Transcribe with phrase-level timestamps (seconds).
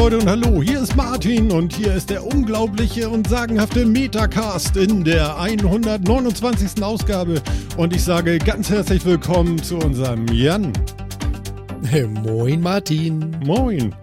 [0.00, 5.04] Leute und hallo, hier ist Martin und hier ist der unglaubliche und sagenhafte Metacast in
[5.04, 6.82] der 129.
[6.82, 7.42] Ausgabe
[7.76, 10.72] und ich sage ganz herzlich willkommen zu unserem Jan.
[11.84, 13.36] Hey, moin Martin.
[13.44, 13.94] Moin.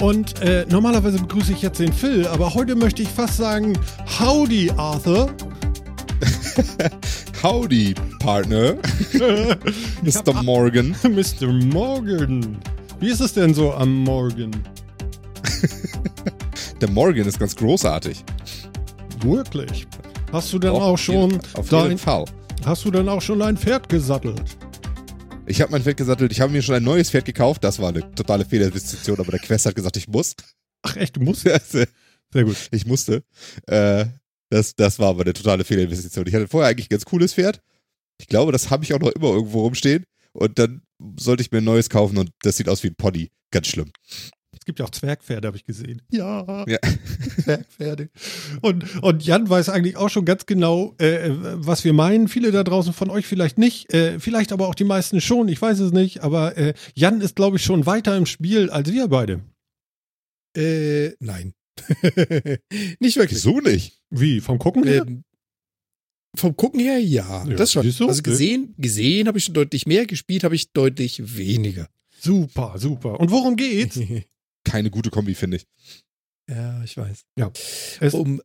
[0.00, 3.76] Und äh, normalerweise begrüße ich jetzt den Phil, aber heute möchte ich fast sagen,
[4.20, 5.34] howdy Arthur.
[7.42, 8.74] Howdy, Partner.
[10.02, 10.42] Mr.
[10.44, 10.94] Morgan.
[11.02, 11.48] Mr.
[11.48, 12.58] Morgan.
[13.00, 14.52] Wie ist es denn so am Morgen?
[16.80, 18.24] Der Morgan ist ganz großartig.
[19.22, 19.86] Wirklich?
[20.32, 22.24] Hast du denn Auf auch schon jeden- Auf dein, jeden Fall.
[22.64, 24.42] hast du denn auch schon ein Pferd gesattelt?
[25.46, 26.30] Ich habe mein Pferd gesattelt.
[26.32, 27.64] Ich habe mir schon ein neues Pferd gekauft.
[27.64, 30.34] Das war eine totale Fehlerinvestition, aber der Quest hat gesagt, ich muss.
[30.82, 31.42] Ach echt, du musst?
[31.68, 32.56] Sehr gut.
[32.70, 33.24] ich musste.
[33.66, 34.06] Äh,
[34.48, 36.26] das, das war aber eine totale Fehlerinvestition.
[36.28, 37.60] Ich hatte vorher eigentlich ein ganz cooles Pferd.
[38.18, 40.04] Ich glaube, das habe ich auch noch immer irgendwo rumstehen.
[40.32, 40.82] Und dann
[41.18, 43.30] sollte ich mir ein neues kaufen und das sieht aus wie ein Pony.
[43.50, 43.90] Ganz schlimm.
[44.60, 46.02] Es gibt ja auch Zwergpferde, habe ich gesehen.
[46.10, 46.78] Ja, Ja.
[47.42, 48.10] Zwergpferde.
[48.60, 52.28] Und, und Jan weiß eigentlich auch schon ganz genau, äh, was wir meinen.
[52.28, 55.62] Viele da draußen von euch vielleicht nicht, äh, vielleicht aber auch die meisten schon, ich
[55.62, 56.22] weiß es nicht.
[56.22, 59.40] Aber äh, Jan ist, glaube ich, schon weiter im Spiel als wir beide.
[60.54, 61.54] Äh, nein.
[63.00, 63.42] nicht wirklich.
[63.42, 63.98] Wieso nicht?
[64.10, 65.06] Wie, vom Gucken her?
[65.06, 65.24] Ähm,
[66.36, 67.46] vom Gucken her, ja.
[67.46, 67.90] Ja, das schon.
[67.90, 68.08] du?
[68.08, 71.88] Also gesehen, gesehen habe ich schon deutlich mehr, gespielt habe ich deutlich weniger.
[72.20, 73.18] Super, super.
[73.18, 73.98] Und worum geht's?
[74.70, 75.66] Keine gute Kombi, finde ich.
[76.48, 77.24] ja, ich weiß.
[78.00, 78.40] Es, Um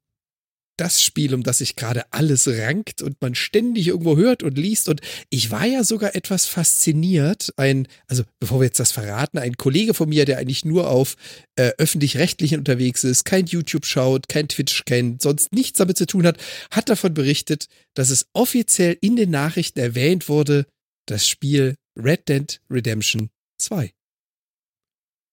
[0.78, 4.89] das Spiel, um das sich gerade alles rankt und man ständig irgendwo hört und liest.
[4.89, 7.54] Und ich war ja sogar etwas fasziniert.
[7.55, 11.16] Ein, also bevor wir jetzt das verraten, ein Kollege von mir, der eigentlich nur auf
[11.55, 16.28] äh, öffentlich-rechtlichen unterwegs ist, kein YouTube schaut, kein Twitch kennt, sonst nichts damit zu tun
[16.28, 16.38] hat,
[16.72, 20.66] hat davon berichtet, dass es offiziell in den Nachrichten erwähnt wurde,
[21.05, 23.30] das Spiel Red Dead Redemption
[23.60, 23.94] 2.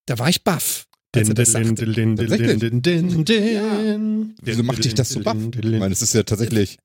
[0.06, 0.86] Da war ich baff.
[1.14, 2.58] Din, das din, din, Tatsächlich?
[2.82, 4.34] din.
[4.40, 5.36] Wieso macht dich das so baff?
[5.36, 6.78] Ich meine, es ist ja tatsächlich.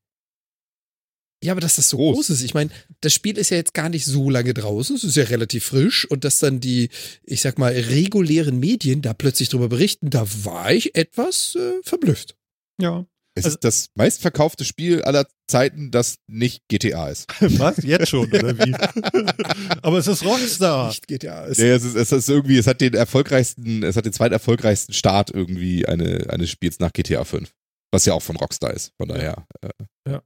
[1.44, 2.16] Ja, aber dass das so Groß.
[2.16, 2.42] groß, ist.
[2.42, 2.72] Ich meine,
[3.02, 4.96] das Spiel ist ja jetzt gar nicht so lange draußen.
[4.96, 6.10] Es ist ja relativ frisch.
[6.10, 6.90] Und dass dann die,
[7.24, 12.36] ich sag mal, regulären Medien da plötzlich drüber berichten, da war ich etwas äh, verblüfft.
[12.82, 13.06] Ja.
[13.38, 17.28] Es Also- ist das meistverkaufte Spiel aller Zeiten, das nicht GTA ist.
[17.60, 17.78] Was?
[17.84, 18.74] Jetzt schon, oder wie?
[19.82, 20.88] aber es ist Rockstar.
[20.90, 21.46] Nicht GTA.
[21.46, 24.94] Es, Nee, es ist, es ist irgendwie, es hat den erfolgreichsten, es hat den zweiterfolgreichsten
[24.94, 27.54] Start irgendwie eine, eines Spiels nach GTA 5.
[27.92, 28.92] Was ja auch von Rockstar ist.
[28.98, 29.46] Von daher.
[29.62, 30.20] Äh,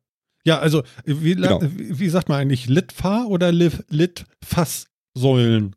[0.43, 1.61] Ja, also, wie, Genau.
[1.63, 2.65] wie sagt man eigentlich?
[2.67, 5.75] Litfahr oder Lit- Litfasssäulen?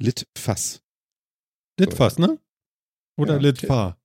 [0.00, 0.80] Litfass.
[1.80, 2.38] Litfass, ne?
[3.16, 3.40] Oder Ja.
[3.40, 3.97] Litfahr?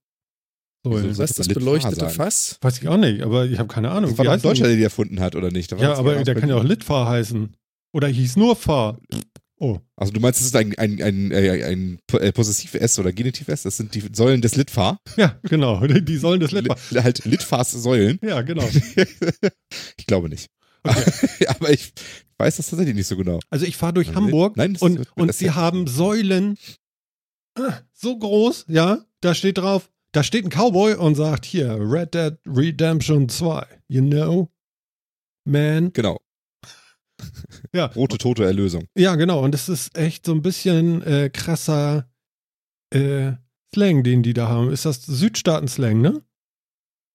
[0.84, 1.10] Säulen.
[1.10, 2.14] Wieso was ist das beleuchtete sagen.
[2.14, 2.58] Fass?
[2.62, 4.10] Weiß ich auch nicht, aber ich habe keine Ahnung.
[4.16, 5.72] Das war ein Deutscher, der die erfunden hat, oder nicht?
[5.72, 6.64] Ja, aber sogar der kann ja auch.
[6.64, 7.56] Litfahr heißen.
[7.94, 8.98] Oder hieß nur Fahr.
[9.60, 13.14] Oh, Also du meinst, das ist ein, ein, ein, ein, ein äh, Possessiv S oder
[13.14, 13.62] Genitiv S?
[13.64, 14.98] Das sind die Säulen des Litfahr.
[15.16, 15.86] ja, genau.
[15.88, 16.78] Die sollen das Litfahr.
[16.90, 18.20] Li halt Litfahrs Säulen.
[18.22, 18.68] Ja, genau.
[19.98, 20.48] ich glaube nicht.
[20.84, 21.46] Okay.
[21.48, 21.94] aber ich
[22.40, 23.40] weiß das tatsächlich nicht so genau.
[23.50, 26.58] Also ich fahre durch Lit- Hamburg Nein, und, und sie haben Säulen
[27.58, 32.14] äh, so groß, ja, da steht drauf, da steht ein Cowboy und sagt hier, Red
[32.14, 34.50] Dead Redemption 2, you know,
[35.46, 35.92] man.
[35.94, 36.20] Genau.
[37.74, 38.86] Ja, Rote, tote Erlösung.
[38.98, 42.10] ja genau, und das ist echt so ein bisschen äh, krasser
[42.94, 43.34] äh,
[43.74, 44.72] Slang, den die da haben.
[44.72, 46.22] Ist das Südstaaten-Slang, ne?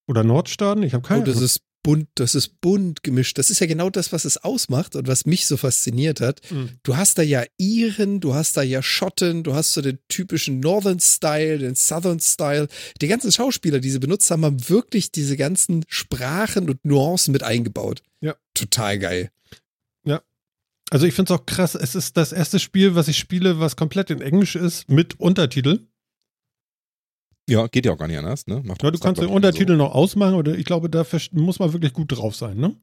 [0.09, 0.83] Oder Nordstaaten?
[0.83, 1.45] Ich habe keine Oh, das Ahnung.
[1.45, 3.39] ist bunt, das ist bunt gemischt.
[3.39, 6.41] Das ist ja genau das, was es ausmacht und was mich so fasziniert hat.
[6.51, 6.71] Mhm.
[6.83, 10.61] Du hast da ja Iren, du hast da ja Schotten, du hast so den typischen
[10.61, 12.69] Northern Style, den Southern Style.
[13.01, 17.43] Die ganzen Schauspieler, die sie benutzt haben, haben wirklich diese ganzen Sprachen und Nuancen mit
[17.43, 18.03] eingebaut.
[18.21, 18.35] Ja.
[18.55, 19.31] Total geil.
[20.91, 23.77] Also ich finde es auch krass, es ist das erste Spiel, was ich spiele, was
[23.77, 25.81] komplett in Englisch ist, mit Untertitel.
[27.49, 28.63] Ja, geht ja auch gar nicht anders, ne?
[28.65, 31.95] Macht Ja, du kannst den Untertitel noch ausmachen, oder ich glaube, da muss man wirklich
[31.95, 32.77] gut drauf sein, ne?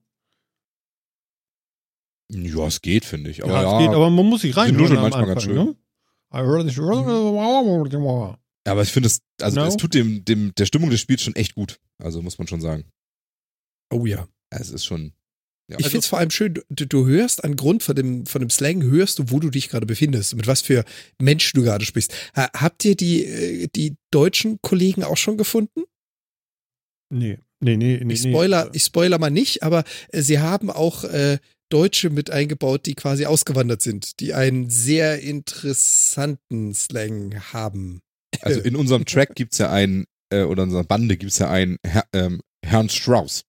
[2.30, 2.40] So.
[2.40, 3.44] Ja, es geht, finde ich.
[3.44, 4.76] Aber ja, ja, es geht, aber man muss sich rein.
[4.76, 5.56] nuscheln manchmal ganz schön.
[5.56, 5.76] Ne?
[8.68, 9.68] aber ich finde es, also No?
[9.68, 11.80] es tut dem, dem, der Stimmung des Spiels schon echt gut.
[12.00, 12.86] Also muss man schon sagen.
[13.92, 14.28] Oh ja.
[14.50, 15.14] Es ist schon.
[15.68, 18.40] Ja, Ich also, finde es vor allem schön, du, du hörst angrund von dem, von
[18.40, 20.86] dem Slang, hörst du, wo du dich gerade befindest, mit was für
[21.20, 22.14] Mensch du gerade sprichst.
[22.36, 25.84] Ha, habt ihr die, äh, die deutschen Kollegen auch schon gefunden?
[27.12, 28.14] Nee, nee, nee, nee.
[28.14, 28.72] Ich spoiler, nee.
[28.74, 31.40] ich spoiler mal nicht, aber äh, sie haben auch äh,
[31.70, 38.02] Deutsche mit eingebaut, die quasi ausgewandert sind, die einen sehr interessanten Slang haben.
[38.42, 41.78] also in unserem Track gibt's ja einen, äh, oder in unserer Bande gibt's ja einen
[41.84, 43.46] Herr, ähm, Herrn Strauss.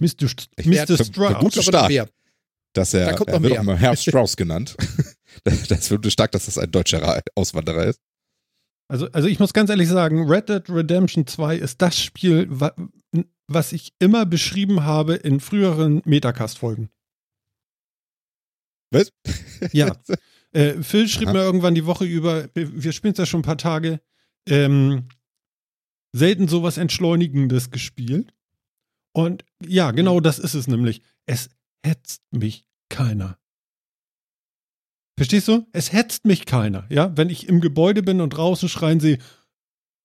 [0.00, 0.28] Mr.
[0.28, 1.04] St Mr.
[1.04, 1.54] Strauss.
[1.56, 2.10] noch Start.
[2.72, 3.60] Dass er, Da kommt er wird mehr.
[3.60, 4.76] auch immer Herr Strauss genannt.
[5.44, 8.00] das wird stark, dass das ein deutscher Auswanderer ist.
[8.88, 12.72] Also, also ich muss ganz ehrlich sagen, Red Dead Redemption 2 ist das Spiel, wa
[13.48, 16.90] was ich immer beschrieben habe in früheren Metacast-Folgen.
[18.90, 19.12] Was?
[19.72, 19.96] Ja.
[20.52, 21.34] Äh, Phil schrieb Aha.
[21.34, 24.00] mir irgendwann die Woche über, wir spielen es ja schon ein paar Tage,
[24.48, 25.08] ähm,
[26.12, 28.32] selten sowas Entschleunigendes gespielt.
[29.16, 31.00] Und ja, genau das ist es nämlich.
[31.24, 31.48] Es
[31.82, 33.38] hetzt mich keiner.
[35.18, 35.66] Verstehst du?
[35.72, 37.16] Es hetzt mich keiner, ja?
[37.16, 39.16] Wenn ich im Gebäude bin und draußen schreien sie,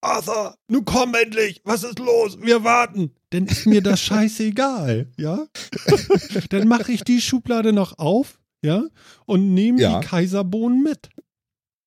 [0.02, 2.42] Arthur, nun komm endlich, was ist los?
[2.42, 3.12] Wir warten.
[3.32, 5.46] Dann ist mir das scheißegal, ja?
[6.50, 8.84] Dann mache ich die Schublade noch auf, ja?
[9.26, 10.00] Und nehme Ja.
[10.00, 11.10] die Kaiserbohnen mit.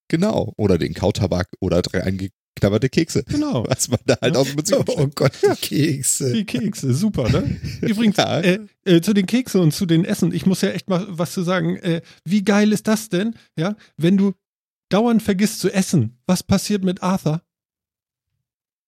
[0.08, 0.52] Genau.
[0.58, 2.00] Oder den Kautabak oder drei
[2.54, 3.24] eingeknabberte Kekse.
[3.24, 3.64] Genau.
[3.68, 6.32] Was man da halt aus dem Bezug Oh Gott, die Kekse.
[6.32, 7.60] Die Kekse, super, ne?
[7.82, 8.40] Übrigens, Ja.
[8.40, 11.32] äh, äh, zu den Keksen und zu den Essen, ich muss ja echt mal was
[11.32, 11.76] zu sagen.
[11.76, 14.32] Äh, wie geil ist das denn, ja, wenn du
[14.90, 16.18] dauernd vergisst zu essen?
[16.26, 17.42] Was passiert mit Arthur?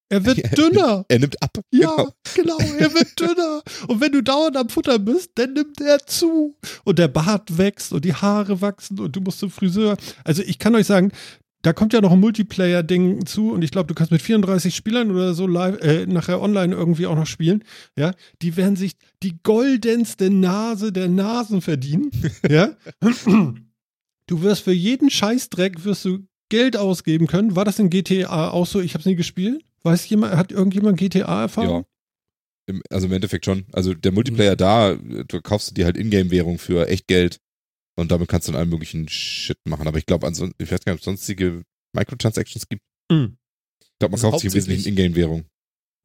[0.09, 1.05] Er wird Ja, dünner.
[1.09, 1.59] Er nimmt ab.
[1.73, 3.63] Ja, genau, er wird dünner.
[3.89, 6.57] Und wenn du dauernd am Futter bist, dann nimmt er zu.
[6.85, 9.97] Und der Bart wächst und die Haare wachsen und du musst zum Friseur.
[10.23, 11.11] Also ich kann euch sagen,
[11.67, 15.11] da kommt ja noch ein Multiplayer-Ding zu und ich glaube, du kannst mit 34 Spielern
[15.11, 17.65] oder so live, äh, nachher online irgendwie auch noch spielen.
[17.99, 18.93] Ja, die werden sich
[19.25, 22.13] die goldenste Nase der Nasen verdienen.
[22.49, 22.77] ja.
[24.29, 27.57] Du wirst für jeden Scheißdreck wirst du Geld ausgeben können.
[27.57, 28.81] War das in GTA auch so?
[28.81, 29.65] Ich habe es nie gespielt.
[29.83, 31.81] Weiß jemand, hat irgendjemand GTA-Erfahrung?
[31.81, 31.85] Ja.
[32.67, 33.67] Im, also im Endeffekt schon.
[33.73, 37.41] Also der Multiplayer da, du kaufst dir halt Ingame-Währung für echt Geld
[37.97, 39.89] und damit kannst du dann allen möglichen Shit machen.
[39.89, 41.63] Aber ich glaube, ich weiß gar nicht, ob es sonstige
[41.93, 42.83] Microtransactions gibt.
[43.11, 43.37] Mhm.
[43.81, 45.45] Ich glaube, man Also kauft sich im Wesentlichen Ingame-Währung.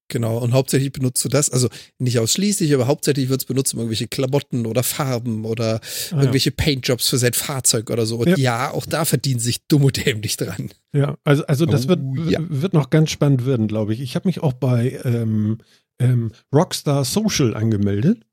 [0.07, 3.79] Genau, und hauptsächlich benutzt du das, also nicht ausschließlich, aber hauptsächlich wird es benutzt, um
[3.79, 6.17] irgendwelche Klamotten oder Farben oder Ah, ja.
[6.19, 8.17] irgendwelche Paintjobs für sein Fahrzeug oder so.
[8.17, 8.35] Und Ja.
[8.37, 10.69] ja, auch da verdienen sich dumm und dämlich dran.
[10.93, 12.39] Ja, also, also das Oh, wird, ja.
[12.41, 14.01] wird noch ganz spannend werden, glaube ich.
[14.01, 15.59] Ich habe mich auch bei ähm,
[15.99, 18.25] ähm, Rockstar Social angemeldet.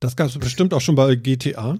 [0.00, 1.78] Das gab es bestimmt auch schon bei GTA.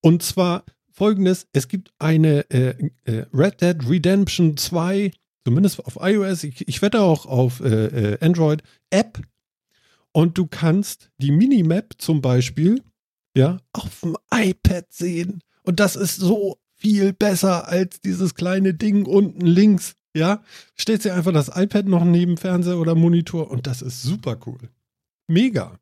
[0.00, 5.10] Und zwar folgendes: Es gibt eine äh, äh, Red Dead Redemption 2,
[5.44, 9.20] zumindest auf iOS, ich, ich wette auch auf äh, äh, Android, App.
[10.12, 12.82] Und du kannst die Minimap zum Beispiel
[13.38, 15.42] ja, auf dem iPad sehen.
[15.62, 19.94] Und das ist so viel besser als dieses kleine Ding unten links.
[20.14, 20.42] Ja,
[20.76, 24.58] stellst dir einfach das iPad noch neben Fernseher oder Monitor und das ist super cool.
[25.28, 25.78] Mega.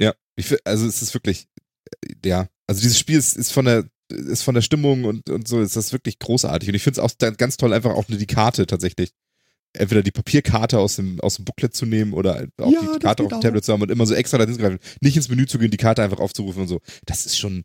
[0.00, 1.48] Ja, ich, also es ist wirklich,
[2.02, 5.48] äh, ja, also dieses Spiel ist, ist von der ist von der Stimmung und, und
[5.48, 6.68] so ist das wirklich großartig.
[6.68, 9.10] Und ich finde es auch ganz toll, einfach auch nur die Karte tatsächlich.
[9.72, 13.24] Entweder die Papierkarte aus dem, aus dem Booklet zu nehmen oder auch Ja, die Karte
[13.24, 13.40] auf dem.
[13.40, 14.78] Tablet zu haben und immer so extra da hinzugreifen.
[15.00, 16.80] Nicht ins Menü zu gehen, die Karte einfach aufzurufen und so.
[17.06, 17.64] Das ist schon.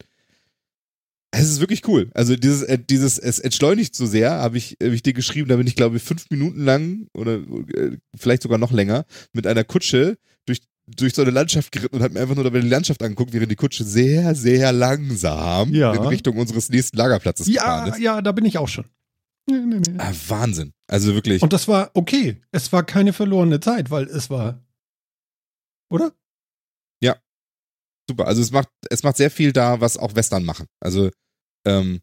[1.30, 2.10] Es ist wirklich cool.
[2.16, 5.56] Also dieses, äh, dieses, es entschleunigt so sehr, habe ich, hab ich dir geschrieben, da
[5.56, 7.36] bin ich, glaube ich, fünf Minuten lang oder
[7.76, 10.18] äh, vielleicht sogar noch länger mit einer Kutsche
[10.88, 13.52] durch, so eine Landschaft geritten und habe mir einfach nur dabei die Landschaft angeguckt, während
[13.52, 15.94] die Kutsche sehr, sehr langsam Ja.
[15.94, 18.02] in Richtung unseres nächsten Lagerplatzes gefahren Ja, ist.
[18.02, 18.86] ja, da bin ich auch schon.
[19.50, 19.96] Nee, nee, nee.
[20.00, 20.74] Ah, Wahnsinn.
[20.88, 21.42] Also wirklich.
[21.42, 22.42] Und das war okay.
[22.52, 24.64] Es war keine verlorene Zeit, weil es war.
[25.90, 26.14] Oder?
[28.10, 28.28] super.
[28.28, 30.68] Also es macht, es macht sehr viel da, was auch Western machen.
[30.80, 31.10] Also,
[31.66, 32.02] ähm,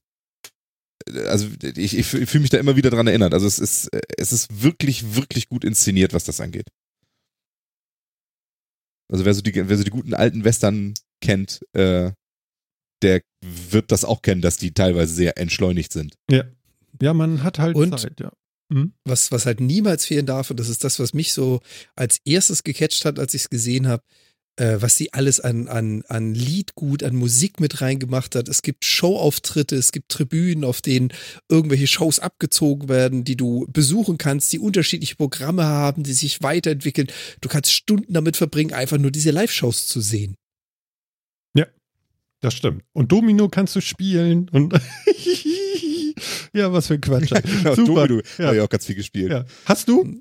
[1.27, 3.35] also ich, ich, fühle mich da immer wieder dran erinnert.
[3.35, 6.69] Also es ist, es ist wirklich, wirklich gut inszeniert, was das angeht.
[9.13, 12.13] Also wer so die, wer so die guten alten Western kennt, äh,
[13.03, 16.15] der wird das auch kennen, dass die teilweise sehr entschleunigt sind.
[17.01, 18.33] Ja, man hat halt Und- Zeit, ja.
[18.71, 18.95] Mhm.
[19.05, 21.61] Was, was halt niemals fehlen darf, und das ist das, was mich so
[21.95, 24.03] als erstes gecatcht hat, als ich es gesehen habe,
[24.57, 28.49] äh, was sie alles an, an, an Liedgut, an Musik mit reingemacht hat.
[28.49, 31.13] Es gibt Showauftritte, es gibt Tribünen, auf denen
[31.49, 37.09] irgendwelche Shows abgezogen werden, die du besuchen kannst, die unterschiedliche Programme haben, die sich weiterentwickeln.
[37.41, 40.37] Du kannst Stunden damit verbringen, einfach nur diese Live-Shows zu sehen.
[42.45, 42.83] Das stimmt.
[42.93, 44.75] Und Domino kannst du spielen und
[46.53, 47.31] ja, was für ein Quatsch.
[47.45, 48.09] genau, Super.
[48.09, 48.47] Domino Ja.
[48.47, 49.31] habe ich auch ganz viel gespielt.
[49.31, 49.45] Ja, Ja.
[49.65, 50.21] Hast du?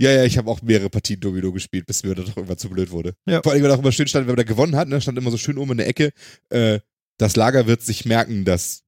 [0.00, 2.90] Ja, ich habe auch mehrere Partien Domino gespielt, bis mir das doch irgendwann zu blöd
[2.90, 3.14] wurde.
[3.26, 3.42] Ja.
[3.42, 5.30] Vor allem, weil auch immer schön stand, wenn man da gewonnen hat, ne, stand immer
[5.30, 6.12] so schön oben in der Ecke,
[6.50, 6.80] äh,
[7.18, 8.84] das Lager wird sich merken, dass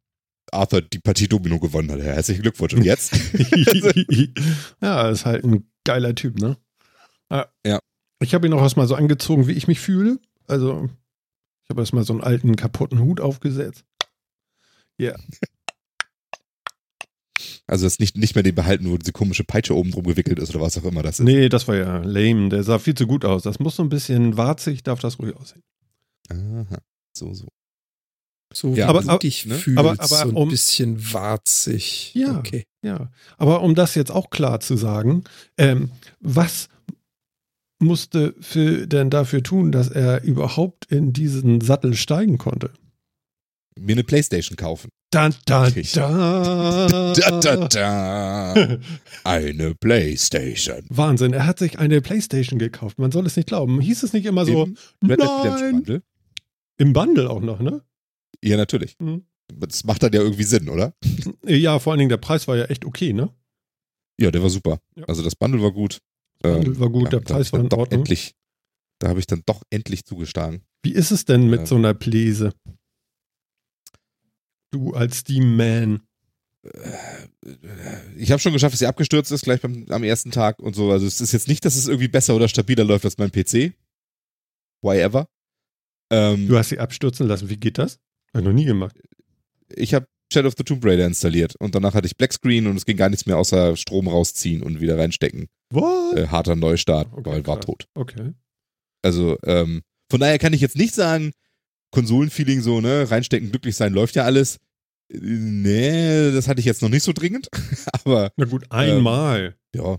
[0.52, 1.99] Arthur die Partie Domino gewonnen hat.
[1.99, 2.75] Ja, herzlichen Glückwunsch.
[2.75, 3.12] Und jetzt?
[4.81, 6.57] ja, ist halt ein geiler Typ, ne?
[7.64, 7.81] Ja.
[8.23, 10.19] Ich habe ihn auch erstmal so angezogen, wie ich mich fühle.
[10.47, 10.88] Also,
[11.64, 13.85] ich habe erstmal so einen alten kaputten Hut aufgesetzt.
[17.71, 20.50] Also das nicht, nicht mehr den behalten, wo diese komische Peitsche oben drum gewickelt ist
[20.50, 21.25] oder was auch immer das ist.
[21.25, 22.49] Nee, das war ja lame.
[22.49, 23.43] Der sah viel zu gut aus.
[23.45, 25.62] Das muss so ein bisschen warzig, darf das ruhig aussehen.
[26.31, 26.79] Aha.
[27.17, 27.47] So, so.
[28.53, 29.55] So Ja, aber- du aber- dich ne?
[29.55, 32.12] fühlst, Aber- aber so ein um- bisschen warzig.
[32.15, 32.37] Ja.
[32.39, 32.65] Okay.
[32.83, 35.23] Ja, aber um das jetzt auch klar zu sagen,
[35.57, 36.69] ähm, was
[37.79, 42.71] musste Phil denn dafür tun, dass er überhaupt in diesen Sattel steigen konnte?
[43.81, 44.91] Mir eine Playstation kaufen.
[45.11, 46.87] Da, da, da.
[47.15, 48.79] Da, da, da.
[49.25, 50.83] Eine Playstation.
[50.91, 52.99] Wahnsinn, er hat sich eine Playstation gekauft.
[52.99, 53.81] Man soll es nicht glauben.
[53.81, 55.19] Hieß es nicht immer so, Im nein,
[55.73, 56.03] Bundle.
[56.79, 57.83] im Bundle auch noch, ne?
[58.43, 58.97] Ja, natürlich.
[59.01, 59.25] Mhm.
[59.55, 60.95] Das macht dann ja irgendwie Sinn, oder?
[61.47, 63.35] Ja, vor allen Dingen der Preis war ja echt okay, ne?
[64.21, 64.79] Ja, der war super.
[64.95, 65.05] Ja.
[65.07, 66.01] Also das Bundle war gut.
[66.43, 68.01] Bundle war gut, ja, der Preis war in Ordnung.
[68.01, 68.35] endlich,
[68.99, 70.63] Da habe ich dann doch endlich zugeschlagen.
[70.83, 71.67] Wie ist es denn mit Ähm.
[71.67, 72.53] so einer Pläse?
[74.71, 76.00] Du als Steam-Man.
[78.17, 80.91] Ich habe schon geschafft, dass sie abgestürzt ist, gleich beim, am ersten Tag und so.
[80.93, 83.73] Also es ist jetzt nicht, dass es irgendwie besser oder stabiler läuft als mein PC.
[84.83, 85.27] Why ever.
[86.12, 87.49] Ähm, Du hast sie abstürzen lassen.
[87.49, 87.99] Wie geht das?
[88.35, 88.97] Hab ich noch nie gemacht.
[89.75, 92.87] ich habe Shadow of the Tomb Raider installiert und danach hatte ich Blackscreen und es
[92.87, 95.49] ging gar nichts mehr außer Strom rausziehen und wieder reinstecken.
[95.73, 96.17] What?
[96.17, 97.67] Äh, harter Neustart, Okay, weil war krass.
[97.67, 97.89] tot.
[97.95, 98.33] Okay.
[99.03, 101.33] Also ähm, von daher kann ich jetzt nicht sagen,
[101.92, 104.59] Konsolenfeeling so, ne, reinstecken, glücklich sein, läuft ja alles.
[105.12, 107.49] Nee, das hatte ich jetzt noch nicht so dringend.
[108.04, 109.56] Aber Na gut, einmal.
[109.75, 109.99] ja,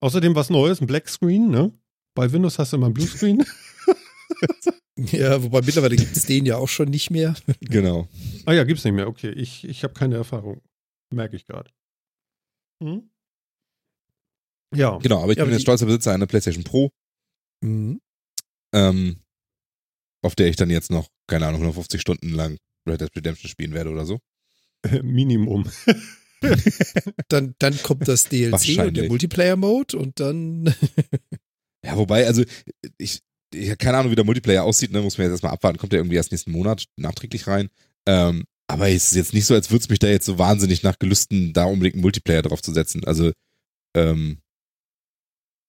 [0.00, 1.72] Außerdem was Neues, ein Black Screen, ne?
[2.14, 3.44] Bei Windows hast du immer ein Bluescreen.
[4.96, 7.34] Ja, wobei mittlerweile gibt es den ja auch schon nicht mehr.
[7.60, 8.08] genau.
[8.46, 9.08] ah ja, gibt's nicht mehr.
[9.08, 10.62] Okay, ich, ich habe keine Erfahrung.
[11.12, 11.68] Merke ich gerade.
[12.80, 13.10] Hm?
[14.72, 14.98] Ja.
[14.98, 16.90] Genau, aber ich Ja, bin aber jetzt stolzer Besitzer einer PlayStation Pro,
[17.60, 18.00] Mhm.
[18.72, 19.16] ähm,
[20.24, 23.74] auf der ich dann jetzt noch, keine Ahnung, 150 Stunden lang Red Dead Redemption spielen
[23.74, 24.20] werde oder so.
[25.02, 25.70] Minimum.
[27.28, 30.74] Dann, dann kommt das DLC und der Multiplayer-Mode und dann.
[31.86, 32.42] Ja, wobei, also
[32.96, 33.20] ich,
[33.52, 35.92] ich habe keine Ahnung, wie der Multiplayer aussieht, ne, muss man jetzt erstmal abwarten, kommt
[35.92, 37.68] der irgendwie erst nächsten Monat nachträglich rein.
[38.06, 40.82] Ähm, aber es ist jetzt nicht so, als würde es mich da jetzt so wahnsinnig
[40.82, 43.04] nach Gelüsten, da unbedingt einen Multiplayer drauf zu setzen.
[43.04, 43.32] Also,
[43.94, 44.38] ähm,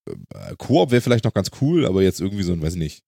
[0.08, 3.04] äh, Koop wäre vielleicht noch ganz cool, aber jetzt irgendwie so ein, weiß ich nicht,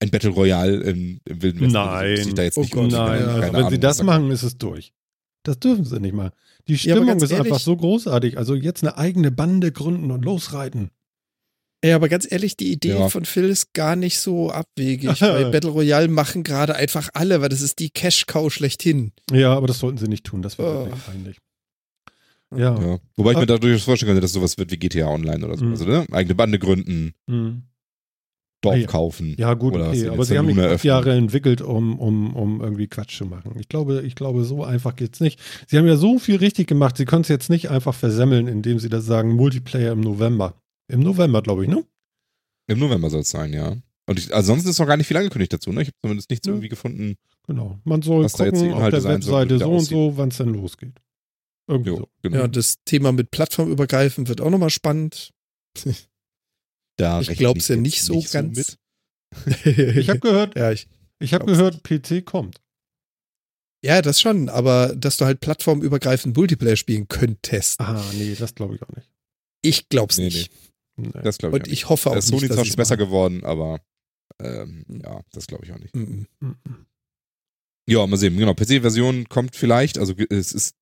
[0.00, 1.72] ein Battle Royale im, im Wilden Westen.
[1.72, 2.34] Nein.
[2.34, 4.58] da jetzt Oh nicht Gott, Nein, Ja, also wenn Ahnung, sie das machen, ist es
[4.58, 4.92] durch.
[5.42, 6.32] Das dürfen sie nicht mal.
[6.68, 8.36] Die Ja, Stimmung ganz ist einfach ehrlich- so großartig.
[8.38, 10.90] Also jetzt eine eigene Bande gründen und losreiten.
[11.82, 13.08] Ja, aber ganz ehrlich, die Idee Ja.
[13.08, 17.48] von Phil ist gar nicht so abwegig, weil Battle Royale machen gerade einfach alle, weil
[17.48, 19.12] das ist die Cash-Cow schlechthin.
[19.32, 20.42] Ja, aber das sollten sie nicht tun.
[20.42, 20.84] Das wäre Oh.
[20.86, 21.36] wirklich peinlich.
[22.54, 22.78] Ja.
[22.78, 22.98] Ja.
[23.16, 25.64] Wobei ich mir da durchaus vorstellen könnte, dass sowas wird wie GTA Online oder so.
[25.64, 25.70] Mhm.
[25.70, 26.04] Also, ne?
[26.12, 27.62] Eigene Bande gründen, Hm.
[28.60, 28.86] Dorf ja.
[28.86, 29.34] kaufen.
[29.38, 30.08] Ja, gut, Oder okay.
[30.08, 30.84] Aber sie haben Luna acht?
[30.84, 33.56] Jahre entwickelt, um, um, um irgendwie Quatsch zu machen.
[33.58, 35.40] Ich glaube, ich glaube, so einfach geht's nicht.
[35.66, 36.96] Sie haben ja so viel richtig gemacht.
[36.96, 40.60] Sie können es jetzt nicht einfach versemmeln, indem sie das sagen, Multiplayer im November.
[40.88, 41.84] Im November, glaube ich, ne?
[42.66, 43.76] Im November soll es sein, ja.
[44.06, 45.82] Und ich, ansonsten ist noch gar nicht viel angekündigt dazu, ne?
[45.82, 46.52] Ich habe zumindest nichts Ja.
[46.52, 47.14] irgendwie gefunden.
[47.46, 47.78] Genau.
[47.84, 50.36] Man soll Was da jetzt die gucken auf der Webseite so und so, wann es
[50.36, 51.00] denn losgeht.
[51.68, 52.08] Irgendwie Jo, so.
[52.22, 52.36] genau.
[52.38, 55.30] Ja, das Thema mit plattformübergreifend wird auch nochmal spannend.
[57.00, 58.76] Da ich rechne glaub's ja nicht so ganz.
[59.64, 60.88] Ich habe gehört, ja, ich,
[61.20, 62.60] ich habe gehört, PC kommt.
[63.84, 67.80] ja, das schon, aber dass du halt plattformübergreifend Multiplayer spielen könntest.
[67.80, 69.08] Ah, nee, das glaube ich auch nicht.
[69.62, 70.50] Ich glaub's Nee, nicht.
[70.96, 71.10] Nee.
[71.22, 72.26] Das glaube ich Und auch ich hoffe auch nicht.
[72.26, 73.80] Sony nicht, ist besser geworden, aber
[74.38, 75.94] ähm, ja, das glaube ich auch nicht.
[75.94, 76.26] Mhm.
[76.40, 76.86] Mhm.
[77.88, 78.36] Ja, mal sehen.
[78.36, 79.98] Genau, PC-Version kommt vielleicht.
[79.98, 80.74] Also es ist,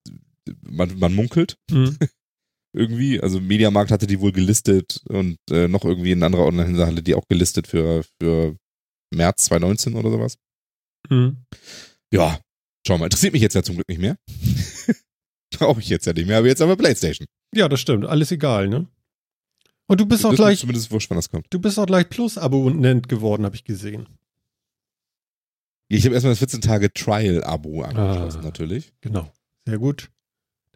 [0.62, 1.96] man, man munkelt Mhm.
[2.72, 3.20] Irgendwie.
[3.20, 7.14] Also Mediamarkt hatte die wohl gelistet und äh, noch irgendwie ein anderer Online-Händler hatte die
[7.14, 8.56] auch gelistet für, für
[9.14, 10.36] März 2019 oder sowas.
[11.08, 11.44] Mhm.
[12.12, 12.38] Ja,
[12.86, 14.16] schau mal, interessiert mich jetzt ja zum Glück nicht mehr.
[15.58, 17.26] Brauche ich jetzt ja nicht mehr, aber jetzt aber Playstation.
[17.54, 18.04] Ja, das stimmt.
[18.04, 18.86] Alles egal, ne?
[19.90, 21.46] Und du bist auch Das gleich, Zumindest wurscht, wann das kommt.
[21.50, 24.06] du bist auch gleich Plus-Abonnent geworden, habe ich gesehen.
[25.90, 28.44] Ich habe erstmal das 14 Tage Trial-Abo angeschlossen, Ah.
[28.44, 28.92] natürlich.
[29.00, 29.32] Genau.
[29.66, 30.10] Sehr gut.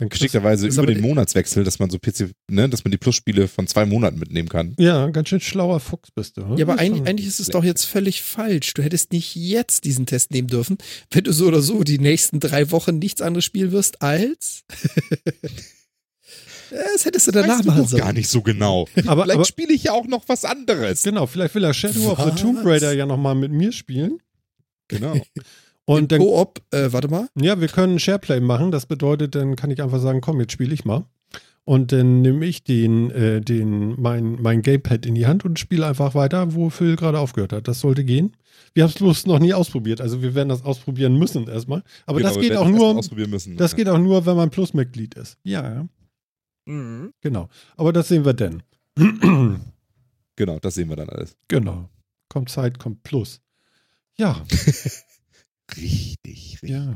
[0.02, 2.98] Dann Geschickterweise ist über aber den Monatswechsel, dass man so PC, ne, dass man die
[2.98, 4.74] Plus-Spiele von zwei Monaten mitnehmen kann.
[4.76, 6.44] Ja, ganz schön schlauer Fuchs bist du.
[6.44, 6.56] hm?
[6.56, 8.74] Ja, aber eigentlich, eigentlich ist es doch jetzt völlig falsch.
[8.74, 10.76] Du hättest nicht jetzt diesen Test nehmen dürfen,
[11.12, 14.64] wenn du so oder so die nächsten drei Wochen nichts anderes spielen wirst als.
[16.70, 18.02] das hättest du danach weißt machen sollen.
[18.02, 18.88] gar nicht so genau.
[19.06, 21.04] aber, Vielleicht spiele ich ja auch noch was anderes.
[21.04, 22.40] genau, vielleicht will er Shadow of the Was?
[22.40, 24.18] Tomb Raider ja nochmal mit mir spielen.
[24.88, 25.14] Genau.
[25.84, 27.28] Und Im dann, Koop, äh, warte mal.
[27.38, 28.70] ja, wir können Shareplay machen.
[28.70, 31.04] Das bedeutet, dann kann ich einfach sagen, komm, jetzt spiele ich mal.
[31.64, 35.86] Und dann nehme ich den, äh, den, mein, mein Gamepad in die Hand und spiele
[35.86, 37.68] einfach weiter, wo Phil gerade aufgehört hat.
[37.68, 38.36] Das sollte gehen.
[38.74, 40.00] Wir haben es bloß noch nie ausprobiert.
[40.00, 41.82] Also wir werden das ausprobieren müssen erstmal.
[42.06, 43.56] Aber Genau, das geht auch erst mal nur, ausprobieren müssen.
[43.56, 43.76] das Ja.
[43.76, 45.36] geht auch nur, wenn man Plusmitglied ist.
[45.44, 45.62] Ja,
[46.66, 47.12] ja.
[47.20, 47.48] Genau.
[47.76, 48.62] Aber das sehen wir dann.
[50.36, 51.36] Genau, das sehen wir dann alles.
[51.48, 51.88] genau.
[52.28, 53.40] Kommt Zeit, kommt Plus.
[54.16, 54.42] Ja.
[55.76, 56.70] Richtig, richtig.
[56.70, 56.94] Ja,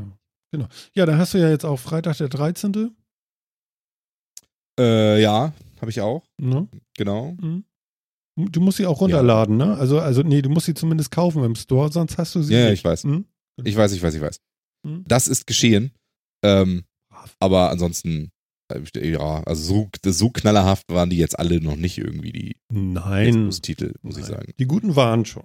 [0.52, 0.68] genau.
[0.94, 2.94] Ja, da hast du ja jetzt auch Freitag der 13.
[4.78, 6.24] Äh, ja, habe ich auch.
[6.38, 6.68] Ne?
[6.96, 7.36] Genau.
[7.40, 7.64] Mhm.
[8.38, 9.78] Du musst sie auch runterladen, ne?
[9.78, 12.52] Also, also, nee, du musst sie zumindest kaufen im Store, sonst hast du sie.
[12.52, 12.80] Ja, ja, nicht.
[12.80, 13.04] ich weiß.
[13.04, 13.24] Mhm.
[13.64, 14.40] Ich weiß, ich weiß, ich weiß.
[14.86, 15.04] Mhm.
[15.08, 15.92] Das ist geschehen.
[16.44, 16.84] Ähm,
[17.40, 18.30] aber ansonsten,
[18.70, 23.50] äh, ja, also so, so knallerhaft waren die jetzt alle noch nicht irgendwie die Nein.
[23.50, 24.32] Titel, muss ich Nein.
[24.32, 24.52] sagen.
[24.58, 25.44] Die guten waren schon.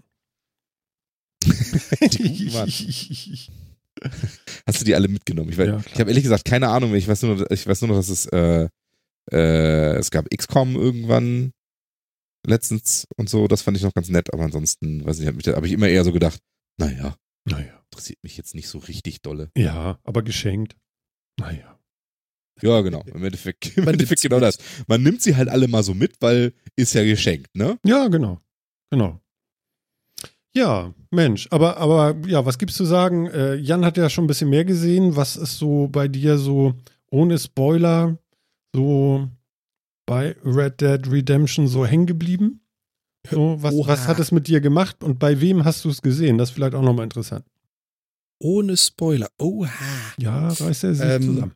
[4.65, 5.49] Hast du die alle mitgenommen?
[5.49, 6.95] Ich, weiß- Ja, ich habe ehrlich gesagt keine Ahnung.
[6.95, 8.67] Ich weiß nur, noch- ich weiß nur noch, dass es äh,
[9.31, 11.51] äh, es gab XCOM irgendwann
[12.45, 13.47] letztens und so.
[13.47, 14.33] Das fand ich noch ganz nett.
[14.33, 16.39] Aber ansonsten, weiß ich, habe hab ich immer eher so gedacht,
[16.77, 17.79] naja, naja.
[17.91, 19.51] interessiert mich jetzt nicht so richtig dolle.
[19.55, 20.75] Ja, aber geschenkt.
[21.39, 21.79] Naja.
[22.61, 23.03] Ja, genau.
[23.13, 24.43] Im Endeffekt, im Endeffekt genau mit.
[24.45, 24.57] das.
[24.87, 27.77] Man nimmt sie halt alle mal so mit, weil ist ja geschenkt, ne?
[27.85, 28.41] Ja, genau.
[28.91, 29.20] Genau.
[30.53, 33.27] Ja, Mensch, aber, aber ja, was gibt's zu sagen?
[33.27, 35.15] Äh, Jan hat ja schon ein bisschen mehr gesehen.
[35.15, 36.73] Was ist so bei dir so
[37.09, 38.17] ohne Spoiler
[38.75, 39.29] so
[40.05, 42.61] bei Red Dead Redemption so hängen geblieben?
[43.29, 43.87] So, was, Oha.
[43.87, 46.37] was hat es mit dir gemacht und bei wem hast du es gesehen?
[46.37, 47.45] Das ist vielleicht auch nochmal interessant.
[48.39, 49.29] Ohne Spoiler.
[49.37, 49.69] Oha.
[50.17, 51.55] Ja, reißt er sich Ähm, zusammen.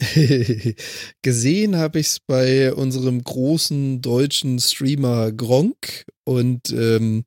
[1.22, 7.24] Gesehen habe ich es bei unserem großen deutschen Streamer Gronk und ähm,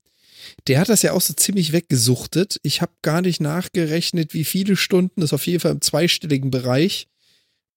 [0.67, 2.59] der hat das ja auch so ziemlich weggesuchtet.
[2.63, 7.07] Ich habe gar nicht nachgerechnet, wie viele Stunden, ist auf jeden Fall im zweistelligen Bereich.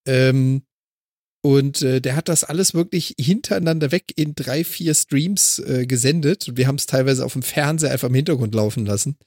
[0.07, 0.63] Ähm,
[1.43, 6.57] und äh, der hat das alles wirklich hintereinander weg in drei, vier Streams äh, gesendet.
[6.57, 9.19] Wir haben es teilweise auf dem Fernseher einfach im Hintergrund laufen lassen.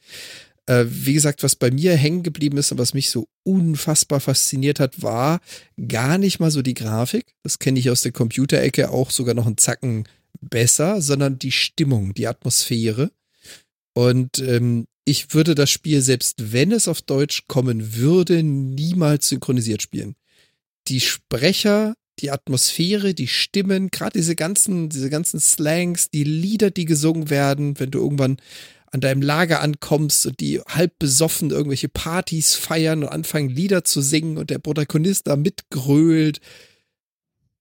[0.65, 4.79] Äh, wie gesagt, was bei mir hängen geblieben ist und was mich so unfassbar fasziniert
[4.79, 5.39] hat, war
[5.87, 7.35] gar nicht mal so die Grafik.
[7.43, 10.07] Das kenne ich aus der Computerecke auch sogar noch einen Zacken
[10.41, 13.11] besser, sondern die Stimmung, die Atmosphäre.
[13.97, 19.81] Und ähm, ich würde das Spiel, selbst wenn es auf Deutsch kommen würde, niemals synchronisiert
[19.81, 20.15] spielen.
[20.87, 26.85] Die Sprecher, die Atmosphäre, die Stimmen, gerade diese ganzen, diese ganzen Slangs, die Lieder, die
[26.85, 28.37] gesungen werden, wenn du irgendwann
[28.91, 34.01] an deinem Lager ankommst und die halb besoffen irgendwelche Partys feiern und anfangen Lieder zu
[34.01, 36.39] singen und der Protagonist da mitgrölt.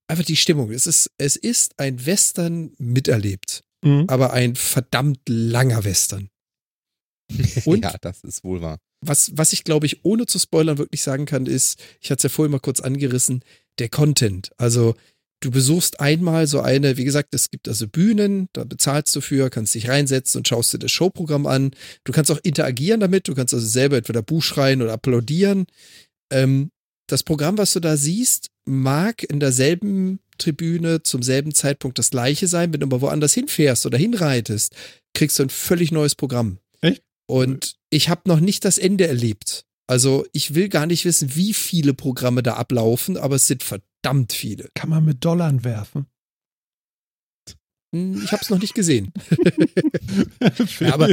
[0.07, 0.71] Einfach die Stimmung.
[0.71, 4.05] Es ist, es ist ein Western miterlebt, Mhm.
[4.09, 6.29] aber ein verdammt langer Western.
[7.65, 7.85] Und?
[7.85, 8.79] ja, das ist wohl wahr.
[9.01, 12.23] Was, was ich glaube ich ohne zu spoilern wirklich sagen kann, ist, ich hatte es
[12.25, 13.45] ja vorhin mal kurz angerissen,
[13.79, 14.51] der Content.
[14.57, 14.97] Also
[15.41, 19.51] du besuchst einmal so eine, wie gesagt, es gibt also Bühnen, da bezahlst du für,
[19.51, 21.71] kannst dich reinsetzen und schaust dir das Showprogramm an.
[22.05, 25.67] Du kannst auch interagieren damit, du kannst also selber entweder Buch schreien oder applaudieren.
[26.33, 26.71] Ähm,
[27.07, 32.49] das Programm, was du da siehst, mag in derselben Tribüne zum selben Zeitpunkt das gleiche
[32.49, 34.75] sein, wenn du aber woanders hinfährst oder hinreitest,
[35.15, 36.59] kriegst du ein völlig neues Programm.
[36.81, 37.03] Echt?
[37.27, 39.65] Und ich habe noch nicht das Ende erlebt.
[39.89, 44.33] Also ich will gar nicht wissen, wie viele Programme da ablaufen, aber es sind verdammt
[44.33, 44.69] viele.
[44.75, 46.07] Kann man mit Dollarn werfen?
[47.95, 49.13] Hm, Ich habe es noch nicht gesehen.
[50.81, 51.09] Ja, aber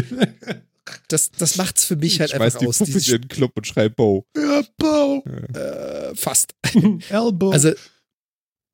[1.08, 2.80] das, das macht's für mich halt einfach die aus.
[2.80, 4.26] Puppe Dieses, in den Club und schrei Bo.
[4.36, 5.24] ja, Bau.
[5.54, 6.56] äh, fast.
[7.10, 7.52] Elbow.
[7.52, 7.72] Also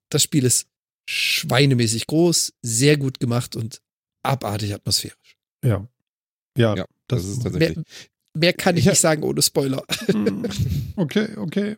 [0.09, 0.67] das Spiel ist
[1.09, 3.81] schweinemäßig groß, sehr gut gemacht und
[4.23, 5.37] abartig atmosphärisch.
[5.63, 5.87] ja.
[6.57, 7.85] Ja, Ja, das, Das ist Mehr, tatsächlich.
[8.33, 9.83] mehr kann ich hab- nicht sagen ohne Spoiler.
[10.07, 10.45] Hm.
[10.97, 11.77] Okay, okay.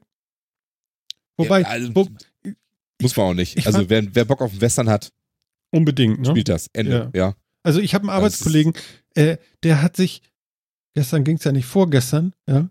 [1.38, 2.08] Wobei, Ja, also, wo,
[3.02, 3.58] muss man auch nicht.
[3.58, 5.12] ich Also wer, wer Bock auf einen Western hat,
[5.72, 6.26] unbedingt, ne?
[6.30, 6.68] spielt das.
[6.74, 7.12] Ende.
[7.14, 7.36] Ja.
[7.64, 8.74] Also ich habe einen ist- Arbeitskollegen,
[9.16, 10.22] äh, der hat sich,
[10.96, 12.70] gestern ging es ja nicht vorgestern, ja,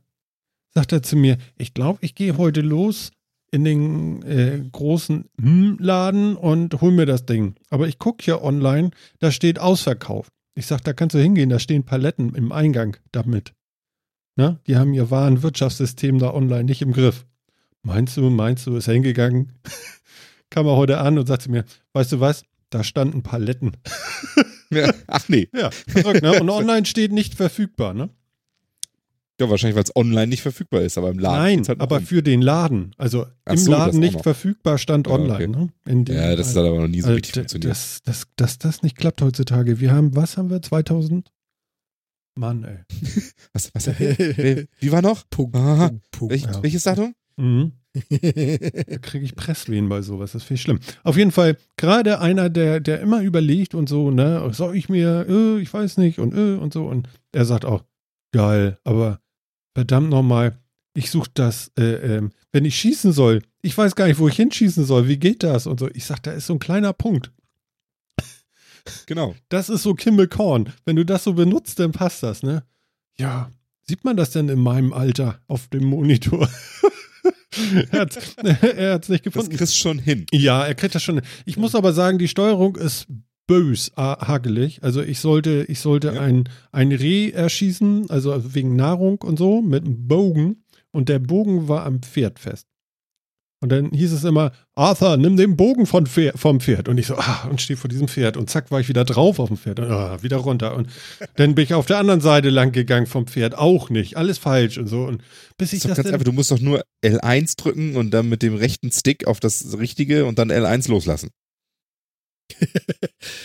[0.75, 3.11] sagt er zu mir, ich glaube, ich gehe heute los
[3.51, 7.57] in den äh, großen Hm-Laden und hol mir das Ding.
[7.69, 10.33] Aber ich gucke hier online, da steht ausverkauft.
[10.55, 13.55] Ich sag, da kannst du hingehen, da stehen Paletten im Eingang damit.
[14.37, 14.61] Ne?
[14.67, 17.27] Die haben ihr Warenwirtschaftssystem da online nicht im Griff.
[17.83, 19.53] Meinst du, meinst du, ist er hingegangen?
[20.51, 23.77] Kam er heute an und sagte mir, weißt du was, da standen Paletten.
[24.73, 24.95] Ja.
[25.09, 25.49] Ach nee.
[25.53, 26.41] Ja, verrückt, ne?
[26.41, 28.11] Und online steht nicht verfügbar, ne?
[29.41, 31.39] Ja, wahrscheinlich, weil es online nicht verfügbar ist, aber im Laden.
[31.43, 32.93] Nein, halt aber für den Laden.
[32.99, 35.47] Also Ach im so, das Laden nicht verfügbar stand Ja, online, okay.
[35.49, 35.69] ne?
[35.87, 37.71] In Ja, das hat aber noch nie so Also, richtig funktioniert.
[37.71, 39.81] dass das, dass das nicht klappt heutzutage.
[39.81, 41.31] Wir haben, was haben wir, 2000?
[42.37, 42.79] Mann, ey.
[43.53, 45.25] Was, was, wie, wie war noch?
[45.31, 45.89] Punkt, Aha.
[45.89, 46.33] Punkt, Punkt.
[46.33, 46.63] Welch, ja.
[46.63, 47.15] Welches Datum?
[47.37, 47.73] Mhm.
[48.11, 50.31] Da kriege ich Presswehen bei sowas.
[50.33, 50.79] Das finde ich schlimm.
[51.03, 55.27] Auf jeden Fall, gerade einer, der, der immer überlegt und so, ne, soll ich mir,
[55.29, 56.87] äh, ich weiß nicht und äh, und so.
[56.87, 57.83] Und er sagt auch,
[58.33, 59.21] geil, aber
[59.75, 60.59] verdammt nochmal,
[60.95, 64.37] ich suche das, äh, ähm, wenn ich schießen soll, ich weiß gar nicht, wo ich
[64.37, 65.67] hinschießen soll, wie geht das?
[65.67, 65.89] Und so.
[65.93, 67.31] Ich sag, da ist so ein kleiner Punkt.
[69.07, 69.35] Genau.
[69.51, 70.73] Das ist so Kimmel Korn.
[70.85, 72.65] Wenn du das so benutzt, dann passt das, ne?
[73.19, 73.51] Ja,
[73.91, 76.49] Sieht man das denn in meinem Alter auf dem Monitor?
[77.91, 78.17] er hat
[79.03, 79.57] es nicht Das gefunden.
[79.57, 80.27] kriegst schon hin.
[80.31, 81.21] Ja, er kriegt das schon.
[81.45, 83.09] Ich muss aber sagen, die Steuerung ist
[83.51, 84.79] bös ah, hagelig.
[84.85, 86.21] Also ich sollte, ich sollte Ja.
[86.21, 90.63] ein, ein Reh erschießen, also wegen Nahrung und so, mit einem Bogen.
[90.93, 92.69] Und der Bogen war am Pferd fest.
[93.61, 96.89] Und dann hieß es immer, Arthur, nimm den Bogen von Pferd, vom Pferd.
[96.89, 98.37] Und ich so, ah, und stehe vor diesem Pferd.
[98.37, 99.81] Und zack, war ich wieder drauf auf dem Pferd.
[99.81, 100.77] Und ah, wieder runter.
[100.77, 100.89] Und
[101.35, 103.59] dann bin ich auf der anderen Seite lang gegangen vom Pferd.
[103.59, 104.17] Auch nicht.
[104.17, 105.03] Alles falsch und so.
[105.03, 105.23] Und
[105.59, 108.55] bis ich das dann, einfach, du musst doch nur L1 drücken und dann mit dem
[108.55, 111.31] rechten Stick auf das Richtige und dann L1 loslassen.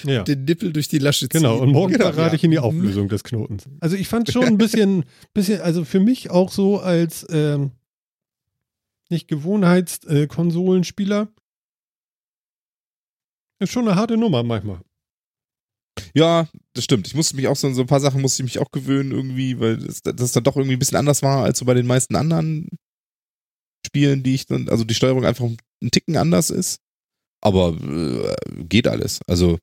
[0.03, 0.23] Ja.
[0.23, 1.41] Den Nippel durch die Lasche ziehen.
[1.41, 2.35] Genau, und morgen Genau, verrate ja.
[2.35, 3.65] ich in die Auflösung des Knotens.
[3.79, 7.71] Also ich fand schon ein bisschen, bisschen, also für mich auch so als ähm,
[9.09, 11.29] nicht Gewohnheitskonsolenspieler
[13.59, 14.81] ist schon eine harte Nummer manchmal.
[16.13, 17.07] Ja, das stimmt.
[17.07, 19.11] Ich musste mich auch so an so ein paar Sachen musste ich mich auch gewöhnen
[19.11, 21.87] irgendwie, weil das, das dann doch irgendwie ein bisschen anders war als so bei den
[21.87, 22.69] meisten anderen
[23.85, 26.79] Spielen, die ich dann, also die Steuerung einfach einen Ticken anders ist.
[27.45, 29.19] Aber äh, geht alles.
[29.27, 29.59] Also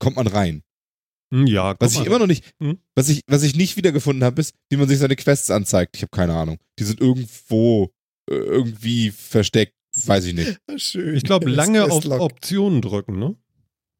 [0.00, 0.62] kommt man rein.
[1.32, 2.06] Hm, Ja, Was ich mal.
[2.06, 2.78] immer noch nicht, Hm?
[2.96, 5.94] was ich, was ich nicht wiedergefunden habe, ist, wie man sich seine Quests anzeigt.
[5.96, 6.58] Ich habe keine Ahnung.
[6.78, 7.92] Die sind irgendwo
[8.28, 10.58] äh, irgendwie versteckt, weiß ich nicht.
[10.66, 11.14] Ah, Schön.
[11.16, 12.04] ich glaube, lange auf.
[12.06, 13.36] Optionen drücken, ne?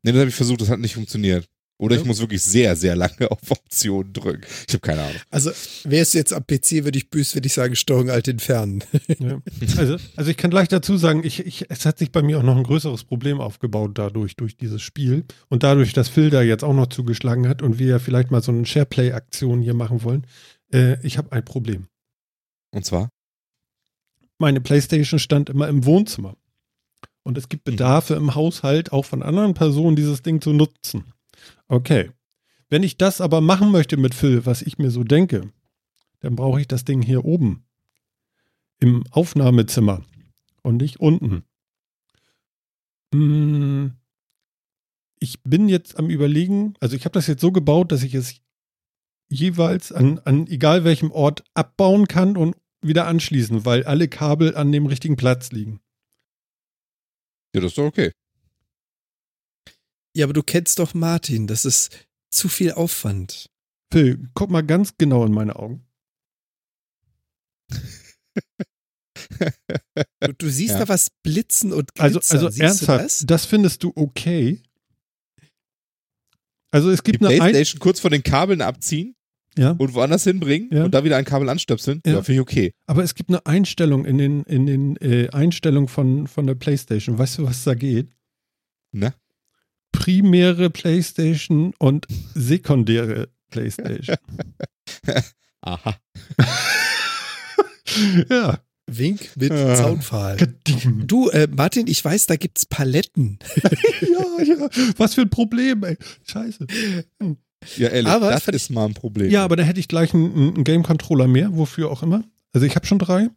[0.02, 1.46] Ne, das habe ich versucht, das hat nicht funktioniert.
[1.80, 4.42] Oder ich muss wirklich sehr, sehr lange auf Optionen drücken.
[4.68, 5.16] Ich habe keine Ahnung.
[5.30, 5.50] Also,
[5.84, 8.84] wäre es jetzt am PC, würde ich böswillig sagen, Steuerung alt entfernen.
[9.18, 9.40] Ja.
[9.76, 12.42] Also, also ich kann gleich dazu sagen, ich, ich, es hat sich bei mir auch
[12.42, 15.24] noch ein größeres Problem aufgebaut dadurch, durch dieses Spiel.
[15.48, 18.42] Und dadurch, dass Phil da jetzt auch noch zugeschlagen hat und wir ja vielleicht mal
[18.42, 20.26] so eine Shareplay-Aktion hier machen wollen,
[20.72, 21.86] äh, ich habe ein Problem.
[22.72, 23.10] Und zwar?
[24.40, 26.34] meine Playstation stand immer im Wohnzimmer.
[27.22, 31.12] Und es gibt Bedarfe im Haushalt, auch von anderen Personen, dieses Ding zu nutzen.
[31.68, 32.10] Okay.
[32.68, 35.52] Wenn ich das aber machen möchte mit Phil, was ich mir so denke,
[36.20, 37.64] dann brauche ich das Ding hier oben
[38.78, 40.04] im Aufnahmezimmer
[40.62, 41.44] und nicht unten.
[43.12, 43.92] Hm,
[45.18, 48.40] Ich bin jetzt am Überlegen, also ich habe das jetzt so gebaut, dass ich es
[49.28, 54.72] jeweils an, an egal welchem Ort abbauen kann und wieder anschließen, weil alle Kabel an
[54.72, 55.80] dem richtigen Platz liegen.
[57.54, 58.12] Ja, das ist doch okay.
[60.16, 61.46] Ja, aber du kennst doch Martin.
[61.46, 63.50] Das ist zu viel Aufwand.
[63.92, 65.86] Phil, guck mal ganz genau in meine Augen.
[70.20, 70.80] Du, du siehst Ja.
[70.80, 72.36] da was blitzen und Also, glitzern.
[72.38, 73.18] also Siehst ernsthaft, du das?
[73.26, 73.46] das?
[73.46, 74.62] findest du okay?
[76.70, 79.14] Also es Die gibt eine ein Playstation kurz von den Kabeln abziehen
[79.58, 80.84] ja, und woanders hinbringen Ja.
[80.84, 82.00] und da wieder ein Kabel anstöpseln.
[82.06, 82.12] Ja.
[82.14, 82.72] Ja, finde ich okay.
[82.86, 87.18] aber es gibt eine Einstellung in den, in den äh, Einstellungen von, von der Playstation.
[87.18, 88.08] Weißt du, was da geht?
[88.92, 89.14] Na?
[90.00, 94.16] Primäre Playstation und sekundäre Playstation.
[95.60, 95.96] Aha.
[98.30, 98.60] ja.
[98.86, 99.74] Wink mit Ah.
[99.76, 100.38] Zaunpfahl.
[101.04, 103.38] Du, äh, Martin, ich weiß, da gibt's Paletten.
[104.00, 104.68] ja, ja.
[104.96, 105.98] Was für ein Problem, ey.
[106.24, 106.66] Scheiße.
[107.76, 109.30] Ja, ehrlich, Aber das ist mal ein Problem.
[109.30, 112.24] Ja, aber da hätte ich gleich einen, einen Game-Controller mehr, wofür auch immer.
[112.54, 113.28] Also ich habe schon drei.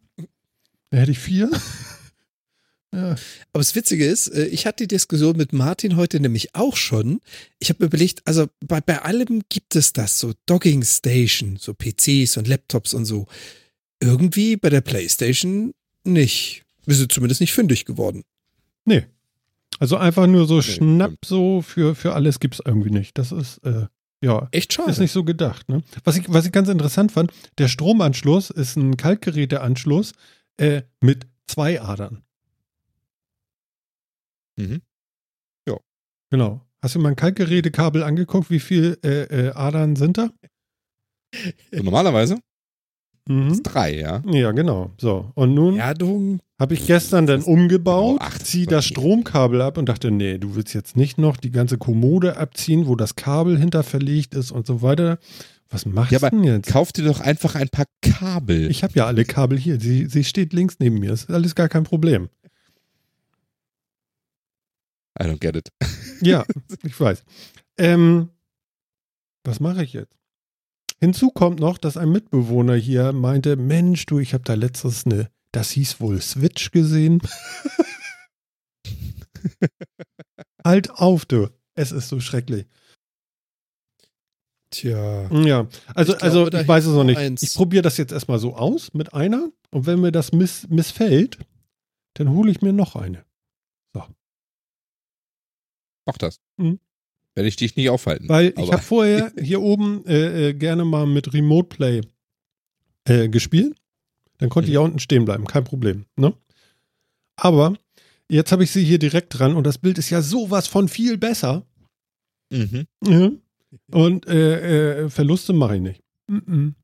[0.90, 1.50] Da hätte ich vier.
[2.94, 3.10] Ja.
[3.10, 7.20] Aber das Witzige ist, äh, ich hatte die Diskussion mit Martin heute nämlich auch schon.
[7.58, 11.74] Ich habe mir überlegt, also bei, bei allem gibt es das, so Dogging Station, so
[11.74, 13.26] PCs und Laptops und so.
[14.00, 15.72] Irgendwie bei der PlayStation
[16.04, 16.62] nicht.
[16.86, 18.22] Wir sind zumindest nicht fündig geworden.
[18.84, 19.04] Nee.
[19.78, 21.24] Also einfach nur so Schnapp stimmt.
[21.24, 23.18] so für, für alles gibt's irgendwie nicht.
[23.18, 23.86] Das ist, äh,
[24.24, 24.90] ja, Echt schade.
[24.90, 25.68] ist nicht so gedacht.
[25.68, 25.82] Ne?
[26.04, 30.12] Was, ich, was ich ganz interessant fand, der Stromanschluss ist ein Kaltgeräteanschluss
[30.56, 32.23] äh, mit zwei Adern.
[34.56, 34.80] Mhm.
[36.30, 36.62] Genau.
[36.82, 38.50] Hast du mal ein Kaltgerätekabel angeguckt?
[38.50, 40.30] Wie viel äh, äh, Adern sind da?
[41.72, 42.38] So, normalerweise
[43.28, 43.62] Mhm.
[43.62, 44.22] drei, ja.
[44.26, 44.90] Ja, genau.
[44.98, 45.30] So.
[45.34, 46.40] Und nun Erdung.
[46.60, 50.74] habe ich gestern dann umgebaut, Genau, ziehe das Stromkabel ab und dachte, nee, du willst
[50.74, 54.82] jetzt nicht noch die ganze Kommode abziehen, wo das Kabel hinter verlegt ist und so
[54.82, 55.18] weiter.
[55.70, 56.68] Was machst Ja, du denn jetzt?
[56.70, 58.70] Kauf dir doch einfach ein paar Kabel.
[58.70, 59.80] Ich habe ja alle Kabel hier.
[59.80, 61.12] Sie, sie steht links neben mir.
[61.12, 62.28] Ist alles gar kein Problem.
[65.20, 65.68] I don't get it.
[66.20, 66.44] Ja,
[66.82, 67.22] ich weiß.
[67.76, 68.30] Ähm,
[69.44, 70.14] was mache ich jetzt?
[71.00, 75.28] Hinzu kommt noch, dass ein Mitbewohner hier meinte, Mensch, du, ich habe da letztens eine,
[75.52, 77.20] das hieß wohl Switch gesehen.
[80.64, 81.48] halt auf, du.
[81.74, 82.66] Es ist so schrecklich.
[84.70, 85.28] Tja.
[85.44, 87.18] Ja, also Ich glaube, also ich weiß es noch nicht.
[87.18, 87.42] eins.
[87.42, 91.38] Ich probiere das jetzt erstmal so aus mit einer und wenn mir das miss, missfällt,
[92.14, 93.24] dann hole ich mir noch eine.
[96.06, 96.40] Mach das.
[97.34, 98.28] Werde ich dich nicht aufhalten.
[98.28, 102.00] Weil ich habe vorher hier oben äh, äh, gerne mal mit Remote Play
[103.04, 103.76] äh, gespielt.
[104.38, 106.06] Dann konnte ich ja unten stehen bleiben, kein Problem.
[106.16, 106.34] Ne?
[107.36, 107.74] Aber
[108.28, 111.18] jetzt habe ich sie hier direkt dran und das Bild ist ja sowas von viel
[111.18, 111.66] besser.
[112.50, 112.86] Mhm.
[113.04, 113.30] Ja.
[113.90, 116.02] Und äh, äh, Verluste mache ich nicht.
[116.28, 116.74] Mhm.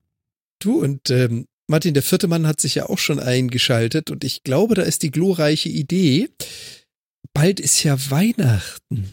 [0.59, 4.43] Du und ähm, Martin, der vierte Mann hat sich ja auch schon eingeschaltet und ich
[4.43, 6.29] glaube, da ist die glorreiche Idee.
[7.33, 9.13] Bald ist ja Weihnachten.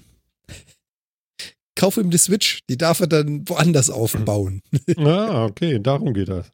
[1.76, 4.62] Kauf ihm die Switch, die darf er dann woanders aufbauen.
[4.98, 6.52] Ah, okay, darum geht das.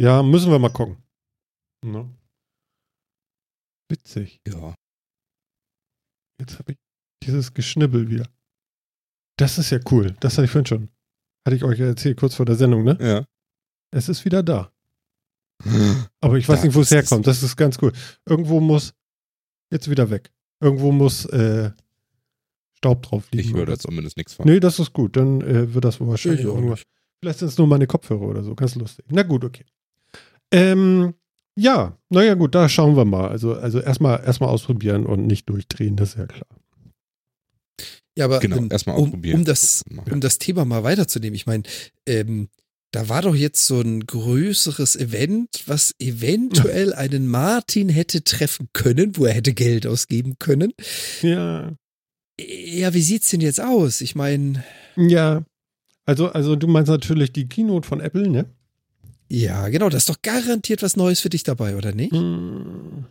[0.00, 0.96] Ja, müssen wir mal gucken.
[1.84, 2.08] Ne?
[3.90, 4.40] Witzig.
[4.46, 4.74] Ja.
[6.40, 6.78] Jetzt habe ich
[7.24, 8.28] dieses Geschnibbel wieder.
[9.38, 10.16] Das ist ja cool.
[10.20, 10.88] Das hatte ich vorhin schon.
[11.46, 12.96] Hatte ich euch ja erzählt, kurz vor der Sendung, ne?
[13.00, 13.24] Ja.
[13.90, 14.72] Es ist wieder da.
[16.20, 17.26] Aber ich weiß Ja, nicht, wo es herkommt.
[17.26, 17.92] Das ist ganz cool.
[18.26, 18.94] Irgendwo muss,
[19.72, 20.30] jetzt wieder weg.
[20.60, 21.70] Irgendwo muss äh,
[22.76, 23.48] Staub drauf liegen.
[23.48, 24.46] Ich würde da zumindest nichts von.
[24.46, 25.16] Nee, das ist gut.
[25.16, 26.78] Dann äh, wird das wohl wahrscheinlich Ich auch nur.
[27.20, 28.54] Vielleicht sind es nur meine Kopfhörer oder so.
[28.54, 29.04] Ganz lustig.
[29.10, 29.64] Na gut, okay.
[30.52, 31.14] Ähm,
[31.56, 33.28] ja, naja, gut, da schauen wir mal.
[33.28, 36.46] Also, also erstmal erstmal ausprobieren und nicht durchdrehen, das ist ja klar.
[38.16, 39.40] Ja, aber Genau, ähm, erstmal um, ausprobieren.
[39.40, 40.12] um das Machen.
[40.12, 41.64] um das Thema mal weiterzunehmen, ich meine,
[42.06, 42.48] ähm,
[42.90, 49.16] da war doch jetzt so ein größeres Event, was eventuell einen Martin hätte treffen können,
[49.16, 50.72] wo er hätte Geld ausgeben können.
[51.22, 51.72] Ja,
[52.40, 54.00] Ja, wie sieht's denn jetzt aus?
[54.00, 54.64] Ich meine,
[54.96, 55.44] ja.
[56.06, 58.46] Also, also du meinst natürlich die Keynote von Apple, ne?
[59.30, 62.12] ja, genau, da ist doch garantiert was Neues für dich dabei, oder nicht?
[62.12, 63.04] Hm.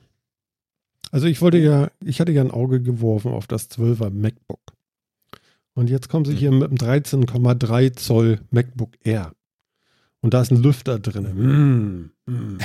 [1.11, 4.59] Also ich wollte ja, ich hatte ja ein Auge geworfen auf das 12er MacBook.
[5.73, 9.31] Und jetzt kommen sie hier mit einem 13,3 Zoll MacBook Air.
[10.27, 12.11] Und da ist ein Lüfter drin.
[12.25, 12.57] Mm, mm,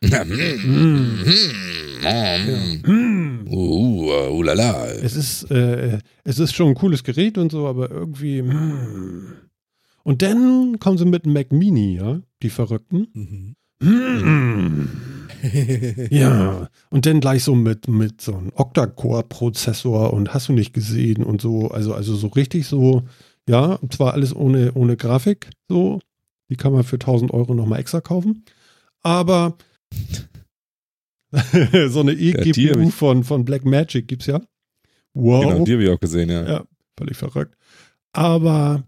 [0.00, 0.08] Mm.
[2.86, 3.48] mm.
[3.48, 4.44] Uh, uh, uh.
[5.02, 8.42] Es ist, äh, es ist schon ein cooles Gerät und so, aber irgendwie.
[8.42, 9.32] Mm.
[10.04, 13.08] Und dann kommen sie mit einem Mac Mini, ja, die Verrückten.
[13.14, 13.56] Mhm.
[13.80, 14.88] Mm.
[16.10, 21.24] Ja, und dann gleich so mit, mit so einem Octa-Core-Prozessor und hast du nicht gesehen
[21.24, 23.02] und so, also, also so richtig so,
[23.48, 25.98] ja, zwar alles ohne, ohne Grafik, so,
[26.50, 28.44] die kann man für 1000 Euro nochmal extra kaufen,
[29.02, 29.56] aber
[31.88, 34.40] so eine eGPU ich- von, von Blackmagic gibt's ja.
[35.14, 35.44] Wow.
[35.44, 36.46] Genau, die habe ich auch gesehen, ja.
[36.48, 36.64] Ja,
[36.96, 37.56] völlig verrückt.
[38.12, 38.84] Aber,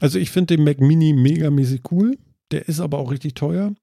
[0.00, 2.16] also ich finde den Mac Mini megamäßig cool.
[2.50, 3.74] Der ist aber auch richtig teuer.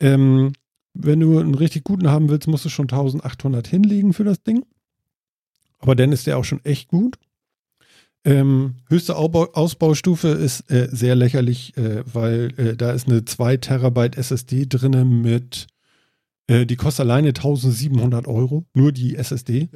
[0.00, 0.52] Ähm,
[0.94, 4.64] wenn du einen richtig guten haben willst, musst du schon 1800 hinlegen für das Ding.
[5.78, 7.18] Aber dann ist der auch schon echt gut.
[8.26, 13.58] Ähm, höchste Ausbau Ausbaustufe ist äh, sehr lächerlich, äh, weil äh, da ist eine 2
[13.58, 15.66] Terabyte SSD drinne mit,
[16.46, 19.68] äh, die kostet alleine 1700 Euro, nur die SSD.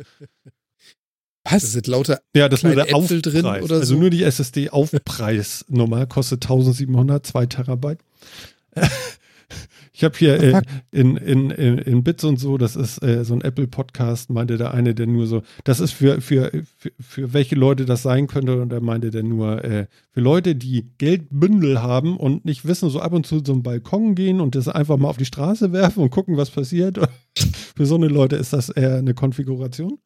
[1.44, 1.72] Was?
[1.72, 3.22] sind lauter, Ja, das ist nur der Äpfel Aufpreis.
[3.22, 3.96] drin oder also so?
[4.00, 8.00] nur die SSD-Aufpreisnummer kostet 1700, 2 Terabyte.
[9.98, 13.34] Ich habe hier äh, in, in, in, in Bits und so, das ist äh, so
[13.34, 17.56] ein Apple-Podcast, meinte der eine, der nur so, das ist für, für, für, für welche
[17.56, 22.16] Leute das sein könnte und da meinte der nur, äh, für Leute, die Geldbündel haben
[22.16, 25.16] und nicht wissen, so ab und zu zum Balkon gehen und das einfach mal auf
[25.16, 27.00] die Straße werfen und gucken, was passiert.
[27.76, 29.98] für so eine Leute ist das eher eine Konfiguration.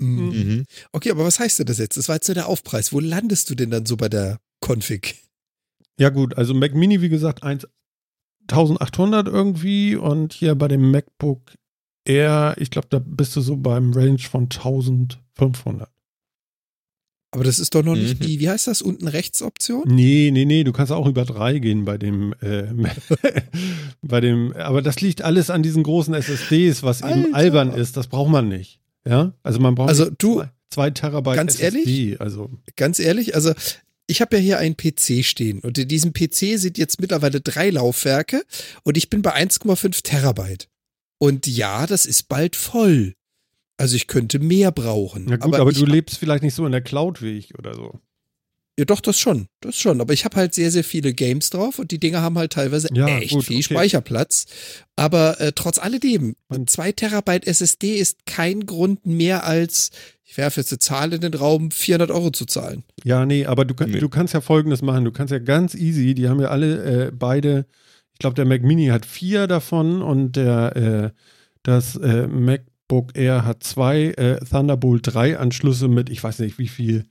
[0.00, 0.28] Mhm.
[0.28, 0.64] Mhm.
[0.92, 1.96] Okay, aber was heißt denn das jetzt?
[1.96, 2.92] Das war jetzt nur der Aufpreis.
[2.92, 5.14] Wo landest du denn dann so bei der Config?
[5.98, 7.66] Ja, gut, also Mac Mini, wie gesagt, 1,
[8.52, 11.40] 1800 irgendwie und hier bei dem MacBook
[12.04, 15.88] Air, ich glaube, da bist du so beim Range von 1500.
[17.32, 18.24] Aber das ist doch noch nicht Mhm.
[18.26, 19.84] die, wie heißt das, unten rechts Option?
[19.86, 22.64] Nee, nee, nee, du kannst auch über drei gehen bei dem, äh,
[24.02, 27.34] bei dem, aber das liegt alles an diesen großen SSDs, was eben Alter.
[27.36, 28.80] albern ist, das braucht man nicht.
[29.06, 31.64] Ja, also man braucht Also nicht du- zwei, zwei Terabyte ganz SSD,
[32.08, 32.20] ehrlich?
[32.20, 33.52] also Ganz ehrlich, also
[34.10, 37.70] ich habe ja hier einen PC stehen und in diesem PC sind jetzt mittlerweile drei
[37.70, 38.44] Laufwerke
[38.82, 40.68] und ich bin bei 1,5 Terabyte.
[41.18, 43.14] Und ja, das ist bald voll.
[43.76, 45.26] Also ich könnte mehr brauchen.
[45.28, 47.74] na gut, aber, ich, du lebst vielleicht nicht so in der Cloud wie ich oder
[47.74, 48.00] so.
[48.80, 49.48] Ja, doch, das schon.
[49.60, 50.00] Das schon.
[50.00, 52.88] Aber ich habe halt sehr, sehr viele Games drauf und die Dinger haben halt teilweise
[52.94, 53.62] Ja, echt gut, viel okay.
[53.74, 54.46] Speicherplatz.
[54.96, 59.90] Aber äh, trotz alledem, Man- 2 Terabyte SSD ist kein Grund mehr als,
[60.24, 62.84] ich werfe jetzt eine Zahl in den Raum, 400 Euro zu zahlen.
[63.04, 63.98] Ja, nee, aber du, Nee.
[63.98, 65.04] du kannst ja folgendes machen.
[65.04, 67.66] Du kannst ja ganz easy, die haben ja alle äh, beide,
[68.14, 70.76] ich glaube, der Mac Mini hat vier davon und der
[71.14, 71.20] äh,
[71.64, 76.68] das äh, MacBook Air hat zwei äh, Thunderbolt 3 Anschlüsse mit, ich weiß nicht wie
[76.68, 77.04] viel,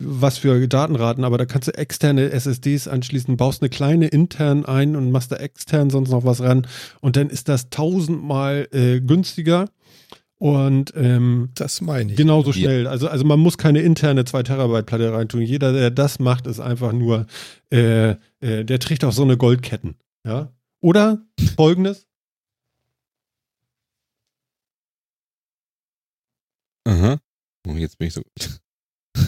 [0.00, 4.94] was für Datenraten, aber da kannst du externe SSDs anschließen, baust eine kleine intern ein
[4.96, 6.66] und machst da extern sonst noch was ran
[7.00, 9.68] und dann ist das tausendmal äh, günstiger
[10.40, 12.16] Und ähm, Das meine ich.
[12.16, 12.54] genauso Ja.
[12.68, 12.86] schnell.
[12.86, 15.42] Also, also man muss keine interne 2 Terabyte Platte reintun.
[15.42, 17.26] Jeder, der das macht, ist einfach nur,
[17.72, 19.96] äh, äh, der trägt auch so eine Goldketten.
[20.24, 20.52] Ja.
[20.80, 22.06] Oder folgendes.
[26.86, 27.18] Aha.
[27.66, 28.22] Oh, jetzt bin ich so.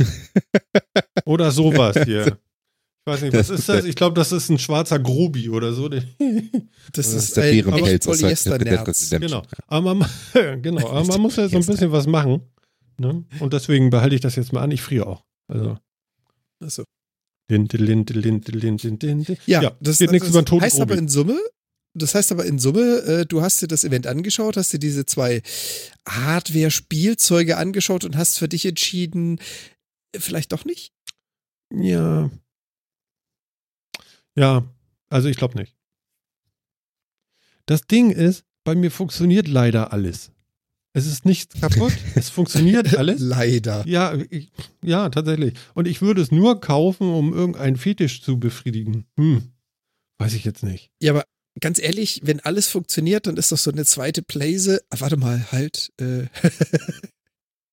[1.24, 2.38] oder sowas hier.
[3.06, 3.84] Ich weiß nicht, was das ist das?
[3.86, 5.88] Ich glaube, das ist ein schwarzer Grobi oder so.
[6.92, 9.10] das, ist der Bärenpelz aus Polyesternerz.
[9.10, 10.10] Genau, aber man,
[10.60, 12.42] genau, aber man muss ja so ein bisschen was machen.
[12.98, 13.24] Ne?
[13.40, 14.70] Und deswegen behalte ich das jetzt mal an.
[14.70, 15.24] Ich friere auch.
[15.48, 15.78] Also.
[16.62, 16.84] Achso.
[17.50, 19.38] Linde, Linde, Linde, Linde, Linde.
[19.46, 20.82] Ja, ja das, geht nichts über heißt Grobi.
[20.82, 21.38] aber in Summe,
[21.94, 25.04] das heißt aber in Summe, äh, du hast dir das Event angeschaut, hast dir diese
[25.04, 25.42] zwei
[26.08, 29.40] Hardware-Spielzeuge angeschaut und hast für dich entschieden,
[30.16, 30.92] vielleicht doch nicht?
[31.72, 32.30] Ja.
[34.36, 34.64] Ja,
[35.08, 35.76] also ich glaube nicht.
[37.66, 40.32] Das Ding ist, bei mir funktioniert leider alles.
[40.92, 43.20] Es ist nichts kaputt, es funktioniert alles.
[43.20, 43.86] Leider.
[43.86, 44.50] Ja, ich,
[44.82, 45.54] ja, tatsächlich.
[45.74, 49.06] Und ich würde es nur kaufen, um irgendeinen Fetisch zu befriedigen.
[49.16, 49.52] Hm,
[50.18, 50.90] weiß ich jetzt nicht.
[51.00, 51.24] Ja, aber
[51.60, 54.82] ganz ehrlich, wenn alles funktioniert, dann ist doch so eine zweite Playse.
[54.90, 55.92] Ah, warte mal, halt.
[56.00, 56.26] Äh,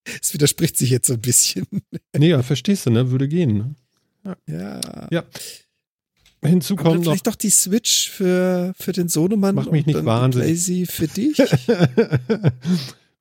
[0.21, 1.65] Es widerspricht sich jetzt so ein bisschen.
[2.17, 3.11] Nee, ja, verstehst du, ne?
[3.11, 3.75] Würde gehen.
[4.23, 4.37] Ne?
[4.47, 5.07] Ja.
[5.11, 5.23] Ja.
[6.43, 7.03] Hinzu Aber kommt noch.
[7.11, 10.89] vielleicht doch die Switch für, für den Sohnemann Mach mich nicht wahnsinnig.
[10.89, 11.37] für dich.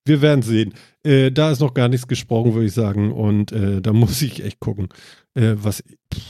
[0.04, 0.74] Wir werden sehen.
[1.02, 3.12] Äh, da ist noch gar nichts gesprochen, würde ich sagen.
[3.12, 4.88] Und äh, da muss ich echt gucken,
[5.34, 5.82] äh, was.
[6.14, 6.22] Pff,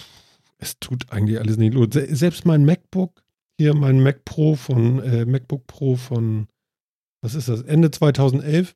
[0.58, 1.88] es tut eigentlich alles nicht los.
[1.92, 3.22] Se selbst mein MacBook,
[3.58, 6.46] hier mein Mac Pro von, äh, MacBook Pro von,
[7.22, 8.74] was ist das, Ende 2011.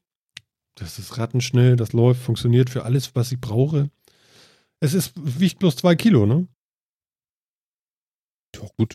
[0.80, 3.90] Das ist rattenschnell, das läuft, funktioniert für alles, was ich brauche.
[4.80, 6.48] Es ist, wiegt bloß zwei Kilo, ne?
[8.56, 8.94] Ja, gut.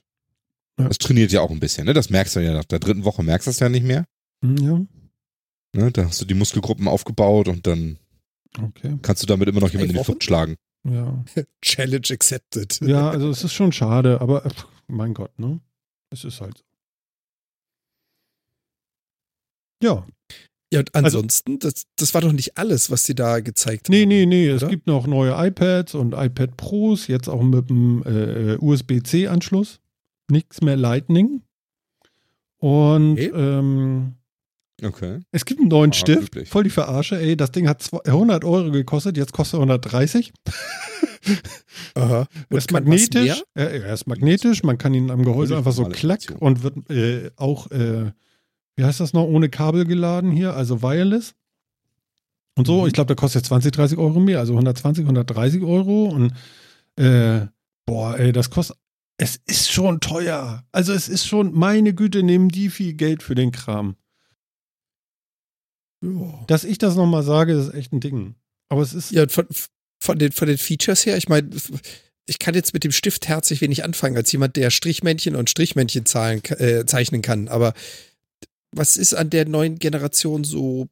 [0.79, 0.87] Ja.
[0.87, 1.93] Das trainiert ja auch ein bisschen, ne?
[1.93, 4.05] Das merkst du ja nach der dritten Woche, merkst du es ja nicht mehr.
[4.43, 4.85] Hm, Ja,
[5.75, 5.91] Ne?
[5.91, 7.99] Da hast du die Muskelgruppen aufgebaut und dann
[8.57, 8.97] okay.
[9.01, 10.03] kannst du damit immer noch jemanden in die?
[10.03, 10.55] Flucht schlagen.
[10.85, 11.23] Ja.
[11.61, 12.79] Challenge accepted.
[12.81, 14.49] Ja, also es ist schon schade, aber äh,
[14.87, 15.59] mein Gott, ne?
[16.09, 16.63] Es ist halt so.
[19.83, 20.07] Ja.
[20.75, 24.09] Ja, und ansonsten, das, das war doch nicht alles, was sie da gezeigt Nee, haben.
[24.09, 24.47] nee, nee.
[24.47, 24.69] Es oder?
[24.71, 29.79] gibt noch neue iPads und iPad Pros, jetzt auch mit dem äh, USB-C-Anschluss.
[30.29, 31.41] Nichts mehr Lightning.
[32.57, 33.31] Und Okay.
[33.35, 34.13] ähm,
[34.83, 35.19] Okay.
[35.31, 36.21] es gibt einen neuen Ah, Stift.
[36.23, 36.49] wirklich?
[36.49, 37.37] Voll die Verarsche, ey.
[37.37, 40.33] Das Ding hat zwei- 100 Euro gekostet, jetzt kostet er 130.
[41.95, 42.27] Aha.
[42.49, 43.43] Er ist magnetisch.
[43.53, 44.63] Er, er ist magnetisch.
[44.63, 48.11] Man kann ihn am Gehäuse einfach so klack und wird äh, auch, äh,
[48.75, 51.33] wie heißt das noch, ohne Kabel geladen hier, also wireless.
[52.57, 52.87] Und so, Mhm.
[52.87, 56.05] ich glaube, der kostet 20, 30 Euro mehr, also 120, 130 Euro.
[56.05, 56.33] Und
[56.97, 57.47] äh,
[57.85, 58.77] boah, ey, das kostet.
[59.17, 60.65] Es ist schon teuer.
[60.73, 63.95] Also es ist schon, meine Güte, nehmen die viel Geld für den Kram.
[66.03, 66.43] Ja.
[66.47, 68.35] Dass ich das nochmal sage, ist echt ein Ding.
[68.69, 69.11] Aber es ist.
[69.11, 69.47] Ja, von,
[69.99, 71.49] von, den, von den Features her, ich meine,
[72.25, 76.05] ich kann jetzt mit dem Stift herzlich wenig anfangen, als jemand, der Strichmännchen und Strichmännchen
[76.05, 77.47] zahlen, äh, zeichnen kann.
[77.47, 77.73] Aber
[78.75, 80.87] was ist an der neuen Generation so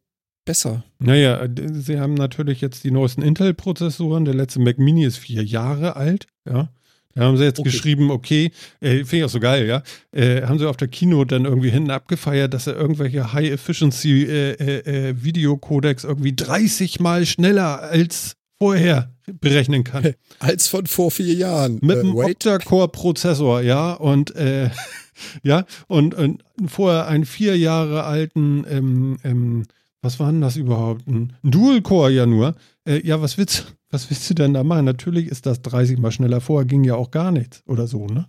[0.45, 0.83] besser?
[0.99, 4.25] Naja, sie haben natürlich jetzt die neuesten Intel-Prozessoren.
[4.25, 6.69] Der letzte Mac Mini ist vier Jahre alt, ja.
[7.15, 7.69] Da haben sie jetzt Okay.
[7.69, 9.83] geschrieben, okay, äh, finde ich auch so geil, ja.
[10.11, 16.35] Äh, haben sie auf der Keynote dann irgendwie hinten abgefeiert, dass er irgendwelche High-Efficiency-Video-Codecs irgendwie
[16.35, 20.13] 30 Mal schneller als vorher berechnen kann.
[20.39, 21.79] Als von vor vier Jahren.
[21.81, 22.45] Mit Äh, einem wait.
[22.45, 24.69] Octa-Core-Prozessor, ja, und äh,
[25.43, 29.63] ja, und, und vorher einen vier Jahre alten, ähm, ähm,
[30.01, 31.07] was war denn das überhaupt?
[31.07, 32.55] Ein, Dual-Core ja nur.
[32.85, 34.85] Äh, ja, was willst, was willst du denn da machen?
[34.85, 36.41] Natürlich ist das 30 mal schneller.
[36.41, 38.27] Vorher ging ja auch gar nichts oder so, ne?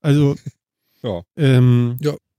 [0.00, 0.36] Also,
[1.02, 1.22] Ja.
[1.36, 1.98] ähm,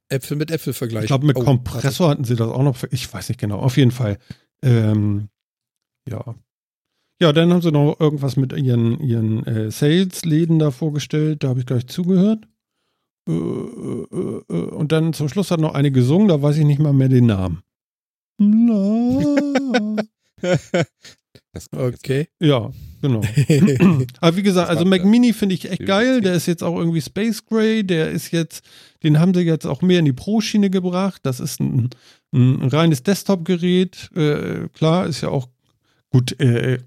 [0.10, 1.06] Äpfel mit Äpfel vergleichen.
[1.06, 2.78] ich glaube, mit Oh, Kompressor hatten sie das auch noch.
[2.92, 3.58] Ich weiß nicht genau.
[3.60, 4.18] Auf jeden Fall.
[4.62, 5.30] Ähm,
[6.08, 6.36] ja.
[7.22, 11.44] Ja, dann haben sie noch irgendwas mit ihren, ihren äh, Sales-Läden da vorgestellt.
[11.44, 12.46] Da habe ich gleich zugehört.
[13.30, 16.28] Äh, äh, äh, äh, und dann zum Schluss hat noch eine gesungen.
[16.28, 17.62] Da weiß ich nicht mal mehr den Namen.
[18.40, 19.96] Na.
[21.54, 22.28] Das Okay.
[22.40, 23.22] ja, genau.
[24.22, 26.20] Aber wie gesagt, also Mac Mini finde ich echt geil.
[26.22, 27.84] Der ist jetzt auch irgendwie Space Gray.
[27.84, 28.64] Der ist jetzt,
[29.04, 31.22] den haben sie jetzt auch mehr in die Pro-Schiene gebracht.
[31.24, 31.92] Das ist ein,
[32.34, 34.10] ein reines Desktop-Gerät.
[34.16, 35.48] Äh, klar, ist ja auch
[36.10, 36.40] gut.
[36.40, 36.80] Äh,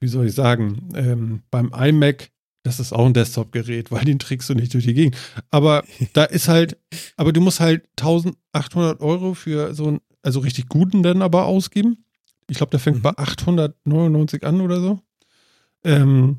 [0.00, 0.88] wie soll ich sagen?
[0.94, 2.30] Ähm, beim iMac,
[2.62, 5.16] das ist auch ein Desktop-Gerät, weil den trägst du nicht durch die Gegend.
[5.50, 5.84] Aber
[6.14, 6.78] da ist halt,
[7.16, 12.04] aber du musst halt 1800 Euro für so einen, also richtig guten dann aber ausgeben.
[12.48, 13.02] Ich glaube, der fängt Mhm.
[13.02, 15.00] bei 899 an oder so.
[15.84, 16.38] Ähm,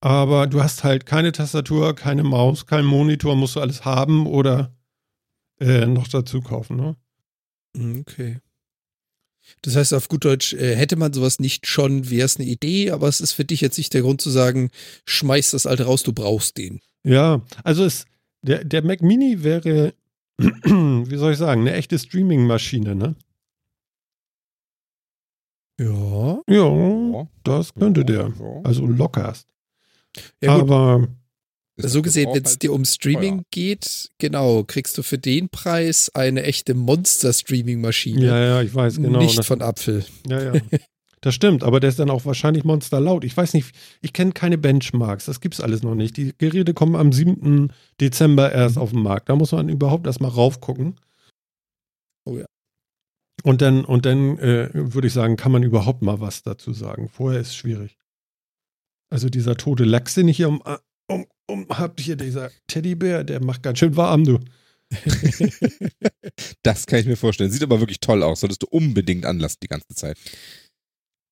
[0.00, 4.74] aber du hast halt keine Tastatur, keine Maus, kein Monitor, musst du alles haben oder
[5.60, 6.76] äh, noch dazu kaufen.
[6.76, 6.96] Ne?
[8.00, 8.38] Okay.
[9.62, 12.90] Das heißt auf gut Deutsch, äh, hätte man sowas nicht schon, wäre es eine Idee,
[12.90, 14.70] aber es ist für dich jetzt nicht der Grund zu sagen,
[15.06, 16.80] schmeiß das alte raus, du brauchst den.
[17.02, 18.06] Ja, also es,
[18.42, 19.94] der, der Mac Mini wäre,
[20.38, 23.14] wie soll ich sagen, eine echte Streaming-Maschine, ne?
[25.80, 26.40] Ja.
[26.48, 28.32] Ja, das könnte der.
[28.38, 28.60] Ja.
[28.62, 29.48] Also lockerst.
[30.40, 30.56] Ja.
[30.56, 31.08] Aber
[31.76, 33.44] so gesehen, wenn es halt dir um Streaming teuer.
[33.50, 38.26] geht, genau, kriegst du für den Preis eine echte Monster-Streaming-Maschine.
[38.26, 39.18] ja, ja, ich weiß genau.
[39.18, 40.04] nicht das, von Apfel.
[40.28, 40.60] ja, ja.
[41.24, 43.24] Das stimmt, aber der ist dann auch wahrscheinlich monster laut.
[43.24, 46.18] Ich weiß nicht, ich kenne keine Benchmarks, das gibt's alles noch nicht.
[46.18, 47.72] Die Geräte kommen am 7.
[47.98, 49.30] Dezember erst auf den Markt.
[49.30, 50.96] Da muss man überhaupt erstmal raufgucken.
[52.26, 52.44] Oh ja.
[53.42, 57.08] Und dann, und dann äh, würde ich sagen, kann man überhaupt mal was dazu sagen.
[57.08, 57.96] Vorher ist es schwierig.
[59.08, 60.62] Also dieser tote Lachs, den ich hier um,
[61.08, 64.38] um, um hab, hier dieser Teddybär, der macht ganz schön warm, du.
[66.62, 67.50] Das kann ich mir vorstellen.
[67.50, 68.40] Sieht aber wirklich toll aus.
[68.40, 70.18] Solltest du unbedingt anlassen die ganze Zeit.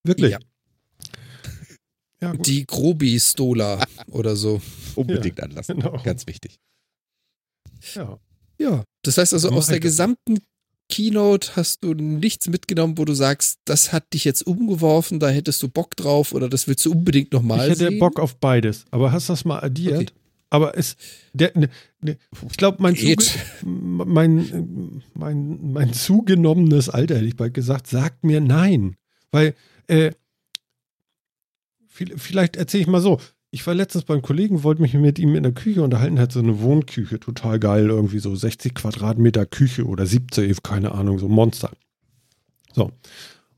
[0.04, 0.32] Wirklich.
[0.32, 0.38] Ja.
[2.20, 2.46] Ja, gut.
[2.46, 4.62] Die Grobi-Stola oder so.
[4.94, 5.80] Unbedingt anlassen.
[5.80, 6.00] genau.
[6.02, 6.58] Ganz wichtig.
[7.94, 8.18] Ja.
[8.58, 8.84] Ja.
[9.02, 10.38] Das heißt also, aus der gesamten
[10.94, 15.62] Keynote hast du nichts mitgenommen, wo du sagst, das hat dich jetzt umgeworfen, da hättest
[15.62, 17.98] du Bock drauf oder das willst du unbedingt nochmal Ich hätte sehen.
[17.98, 18.84] Bock auf beides.
[18.90, 19.94] Aber hast du das mal addiert?
[20.02, 20.06] Okay.
[20.50, 20.96] Aber es,
[21.32, 21.70] der, ne,
[22.02, 22.18] ne,
[22.50, 23.24] ich glaube, mein, zuge,
[23.64, 28.96] mein, mein, mein zugenommenes Alter, hätte ich bald gesagt, sagt mir nein.
[29.30, 29.54] Weil,
[29.86, 30.10] äh,
[31.88, 33.18] viel- vielleicht erzähle ich mal so.
[33.54, 36.38] Ich war letztens beim Kollegen, wollte mich mit ihm in der Küche unterhalten, hat so
[36.38, 41.70] eine Wohnküche, total geil, irgendwie so 60 Quadratmeter Küche oder 70, keine Ahnung, so Monster.
[42.72, 42.90] So.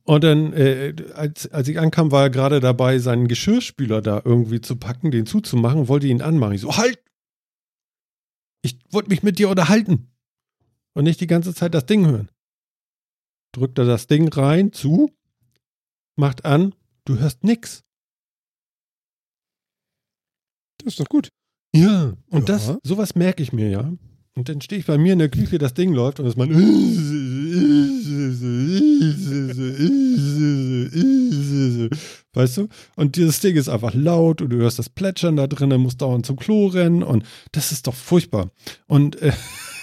[0.02, 4.60] Und dann, äh, als, als ich ankam, war er gerade dabei, seinen Geschirrspüler da irgendwie
[4.60, 6.54] zu packen, den zuzumachen, wollte ihn anmachen.
[6.54, 6.98] Ich so, halt!
[8.62, 10.10] Ich wollte mich mit dir unterhalten.
[10.94, 12.30] Und nicht die ganze Zeit das Ding hören.
[13.52, 15.12] Drückt er das Ding rein, zu,
[16.16, 16.74] macht an,
[17.04, 17.84] du hörst nix.
[20.84, 21.28] Das ist doch gut.
[21.74, 22.12] Ja.
[22.30, 22.54] Und Ja.
[22.54, 23.92] das, sowas merke ich mir, ja.
[24.36, 26.50] Und dann stehe ich bei mir in der Küche, das Ding läuft und es man.
[32.32, 32.68] Weißt du?
[32.96, 36.26] Und dieses Ding ist einfach laut und du hörst das Plätschern da drin, musst dauernd
[36.26, 38.50] zum Klo rennen und das ist doch furchtbar.
[38.86, 39.32] Und äh,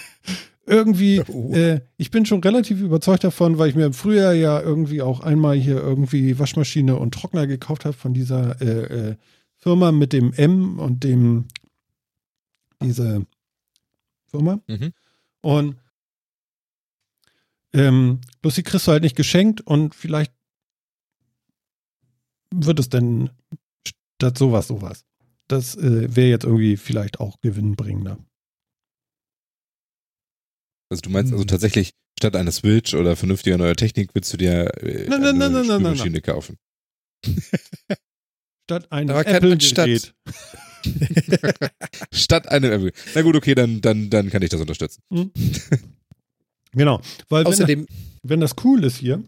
[0.66, 1.52] irgendwie, Oh.
[1.54, 5.20] äh, ich bin schon relativ überzeugt davon, weil ich mir im Frühjahr ja irgendwie auch
[5.20, 9.14] einmal hier irgendwie Waschmaschine und Trockner gekauft habe von dieser äh, äh,
[9.62, 11.46] Firma mit dem M und dem
[12.82, 13.24] diese
[14.26, 14.60] Firma.
[14.66, 14.92] Mhm.
[15.40, 15.76] Und
[17.72, 20.32] ähm, bloß die kriegst du halt nicht geschenkt und vielleicht
[22.52, 23.30] wird es denn
[23.86, 25.04] statt sowas sowas.
[25.46, 28.18] Das äh, wäre jetzt irgendwie vielleicht auch gewinnbringender.
[30.90, 31.34] Also du meinst Hm.
[31.38, 35.28] also tatsächlich, statt einer Switch oder vernünftiger neuer Technik, willst du dir äh, Nein, nein,
[35.30, 36.58] eine nein, nein, nein, nein, Spülmaschine kaufen.
[38.64, 40.14] Statt einem Apple-Gerät.
[42.12, 42.92] Statt einem Apple.
[43.14, 45.02] Na gut, okay, dann, dann, dann kann ich das unterstützen.
[46.72, 47.00] Genau.
[47.28, 47.86] Weil wenn, Außerdem,
[48.22, 49.22] wenn das cool ist hier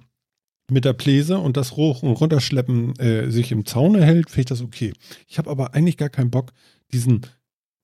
[0.70, 4.46] mit der Pläse und das Hoch- und Runterschleppen äh, sich im Zaun erhält, finde ich
[4.46, 4.92] das okay.
[5.28, 6.52] Ich habe aber eigentlich gar keinen Bock,
[6.92, 7.26] diesen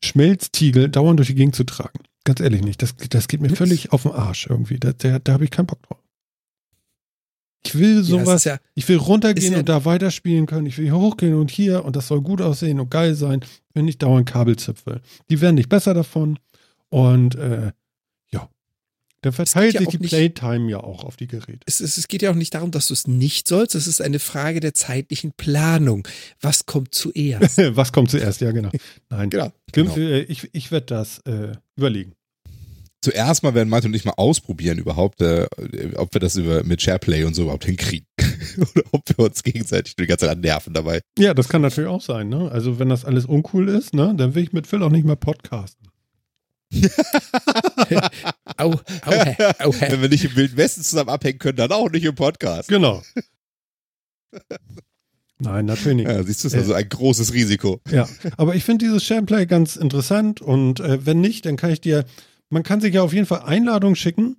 [0.02, 1.98] Schmelztiegel dauernd durch die Gegend zu tragen.
[2.24, 2.80] Ganz ehrlich nicht.
[2.80, 4.78] Das, das geht mir völlig auf den Arsch irgendwie.
[4.78, 5.98] Da, da, da habe ich keinen Bock drauf.
[7.64, 10.66] Ich will ja, sowas, ist ja, ich will runtergehen ja- und da weiterspielen können.
[10.66, 13.40] Ich will hier hochgehen und hier und das soll gut aussehen und geil sein.
[13.68, 15.00] Ich will nicht dauernd Kabelzipfel.
[15.28, 16.38] Die werden nicht besser davon.
[16.88, 17.72] Und äh,
[18.30, 18.48] ja.
[19.22, 21.60] Dann verteilt ja sich die nicht- Playtime ja auch auf die Geräte.
[21.66, 23.74] es, es, es geht ja auch nicht darum, dass du es nicht sollst.
[23.74, 26.08] Es ist eine Frage der zeitlichen Planung.
[26.40, 27.58] Was kommt zuerst?
[27.76, 28.40] Was kommt zuerst?
[28.40, 28.70] Ja, genau.
[29.10, 29.28] Nein.
[29.28, 29.52] genau.
[29.72, 29.94] Genau.
[29.96, 32.14] Äh, Ich, ich werde das äh, überlegen.
[33.02, 35.46] Zuerst mal werden Martin und ich mal ausprobieren überhaupt, äh,
[35.96, 38.06] ob wir das über, mit SharePlay und so überhaupt hinkriegen.
[38.58, 41.00] Oder ob wir uns gegenseitig die ganze Zeit nerven dabei.
[41.18, 42.28] Ja, das kann natürlich auch sein.
[42.28, 42.50] Ne?
[42.52, 45.16] Also wenn das alles uncool ist, ne, dann will ich mit Phil auch nicht mehr
[45.16, 45.88] podcasten.
[48.56, 49.86] Au, au, hä, au, hä.
[49.90, 52.68] Wenn wir nicht im Wilden Westen zusammen abhängen können, dann auch nicht im Podcast.
[52.68, 53.02] Genau.
[55.40, 56.08] Nein, natürlich nicht.
[56.08, 57.80] Ja, siehst du, das ist also ein großes Risiko.
[57.90, 61.80] Ja, aber ich finde dieses Shareplay ganz interessant und äh, wenn nicht, dann kann ich
[61.80, 62.04] dir,
[62.50, 64.36] man kann sich ja auf jeden Fall Einladungen schicken.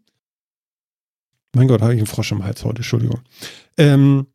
[1.53, 3.21] Mein Gott, habe ich einen Frosch im Hals heute, Entschuldigung.
[3.77, 4.27] Ähm,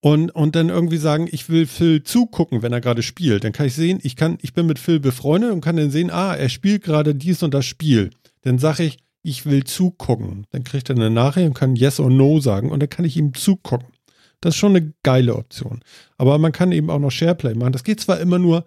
[0.00, 3.44] und, und dann irgendwie sagen, ich will Phil zugucken, wenn er gerade spielt.
[3.44, 6.10] Dann kann ich sehen, ich kann, ich bin mit Phil befreundet und kann dann sehen,
[6.10, 8.10] ah, er spielt gerade dies und das Spiel.
[8.40, 10.46] Dann sage ich, ich will zugucken.
[10.50, 13.16] Dann kriegt er eine Nachricht und kann Yes or No sagen und dann kann ich
[13.16, 13.88] ihm zugucken.
[14.40, 15.80] Das ist schon eine geile Option.
[16.16, 17.72] Aber man kann eben auch noch SharePlay machen.
[17.72, 18.64] Das geht zwar immer nur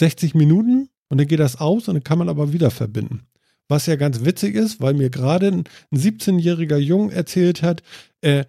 [0.00, 3.26] 60 Minuten und dann geht das aus und dann kann man aber wieder verbinden.
[3.72, 5.64] Was ja ganz witzig ist, weil mir gerade ein
[5.94, 7.82] 17-jähriger Jung erzählt hat,
[8.20, 8.44] äh,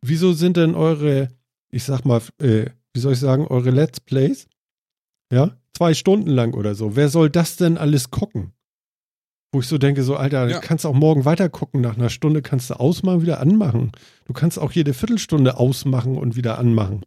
[0.00, 1.28] wieso sind denn eure,
[1.70, 4.46] ich sag mal, äh, wie soll ich sagen, eure Let's Plays,
[5.30, 6.96] ja, zwei Stunden lang oder so.
[6.96, 8.52] Wer soll das denn alles gucken?
[9.52, 10.58] Wo ich so denke, so, Alter, Ja.
[10.58, 11.82] du kannst auch morgen weiter gucken.
[11.82, 13.92] Nach einer Stunde kannst du ausmachen, wieder anmachen.
[14.24, 17.02] Du kannst auch jede Viertelstunde ausmachen und wieder anmachen.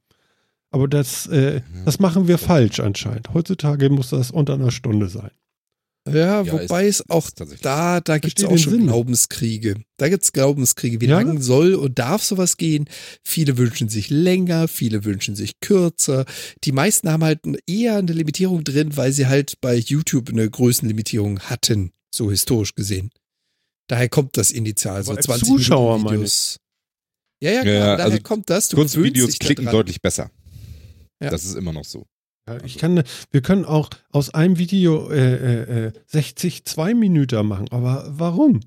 [0.69, 3.33] Aber das, äh, das machen wir falsch anscheinend.
[3.33, 5.31] Heutzutage muss das unter einer Stunde sein.
[6.07, 7.29] Ja, Ja, wobei ist- es auch
[7.61, 8.83] da, da gibt es auch schon Sinn.
[8.87, 9.75] Glaubenskriege.
[9.97, 11.01] Da gibt es Glaubenskriege.
[11.01, 11.19] Wie Ja?
[11.21, 12.85] lang soll und darf sowas gehen?
[13.23, 16.25] Viele wünschen sich länger, viele wünschen sich kürzer.
[16.63, 21.41] Die meisten haben halt eher eine Limitierung drin, weil sie halt bei YouTube eine Größenlimitierung
[21.41, 23.11] hatten, so historisch gesehen.
[23.87, 26.21] Daher kommt das initial, so Aber als 20 Zuschauer Minuten meine ich.
[26.21, 26.57] Videos.
[27.41, 28.67] Ja, ja, Ja, klar, ja, daher also kommt das.
[28.69, 29.79] Du dich klicken daran.
[29.79, 30.31] deutlich besser.
[31.21, 31.29] Ja.
[31.29, 32.05] Das ist immer noch so.
[32.63, 37.67] Ich kann, wir können auch aus einem Video äh, äh, äh, 60 zwei Minuten machen.
[37.71, 38.61] Aber warum?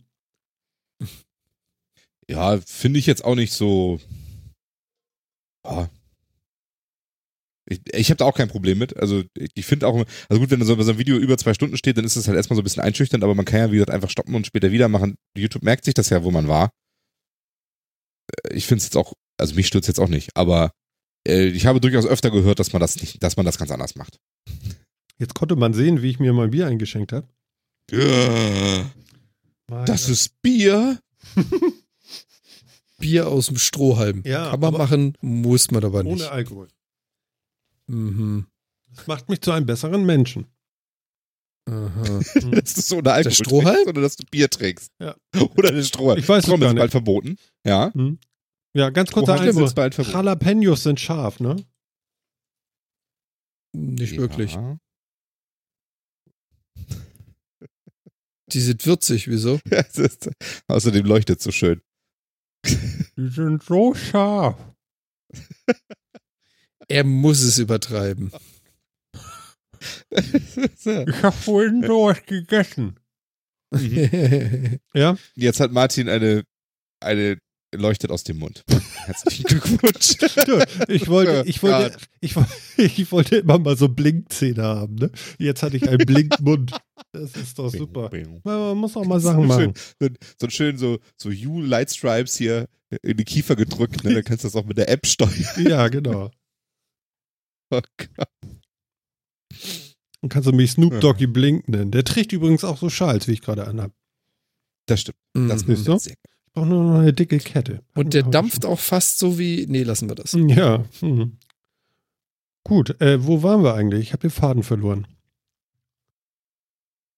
[2.29, 4.01] Ja, finde ich jetzt auch nicht so.
[5.65, 5.89] Ja.
[7.69, 8.97] Ich, ich habe da auch kein Problem mit.
[8.97, 11.97] Also ich finde auch, also gut, wenn so, so ein Video über zwei Stunden steht,
[11.97, 13.91] dann ist es halt erstmal so ein bisschen einschüchternd, aber man kann ja, wie gesagt,
[13.91, 15.17] einfach stoppen und später wieder machen.
[15.37, 16.71] YouTube merkt sich das ja, wo man war.
[18.45, 20.69] Äh, Ich finde es jetzt auch, also mich stürzt jetzt auch nicht, aber äh,
[21.27, 24.19] ich habe durchaus öfter gehört, dass man das nicht, dass man das ganz anders macht.
[25.19, 27.29] Jetzt konnte man sehen, wie ich mir mein Bier eingeschenkt habe.
[29.87, 30.99] Das ist Bier.
[32.99, 34.23] Bier aus dem Strohhalm.
[34.25, 36.13] Ja, Kann man aber- machen, muss man aber nicht.
[36.13, 36.69] ohne Alkohol.
[37.89, 38.47] Mhm.
[38.95, 40.47] Das macht mich zu einem besseren Menschen.
[41.69, 42.21] Aha.
[42.51, 43.89] Das ist so ohne Alkohol Strohhalm?
[43.89, 44.91] oder dass du Bier trinkst.
[45.01, 45.17] Ja.
[45.57, 46.19] Oder den Strohhalm.
[46.19, 46.81] Ich weiß es Strohhalm gar ist nicht.
[46.81, 47.37] bald verboten.
[47.65, 47.93] Ja.
[48.75, 49.75] Ja, ganz kurzer Einwurf.
[49.77, 51.57] Jalapenos sind scharf, ne?
[53.75, 54.21] Nicht Ja.
[54.21, 54.57] wirklich.
[58.53, 59.61] Die sind würzig, wieso?
[59.71, 60.31] Es ist,
[60.69, 61.81] außerdem leuchtet es so schön.
[62.65, 64.59] Die sind so scharf.
[66.89, 68.31] Er muss es übertreiben.
[70.11, 73.01] Ich habe vorhin sowas gegessen.
[74.95, 75.17] Ja?
[75.35, 76.45] Jetzt hat Martin eine,
[77.01, 77.39] eine
[77.75, 78.65] leuchtet aus dem Mund.
[79.07, 80.17] Herzlichen Glückwunsch.
[80.89, 85.11] Ich wollte, ich wollte, ich, wollte- ich wollte immer mal so Blinkzähne haben, ne?
[85.39, 86.73] Jetzt hatte ich einen Blinkmund.
[87.13, 88.11] Das ist doch super.
[88.45, 89.75] Man muss auch mal Sachen So schön, machen.
[90.01, 90.09] so,
[90.41, 92.69] so schön so, so You Light Stripes hier
[93.03, 94.15] in die Kiefer gedrückt, ne?
[94.15, 95.33] Dann kannst du das auch mit der App steuern.
[95.67, 96.31] Ja, genau.
[97.71, 98.29] Oh Gott.
[100.21, 101.91] Dann kannst du mich Snoop Doggy Blink nennen.
[101.91, 103.93] Der trägt übrigens auch so Schals, wie ich gerade anhab.
[104.87, 105.17] Das stimmt.
[105.35, 105.73] Das Mhm.
[105.73, 105.99] ist so.
[106.53, 107.83] Brauche nur noch eine dicke Kette.
[107.95, 109.67] Und der dampft auch fast so wie.
[109.69, 110.33] Nee, lassen wir das.
[110.33, 110.85] Ja.
[111.01, 111.39] Hm.
[112.65, 114.03] Gut, äh, wo waren wir eigentlich?
[114.03, 115.07] Ich habe den Faden verloren.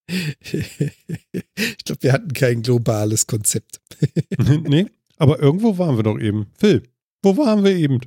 [0.09, 3.81] ich glaube, wir hatten kein globales Konzept.
[4.39, 6.47] nee, aber irgendwo waren wir doch eben.
[6.59, 6.83] Phil,
[7.23, 8.01] wo waren wir eben?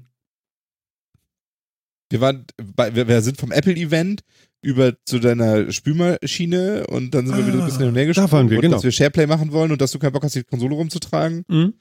[2.10, 4.24] Wir waren, bei, wir, wir sind vom Apple-Event
[4.62, 8.14] über zu deiner Spülmaschine und dann sind wir wieder ein bisschen hin und her Ah,
[8.14, 8.76] da waren wir, genau.
[8.76, 11.44] dass wir Shareplay machen wollen und dass du keinen Bock hast, die Konsole rumzutragen.
[11.48, 11.74] Hm?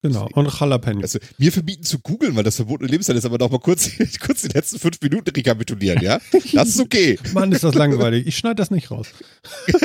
[0.00, 1.00] Genau, und Jalapeno.
[1.00, 3.90] Also, mir verbieten zu googeln, weil das verbotene Lebenszeit ist, aber doch mal kurz,
[4.24, 6.20] kurz die letzten fünf Minuten rekapitulieren, ja?
[6.52, 7.18] Das ist okay.
[7.34, 8.26] Mann, ist das langweilig.
[8.26, 9.08] Ich schneide das nicht raus.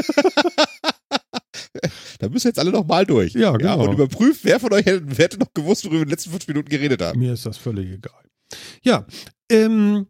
[2.19, 3.33] Da müssen jetzt alle noch mal durch.
[3.33, 3.83] Ja, genau.
[3.83, 6.47] und überprüft, wer von euch hätte, hätte noch gewusst, worüber wir in den letzten fünf
[6.47, 7.19] Minuten geredet haben.
[7.19, 8.23] Mir ist das völlig egal.
[8.81, 9.05] Ja,
[9.51, 10.07] ähm,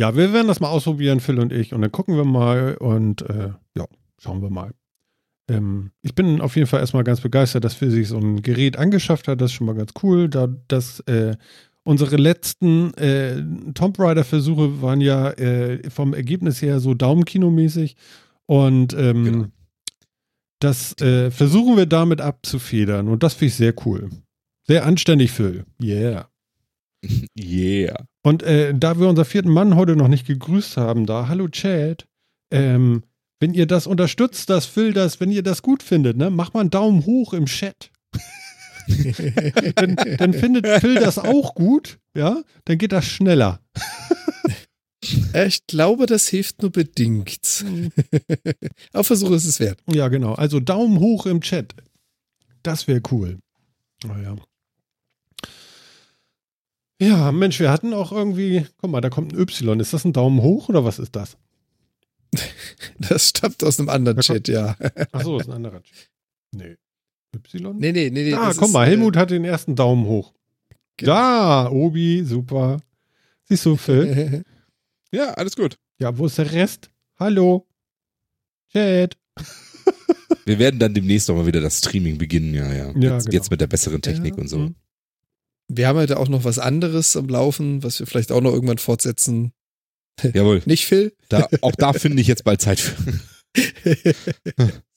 [0.00, 3.20] ja, wir werden das mal ausprobieren, Phil und ich, und dann gucken wir mal und
[3.28, 3.84] äh, ja,
[4.18, 4.72] schauen wir mal.
[5.46, 8.78] Ähm, ich bin auf jeden Fall erstmal ganz begeistert, dass Phil sich so ein Gerät
[8.78, 9.42] angeschafft hat.
[9.42, 10.30] Das ist schon mal ganz cool.
[10.30, 11.36] Da das äh,
[11.84, 13.44] unsere letzten äh,
[13.74, 17.94] Tomb Raider-Versuche waren ja äh, vom Ergebnis her so Daumenkinomäßig.
[18.46, 19.44] Und ähm, Genau.
[20.60, 23.08] das äh, versuchen wir damit abzufedern.
[23.08, 24.08] Und das finde ich sehr cool.
[24.66, 25.66] Sehr anständig, Phil.
[25.82, 26.30] Yeah.
[27.38, 28.06] Yeah.
[28.22, 32.06] Und äh, da wir unser vierten Mann heute noch nicht gegrüßt haben, da, hallo Chad,
[32.50, 33.02] ähm,
[33.40, 36.60] wenn ihr das unterstützt, dass Phil das, wenn ihr das gut findet, ne, macht mal
[36.60, 37.90] einen Daumen hoch im Chat.
[39.76, 43.60] dann, dann findet Phil das auch gut, ja, dann geht das schneller.
[45.32, 47.64] Äh, Ich glaube, das hilft nur bedingt.
[48.92, 49.78] Auf Versuch ist es wert.
[49.86, 50.34] Ja, genau.
[50.34, 51.74] Also Daumen hoch im Chat.
[52.62, 53.38] Das wäre cool.
[54.04, 54.36] Naja.
[57.00, 59.80] Ja, Mensch, wir hatten auch irgendwie, guck mal, da kommt ein Y.
[59.80, 61.36] Ist das ein Daumen hoch oder was ist das?
[62.98, 64.76] Das stammt aus einem anderen Da Chat, ja.
[65.10, 66.10] Achso, ist ein anderer Chat.
[66.54, 66.76] Nee.
[67.34, 67.74] Y?
[67.78, 68.24] Nee, nee, nee.
[68.24, 70.34] nee ah, guck ist, mal, äh, Helmut hat den ersten Daumen hoch.
[70.98, 71.12] Genau.
[71.12, 72.80] Ja, Obi, super.
[73.44, 74.44] Siehst du, Phil?
[75.12, 75.76] Ja, alles gut.
[75.98, 76.88] ja, wo ist der Rest?
[77.18, 77.66] Hallo?
[78.70, 79.16] Chat.
[80.44, 82.72] Wir werden dann demnächst auch mal wieder das Streaming beginnen, ja, ja.
[82.72, 83.32] Ja, jetzt, genau.
[83.32, 84.58] jetzt mit der besseren Technik Ja, und so.
[84.58, 84.74] mhm.
[85.72, 88.78] Wir haben heute auch noch was anderes am Laufen, was wir vielleicht auch noch irgendwann
[88.78, 89.52] fortsetzen.
[90.22, 90.62] Jawohl.
[90.66, 91.14] Nicht, Phil?
[91.28, 93.20] Da, auch da finde ich jetzt bald Zeit für.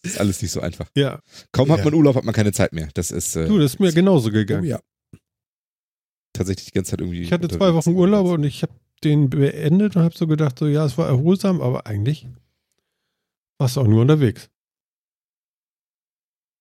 [0.03, 0.87] ist alles nicht so einfach.
[0.95, 1.19] Ja,
[1.51, 1.85] Kaum hat Ja.
[1.85, 2.89] man Urlaub, hat man keine Zeit mehr.
[2.93, 4.65] Das ist äh, du, das ist mir genauso Oh, gegangen.
[4.65, 4.79] ja.
[6.33, 7.21] tatsächlich die ganze Zeit irgendwie.
[7.21, 7.73] Ich hatte zwei.
[7.73, 11.07] Wochen Urlaub und ich habe den beendet und habe so gedacht, so ja, es war
[11.07, 12.27] erholsam, aber eigentlich
[13.59, 14.49] warst du auch nur unterwegs.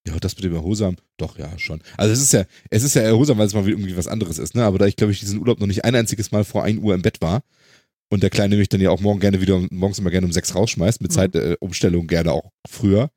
[0.06, 1.80] Ja, das mit dem erholsam, doch, ja, schon.
[1.96, 4.38] Also es ist ja, es ist ja erholsam, weil es mal wieder irgendwie was anderes
[4.38, 4.64] ist, ne?
[4.64, 6.94] Aber da ich, glaube ich, diesen Urlaub noch nicht ein einziges Mal vor 1 Uhr
[6.94, 7.42] im Bett war
[8.10, 10.54] und der Kleine mich dann ja auch morgen gerne wieder, morgens immer gerne um sechs
[10.56, 11.14] rausschmeißt, mit Mhm.
[11.14, 13.10] Zeitumstellung äh, Umstellung gerne auch früher.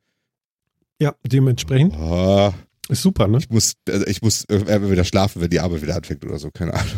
[1.00, 2.54] Ja, dementsprechend Ah,
[2.88, 3.38] ist super, ne?
[3.38, 6.50] ich muss, also ich muss äh, wieder schlafen, wenn die Arbeit wieder anfängt oder so,
[6.52, 6.92] keine Ahnung.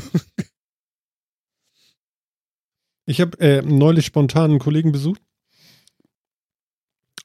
[3.07, 5.23] Ich habe äh, neulich spontan einen Kollegen besucht.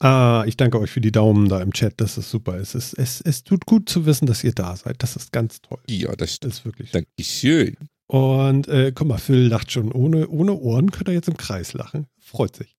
[0.03, 1.93] Ah, ich danke euch für die Daumen da im Chat.
[2.01, 2.55] Das ist super.
[2.55, 5.01] Es, ist, es, es tut gut zu wissen, dass ihr da seid.
[5.01, 5.79] Das ist ganz toll.
[5.89, 6.41] Ja, das.
[6.41, 6.91] Das ist wirklich.
[6.91, 7.77] Dankeschön.
[8.07, 9.93] Und äh, guck mal, Phil lacht schon.
[9.93, 12.07] Ohne, ohne Ohren könnt ihr jetzt im Kreis lachen.
[12.19, 12.75] Freut sich.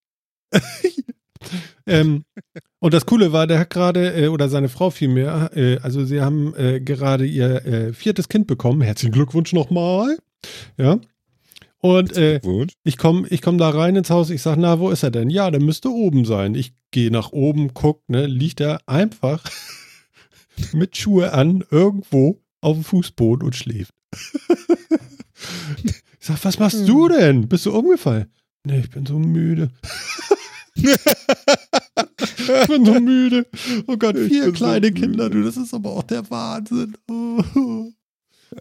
[1.87, 2.25] ähm,
[2.79, 6.21] und das Coole war, der hat gerade, äh, oder seine Frau vielmehr, äh, also sie
[6.21, 8.83] haben äh, gerade ihr äh, viertes Kind bekommen.
[8.83, 10.19] Herzlichen Glückwunsch nochmal.
[10.77, 11.01] Ja.
[11.85, 12.41] Und äh,
[12.83, 15.29] ich komme ich komm da rein ins Haus, ich sage, na, wo ist er denn?
[15.29, 16.55] Ja, der müsste oben sein.
[16.55, 19.45] Ich gehe nach oben, guck, ne, liegt er einfach
[20.73, 23.93] mit Schuhe an irgendwo auf dem Fußboden und schläft.
[25.85, 27.49] ich sag, was machst du denn?
[27.49, 28.33] Bist du umgefallen?
[28.65, 29.71] Nee, ich bin so müde.
[30.75, 30.89] ich
[32.67, 33.47] bin so müde.
[33.87, 35.01] Oh Gott, vier so kleine müde.
[35.03, 36.97] Kinder, du, das ist aber auch der Wahnsinn.
[37.11, 37.91] Oh.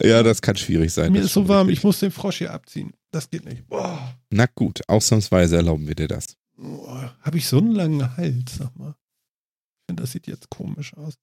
[0.01, 1.13] Ja, das kann schwierig sein.
[1.13, 2.91] Mir ist so warm, ich muss den Frosch hier abziehen.
[3.13, 3.67] Das geht nicht.
[3.67, 4.19] Boah.
[4.31, 6.35] Na gut, ausnahmsweise erlauben wir dir das.
[6.57, 8.95] Habe ich so einen langen Hals, sag mal.
[8.95, 11.13] Ich finde, das sieht jetzt komisch aus.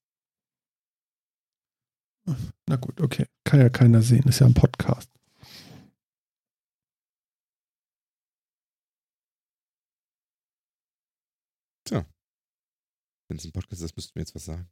[2.67, 3.27] Na gut, okay.
[3.45, 5.11] Kann ja keiner sehen, ist ja ein Podcast.
[13.31, 14.69] Wenn es ein Podcast ist, müssten wir jetzt was sagen.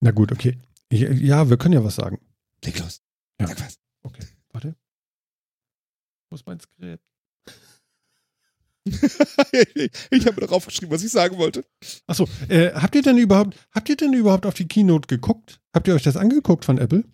[0.00, 0.58] Na gut, okay.
[0.92, 2.18] Ja, wir können ja was sagen.
[2.64, 3.00] Leg los.
[3.40, 3.46] Ja.
[3.48, 3.78] Sag was.
[4.02, 4.76] Okay, warte.
[6.30, 7.02] Wo ist mein Skript?
[10.10, 11.64] ich habe darauf geschrieben, was ich sagen wollte.
[12.06, 15.60] Achso, äh, habt ihr denn überhaupt, habt ihr denn überhaupt auf die Keynote geguckt?
[15.72, 17.04] Habt ihr euch das angeguckt von Apple?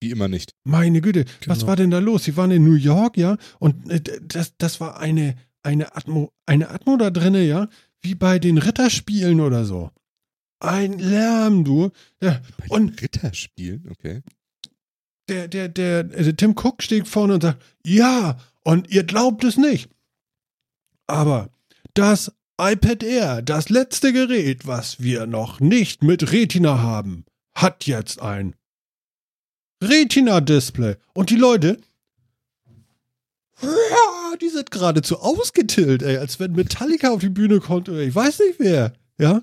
[0.00, 0.56] Wie immer nicht.
[0.64, 1.68] Meine Güte, was Genau.
[1.68, 2.24] war denn da los?
[2.24, 6.70] Sie waren in New York, ja, und äh, das, das war eine, eine, Atmo, eine
[6.70, 7.68] Atmo da drinne, ja,
[8.00, 9.92] wie bei den Ritterspielen oder so.
[10.62, 11.90] Ein Lärm, du.
[12.20, 14.22] Ja, Und- Ritterspielen, okay.
[15.28, 19.56] der, der, der, der Tim Cook steht vorne und sagt, ja, und ihr glaubt es
[19.56, 19.90] nicht.
[21.08, 21.50] Aber
[21.94, 27.24] das iPad Air, das letzte Gerät, was wir noch nicht mit Retina haben,
[27.56, 28.54] hat jetzt ein
[29.82, 30.94] Retina-Display.
[31.12, 31.80] Und die Leute,
[33.62, 38.14] ja, die sind geradezu ausgetillt, ey, als wenn Metallica auf die Bühne kommt oder ich
[38.14, 38.92] weiß nicht wer.
[39.18, 39.42] Ja,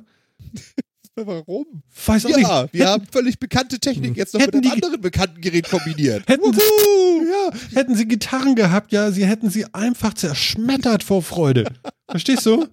[1.26, 1.84] Warum?
[2.06, 2.40] weiß auch nicht.
[2.42, 5.42] Ja, wir Hätten- haben völlig bekannte Technik jetzt noch Hätten mit einem die- anderen bekannten
[5.42, 6.28] Gerät kombiniert.
[6.28, 11.66] Hätten ja, hätten sie Gitarren gehabt, ja, sie hätten sie einfach zerschmettert vor Freude.
[12.10, 12.68] Verstehst du?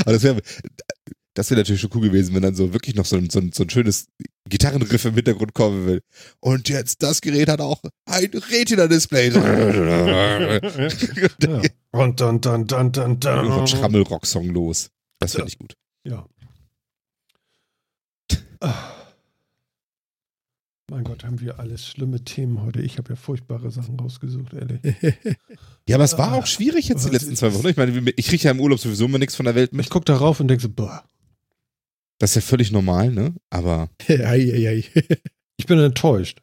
[0.00, 0.40] Aber das wäre
[1.34, 3.52] das wär natürlich schon cool gewesen, wenn dann so wirklich noch so ein, so ein,
[3.52, 4.08] so ein schönes
[4.48, 6.00] Gitarrenriff im Hintergrund kommen will.
[6.40, 9.28] Und jetzt, das Gerät hat auch ein Retina-Display.
[9.30, 10.60] Ja.
[11.92, 13.66] Und dann, dann, dann, dann, So ein dann.
[13.68, 14.90] Schrammel-Rock-Song los.
[15.20, 15.74] Das finde ich gut.
[16.04, 16.26] Ja.
[20.90, 22.80] Mein Gott, haben wir alles schlimme Themen heute.
[22.80, 24.80] Ich habe ja furchtbare Sachen rausgesucht, ehrlich.
[25.88, 27.54] Ja, aber es war auch schwierig jetzt die letzten zwei?
[27.54, 27.66] Wochen.
[27.66, 29.88] Ich meine, ich kriege ja im Urlaub sowieso immer nichts von der Welt Ich mit.
[29.88, 31.02] gucke darauf und denke so, boah,
[32.18, 33.34] Das ist ja völlig normal, ne?
[33.48, 33.88] Aber
[35.56, 36.42] ich bin enttäuscht.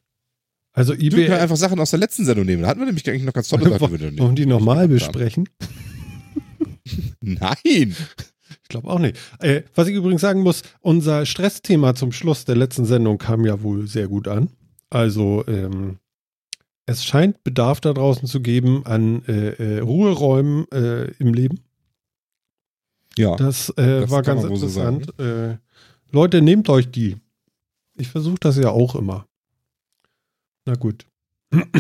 [0.74, 2.64] Also du können eBay, einfach Sachen aus der letzten Sendung nehmen.
[2.64, 3.80] Da hatten wir nämlich eigentlich noch ganz tolle Sachen.
[4.18, 4.46] wollen die
[4.84, 4.90] haben.
[4.90, 5.48] besprechen?
[7.22, 7.96] Nein!
[8.66, 9.16] Ich glaube auch nicht.
[9.42, 13.62] Äh, was ich übrigens sagen muss, unser Stressthema zum Schluss der letzten Sendung kam ja
[13.62, 14.50] wohl sehr gut an.
[14.90, 16.00] Also ähm,
[16.88, 21.60] es scheint Bedarf da draußen zu geben an äh, äh, Ruheräumen äh, im Leben.
[23.18, 23.36] Ja.
[23.36, 25.20] Das, äh, Das war ganz wohl so interessant.
[25.20, 25.58] äh,
[26.12, 27.18] Leute, nehmt euch die.
[27.98, 29.28] Ich versuche das ja auch immer.
[30.66, 31.06] Na gut,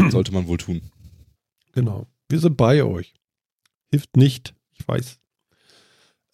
[0.10, 0.82] Sollte man wohl tun.
[1.74, 2.06] genau.
[2.30, 3.14] Wir sind bei euch.
[3.92, 5.20] Hilft nicht, ich weiß.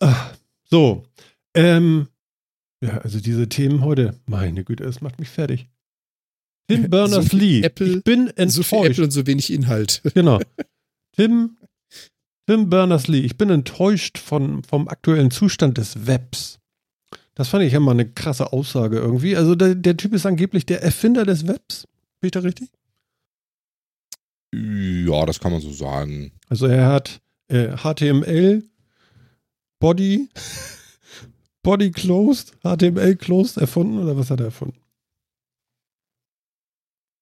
[0.02, 0.32] Ah,
[0.72, 1.03] so,
[1.55, 2.07] ähm,
[2.84, 5.67] ja, also diese Themen heute, meine Güte, es macht mich fertig.
[6.67, 8.99] Tim So Berners-Lee, Apple- ich bin So viel Apple enttäuscht.
[8.99, 10.01] und so wenig Inhalt.
[10.13, 10.39] Genau.
[11.15, 11.57] Tim,
[12.47, 16.57] Tim Berners-Lee, ich bin enttäuscht von, vom aktuellen Zustand des Webs.
[17.36, 19.36] Das fand ich ja mal eine krasse Aussage irgendwie.
[19.36, 21.88] Also der, der Typ ist angeblich der Erfinder des Webs.
[22.22, 22.69] Peter richtig?
[24.53, 26.32] Ja, das kann man so sagen.
[26.49, 28.63] Also er hat äh, HTML,
[29.82, 30.29] Body,
[31.63, 34.79] Body Closed, HTML Closed erfunden oder was hat er erfunden?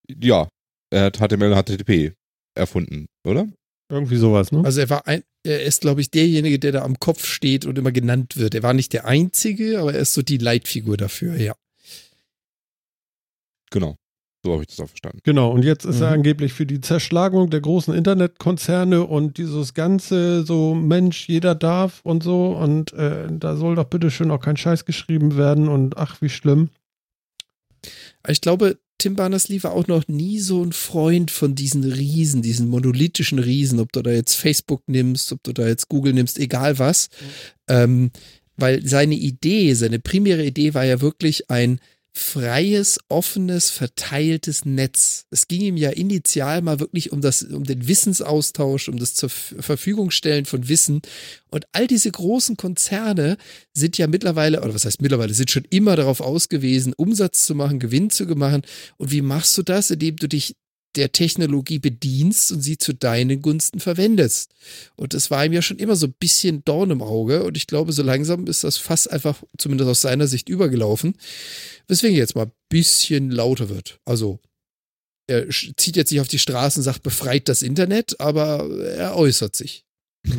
[0.10, 0.48] Ja,
[0.92, 2.14] er hat HTML und HTTP
[2.56, 3.48] erfunden, oder?
[3.90, 4.64] Irgendwie sowas, ne?
[4.64, 7.78] Also er war ein, er ist, glaube ich, derjenige, der da am Kopf steht und
[7.78, 8.54] immer genannt wird.
[8.54, 11.56] Er war nicht der Einzige, aber er ist so die Leitfigur dafür, ja.
[13.72, 13.96] Genau.
[14.46, 15.20] So habe ich das auch verstanden.
[15.24, 16.04] Genau, und jetzt ist Mhm.
[16.04, 22.00] er angeblich für die Zerschlagung der großen Internetkonzerne und dieses ganze so Mensch, jeder darf
[22.04, 25.98] und so und äh, da soll doch bitte schön auch kein Scheiß geschrieben werden und
[25.98, 26.70] ach, wie schlimm.
[28.28, 32.68] Ich glaube, Tim Berners-Lee war auch noch nie so ein Freund von diesen Riesen, diesen
[32.68, 36.80] monolithischen Riesen, ob du da jetzt Facebook nimmst, ob du da jetzt Google nimmst, egal
[36.80, 37.08] was.
[37.70, 38.12] Ähm,
[38.58, 41.80] weil seine Idee, seine primäre Idee war ja wirklich ein
[42.20, 45.26] freies, offenes, verteiltes Netz.
[45.32, 49.30] Es ging ihm ja initial mal wirklich um das, um den Wissensaustausch, um das zur
[49.30, 51.02] Verfügung stellen von Wissen.
[51.50, 53.38] Und all diese großen Konzerne
[53.74, 57.80] sind ja mittlerweile, oder was heißt mittlerweile, sind schon immer darauf ausgewiesen, Umsatz zu machen,
[57.80, 58.62] Gewinn zu machen.
[58.98, 59.90] Und wie machst du das?
[59.90, 60.56] Indem du dich
[60.96, 64.52] der Technologie bedienst und sie zu deinen Gunsten verwendest.
[64.96, 67.44] Und das war ihm ja schon immer so ein bisschen Dorn im Auge.
[67.44, 71.16] Und ich glaube, so langsam ist das fast einfach, zumindest aus seiner Sicht, übergelaufen.
[71.88, 74.00] Weswegen jetzt mal ein bisschen lauter wird.
[74.06, 74.40] Also,
[75.28, 79.56] er zieht jetzt nicht auf die Straße und sagt, befreit das Internet, aber er äußert
[79.56, 79.86] sich.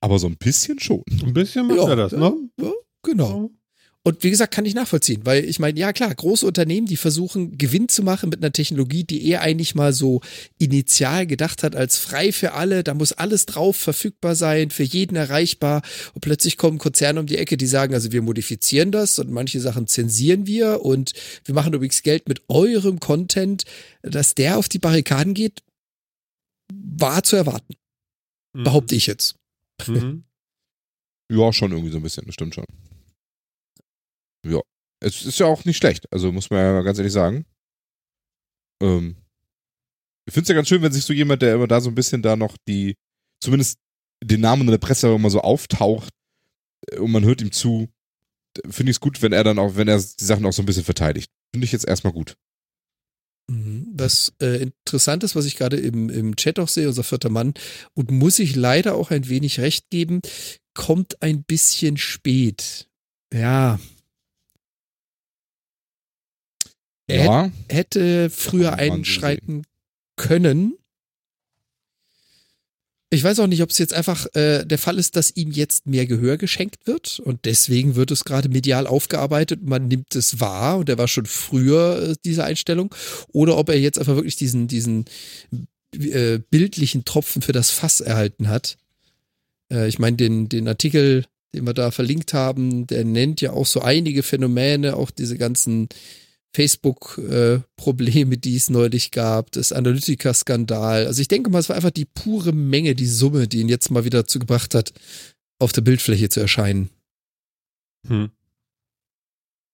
[0.00, 1.02] Aber so ein bisschen schon.
[1.22, 2.34] Ein bisschen macht Ja, er das, ne?
[2.60, 2.72] Ja,
[3.02, 3.50] genau.
[4.04, 7.56] Und wie gesagt, kann ich nachvollziehen, weil ich meine, ja klar, große Unternehmen, die versuchen
[7.56, 10.22] Gewinn zu machen mit einer Technologie, die er eigentlich mal so
[10.58, 15.14] initial gedacht hat als frei für alle, da muss alles drauf verfügbar sein, für jeden
[15.14, 15.82] erreichbar
[16.14, 19.60] und plötzlich kommen Konzerne um die Ecke, die sagen, also wir modifizieren das und manche
[19.60, 21.12] Sachen zensieren wir und
[21.44, 23.62] wir machen übrigens Geld mit eurem Content,
[24.02, 25.62] dass der auf die Barrikaden geht,
[26.72, 27.74] war zu erwarten,
[28.52, 28.64] Mhm.
[28.64, 29.36] behaupte ich jetzt.
[29.86, 30.24] Mhm.
[31.30, 32.66] Ja, schon irgendwie so ein bisschen, das stimmt schon.
[34.44, 34.60] Ja.
[35.00, 37.44] Es ist ja auch nicht schlecht, also muss man ja ganz ehrlich sagen.
[38.80, 39.16] Ähm,
[40.26, 41.94] ich finde es ja ganz schön, wenn sich so jemand, der immer da so ein
[41.94, 42.94] bisschen da noch die,
[43.40, 43.78] zumindest
[44.22, 46.10] den Namen in der Presse immer so auftaucht
[46.90, 47.88] äh, und man hört ihm zu,
[48.68, 50.66] finde ich es gut, wenn er dann auch, wenn er die Sachen auch so ein
[50.66, 51.30] bisschen verteidigt.
[51.52, 52.36] Finde ich jetzt erstmal gut.
[53.48, 53.88] Mhm.
[53.94, 57.54] Was äh, interessant ist, was ich gerade im, im Chat auch sehe, unser vierter Mann,
[57.94, 60.20] und muss ich leider auch ein wenig recht geben,
[60.74, 62.88] kommt ein bisschen spät.
[63.32, 63.80] Ja.
[67.06, 69.64] Er Ja, hätte früher einschreiten
[70.16, 70.74] können.
[73.10, 75.86] Ich weiß auch nicht, ob es jetzt einfach äh, der Fall ist, dass ihm jetzt
[75.86, 80.40] mehr Gehör geschenkt wird und deswegen wird es gerade medial aufgearbeitet und man nimmt es
[80.40, 82.94] wahr und er war schon früher äh, diese Einstellung
[83.30, 85.04] oder ob er jetzt einfach wirklich diesen, diesen
[85.94, 88.78] äh, bildlichen Tropfen für das Fass erhalten hat.
[89.70, 93.66] Äh, ich meine, den, den Artikel, den wir da verlinkt haben, der nennt ja auch
[93.66, 95.90] so einige Phänomene, auch diese ganzen
[96.54, 101.06] Facebook-Probleme, die es neulich gab, das Analytiker-Skandal.
[101.06, 103.90] Also ich denke mal, es war einfach die pure Menge, die Summe, die ihn jetzt
[103.90, 104.92] mal wieder dazu gebracht hat,
[105.58, 106.90] auf der Bildfläche zu erscheinen.
[108.06, 108.30] Hm.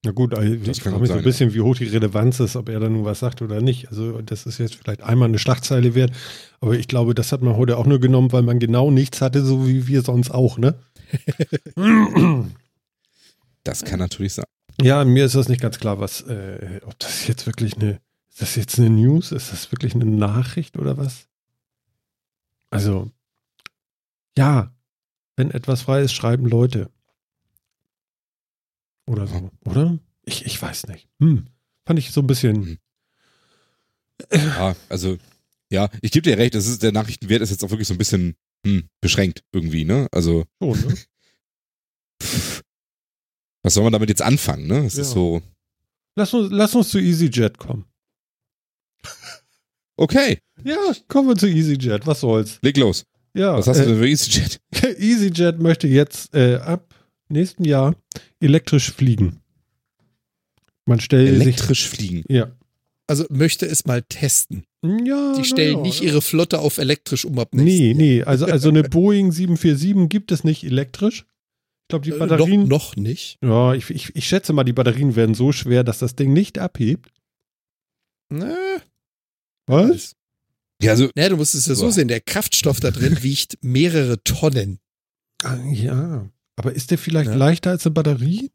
[0.05, 2.55] Na gut, also Das ich frage mich so ein bisschen, wie hoch die Relevanz ist,
[2.55, 3.89] ob er da nun was sagt oder nicht.
[3.89, 6.13] Also das ist jetzt vielleicht einmal eine Schlagzeile wert,
[6.61, 9.45] aber ich glaube, das hat man heute auch nur genommen, weil man genau nichts hatte,
[9.45, 10.79] so wie wir sonst auch, ne?
[13.65, 14.45] das kann natürlich sein.
[14.81, 18.43] Ja, mir ist das nicht ganz klar, was, äh, ob das jetzt wirklich eine, ist
[18.43, 19.33] das jetzt eine News?
[19.33, 21.29] Ist das wirklich eine Nachricht oder was?
[22.71, 23.11] Also,
[24.37, 24.73] ja,
[25.37, 26.91] wenn etwas frei ist, schreiben Leute.
[29.07, 29.99] Oder so, oder?
[30.25, 31.09] Ich, ich weiß nicht.
[31.21, 31.47] Hm.
[31.87, 32.57] Fand ich so ein bisschen.
[32.57, 32.79] Hm.
[34.33, 35.17] Ja, also,
[35.71, 37.99] ja, ich gebe dir recht, das ist, der Nachrichtenwert ist jetzt auch wirklich so ein
[37.99, 40.09] bisschen hm, beschränkt irgendwie, ne?
[40.13, 40.95] Also, Schon, ne?
[42.23, 42.63] pff,
[43.63, 44.79] was soll man damit jetzt anfangen, ne?
[44.87, 45.15] Es ist Ja.
[45.15, 45.43] so,
[46.17, 47.85] lass, uns, lass uns zu EasyJet kommen.
[49.97, 50.77] okay, Ja,
[51.09, 52.07] kommen wir zu EasyJet.
[52.07, 52.59] Was soll's?
[52.63, 53.05] leg los.
[53.35, 54.61] Ja, Was hast äh, du denn für EasyJet?
[54.99, 56.95] EasyJet möchte jetzt äh, ab
[57.29, 57.95] nächsten Jahr
[58.41, 59.41] elektrisch fliegen.
[60.87, 61.43] Man stellt sich.
[61.43, 62.25] Elektrisch fliegen.
[62.29, 62.51] Ja.
[63.07, 64.65] Also möchte es mal testen.
[65.05, 66.07] ja Die stellen ja, nicht ja.
[66.07, 67.95] ihre Flotte auf elektrisch um ab Nee, nächsten Jahr.
[67.97, 68.23] nee.
[68.25, 71.25] Also, also eine Boeing 747 gibt es nicht elektrisch.
[71.89, 72.69] Ich glaube, die Äh, Batterien.
[72.69, 73.39] noch, noch nicht.
[73.43, 76.59] Ja, ich, ich, ich schätze mal, die Batterien werden so schwer, dass das Ding nicht
[76.59, 77.11] abhebt.
[78.31, 78.55] Na,
[79.67, 80.13] Was?
[80.83, 81.93] Ja, also Naja, du musst es ja so Boah.
[81.93, 84.81] sehen, der Kraftstoff da drin wiegt mehrere Tonnen.
[85.43, 86.29] Ah, ja.
[86.57, 87.37] Aber ist der vielleicht Ja.
[87.37, 88.51] leichter als eine Batterie?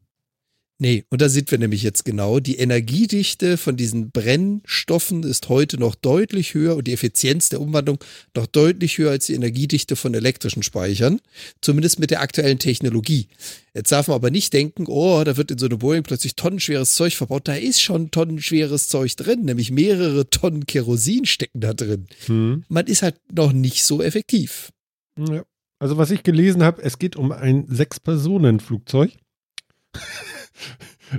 [0.78, 2.40] Nee, und da sind wir nämlich jetzt genau.
[2.40, 8.02] Die Energiedichte von diesen Brennstoffen ist heute noch deutlich höher und die Effizienz der Umwandlung
[8.34, 11.20] noch deutlich höher als die Energiedichte von elektrischen Speichern.
[11.60, 13.28] Zumindest mit der aktuellen Technologie.
[13.72, 16.96] Jetzt darf man aber nicht denken, oh, da wird in so eine Boeing plötzlich tonnenschweres
[16.96, 17.46] Zeug verbaut.
[17.46, 22.08] Da ist schon tonnenschweres Zeug drin, nämlich mehrere Tonnen Kerosin stecken da drin.
[22.26, 22.64] Hm.
[22.68, 24.70] Man ist halt noch nicht so effektiv.
[25.16, 25.44] Ja.
[25.78, 29.12] Also was ich gelesen habe, es geht um ein Sechs-Personen-Flugzeug.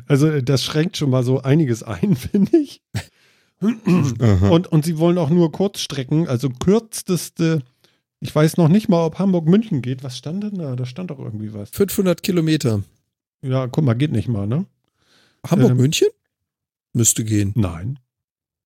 [0.07, 2.81] Also das schränkt schon mal so einiges ein, finde ich.
[3.61, 7.63] Und, und sie wollen auch nur Kurzstrecken, also kürzeste,
[8.19, 10.03] ich weiß noch nicht mal, ob Hamburg-München geht.
[10.03, 10.75] Was stand denn da?
[10.75, 11.69] Da stand doch irgendwie was.
[11.71, 12.83] 500 Kilometer.
[13.41, 14.65] Ja, guck mal, geht nicht mal, ne?
[15.47, 15.77] Hamburg, Ähm.
[15.77, 16.07] München?
[16.93, 17.99] Müsste gehen, Nein.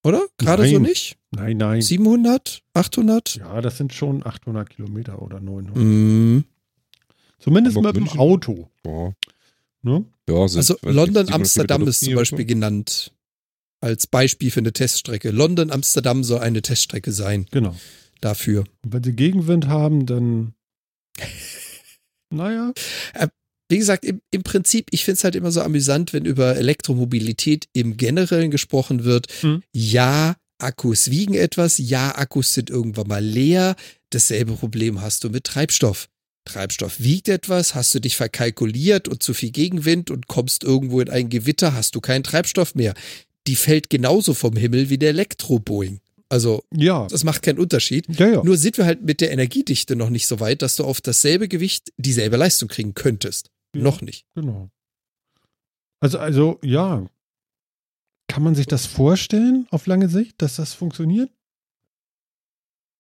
[0.04, 0.22] oder?
[0.38, 0.82] Gerade so Nein.
[0.84, 1.18] nicht?
[1.32, 1.82] Nein, nein.
[1.82, 2.62] 700?
[2.74, 3.36] 800?
[3.36, 5.76] Ja, das sind schon 800 Kilometer oder 900.
[5.76, 6.44] Mm.
[7.40, 8.20] Zumindest Hamburg, mit dem München?
[8.20, 8.70] Auto.
[8.84, 9.14] Boah.
[9.82, 10.06] Ne?
[10.28, 13.14] Ja, sind, Also nicht, London, 700 Amsterdam ist zum Beispiel genannt
[13.82, 15.32] als Beispiel für eine Teststrecke.
[15.32, 17.76] London, Amsterdam soll eine Teststrecke sein Genau.
[18.22, 18.66] dafür.
[18.84, 20.54] Und wenn sie Gegenwind haben, dann.
[22.32, 22.74] Naja.
[23.72, 27.68] Wie gesagt, im, im Prinzip, ich finde es halt immer so amüsant, wenn über Elektromobilität
[27.74, 29.28] im Generellen gesprochen wird.
[29.42, 29.64] Hm.
[29.74, 33.76] Ja, Akkus wiegen etwas, ja, Akkus sind irgendwann mal leer.
[34.12, 36.10] Dasselbe Problem hast du mit Treibstoff.
[36.46, 41.10] Treibstoff wiegt etwas, hast du dich verkalkuliert und zu viel Gegenwind und kommst irgendwo in
[41.10, 42.94] ein Gewitter, hast du keinen Treibstoff mehr.
[43.48, 46.00] Die fällt genauso vom Himmel wie der Elektro-Boeing.
[46.28, 47.08] Also, Ja.
[47.08, 48.08] das macht keinen Unterschied.
[48.20, 48.44] Ja, ja.
[48.44, 51.48] Nur sind wir halt mit der Energiedichte noch nicht so weit, dass du auf dasselbe
[51.48, 53.50] Gewicht dieselbe Leistung kriegen könntest.
[53.76, 53.82] Ja.
[53.82, 54.26] Noch nicht.
[54.36, 54.70] Genau.
[56.00, 57.08] Also, also, ja.
[58.28, 61.32] Kann man sich das vorstellen auf lange Sicht, dass das funktioniert?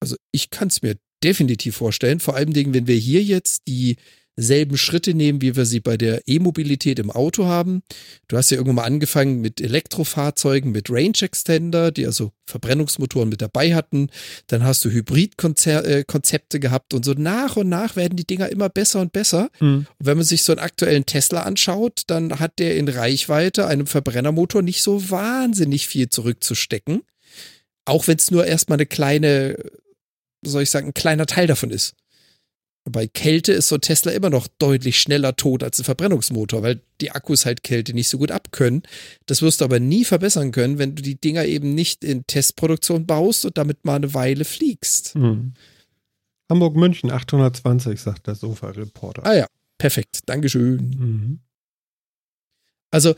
[0.01, 4.77] Also ich kann es mir definitiv vorstellen, vor allem Dingen, wenn wir hier jetzt dieselben
[4.77, 7.83] Schritte nehmen, wie wir sie bei der E-Mobilität im Auto haben.
[8.29, 13.41] Du hast ja irgendwann mal angefangen mit Elektrofahrzeugen, mit Range Extender, die also Verbrennungsmotoren mit
[13.41, 14.09] dabei hatten.
[14.47, 19.01] Dann hast du Hybridkonzepte gehabt und so nach und nach werden die Dinger immer besser
[19.01, 19.49] und besser.
[19.57, 19.87] Hm.
[19.99, 23.87] Und wenn man sich so einen aktuellen Tesla anschaut, dann hat der in Reichweite einem
[23.87, 27.01] Verbrennermotor nicht so wahnsinnig viel zurückzustecken.
[27.83, 29.57] Auch wenn es nur erstmal eine kleine,
[30.43, 31.95] soll ich sagen, ein kleiner Teil davon ist.
[32.85, 36.81] Bei Kälte ist so ein Tesla immer noch deutlich schneller tot als ein Verbrennungsmotor, weil
[37.01, 38.83] die Akkus halt Kälte nicht so gut abkönnen.
[39.25, 43.05] Das wirst du aber nie verbessern können, wenn du die Dinger eben nicht in Testproduktion
[43.05, 45.13] baust und damit mal eine Weile fliegst.
[45.13, 45.53] Hm.
[46.49, 49.25] Hamburg-München 820, sagt der Sofa-Reporter.
[49.25, 50.21] Ah ja, perfekt.
[50.25, 50.77] Dankeschön.
[50.77, 51.39] Mhm.
[52.91, 53.13] Also,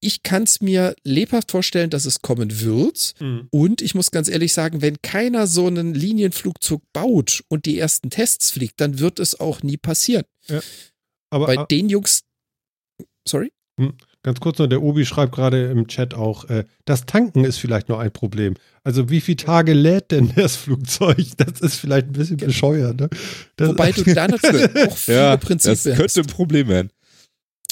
[0.00, 3.14] ich kann es mir lebhaft vorstellen, dass es kommen wird.
[3.20, 3.48] Mhm.
[3.50, 8.10] Und ich muss ganz ehrlich sagen, wenn keiner so einen Linienflugzeug baut und die ersten
[8.10, 10.24] Tests fliegt, dann wird es auch nie passieren.
[11.30, 12.22] Aber Bei den Jungs.
[13.26, 13.50] Sorry?
[14.22, 17.88] ganz kurz noch, der Obi schreibt gerade im Chat auch, äh, das Tanken ist vielleicht
[17.88, 18.54] noch ein Problem.
[18.82, 21.18] Also wie viele Tage lädt denn das Flugzeug?
[21.36, 23.00] Das ist vielleicht ein bisschen bescheuert.
[23.00, 23.08] Ne?
[23.56, 26.26] Das, Wobei du da natürlich auch viele Ja, das Prinzipien könnte ein.
[26.26, 26.90] Problem werden.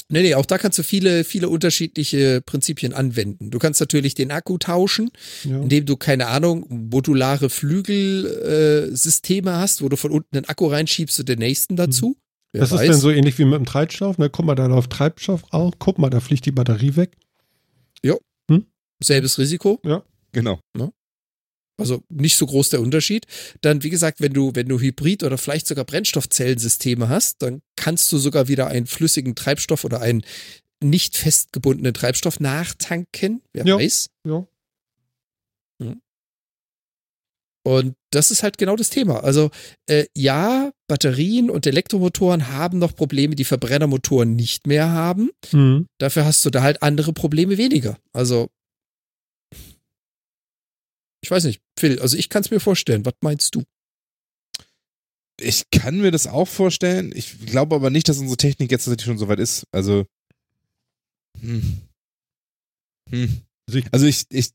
[0.09, 3.49] Nee, nee, auch da kannst du viele, viele unterschiedliche Prinzipien anwenden.
[3.49, 5.09] Du kannst natürlich den Akku tauschen,
[5.43, 5.59] ja.
[5.59, 11.19] indem du, keine Ahnung, modulare Flügelsysteme äh, hast, wo du von unten den Akku reinschiebst
[11.19, 12.15] und den nächsten dazu.
[12.51, 12.87] Wer Das ist weiß.
[12.87, 14.19] dann so ähnlich wie mit dem Treibstoff.
[14.19, 14.29] Ne?
[14.29, 15.73] Guck mal, da läuft Treibstoff auch.
[15.79, 17.17] Guck mal, da fliegt die Batterie weg.
[19.03, 19.79] Selbes Risiko.
[20.31, 20.59] Genau.
[21.77, 23.25] Also nicht so groß der Unterschied.
[23.61, 28.11] Dann, wie gesagt, wenn du, wenn du Hybrid- oder vielleicht sogar Brennstoffzellensysteme hast, dann kannst
[28.11, 30.23] du sogar wieder einen flüssigen Treibstoff oder einen
[30.81, 33.41] nicht festgebundenen Treibstoff nachtanken.
[33.53, 33.77] Wer Ja.
[33.77, 34.09] weiß.
[34.25, 34.45] Ja.
[37.67, 39.23] Und das ist halt genau das Thema.
[39.23, 39.49] Also
[39.87, 45.31] äh, ja, Batterien und Elektromotoren haben noch Probleme, die Verbrennermotoren nicht mehr haben.
[45.51, 45.87] Mhm.
[45.97, 47.97] Dafür hast du da halt andere Probleme weniger.
[48.13, 48.49] Also
[51.25, 53.03] ich weiß nicht, Phil, also ich kann es mir vorstellen.
[53.03, 53.63] Was meinst du?
[55.41, 57.11] Ich kann mir das auch vorstellen.
[57.15, 59.65] Ich glaube aber nicht, dass unsere Technik jetzt tatsächlich schon so weit ist.
[59.71, 60.05] Also.
[61.41, 61.81] Hm.
[63.09, 63.41] Hm.
[63.91, 64.51] Also ich- ich,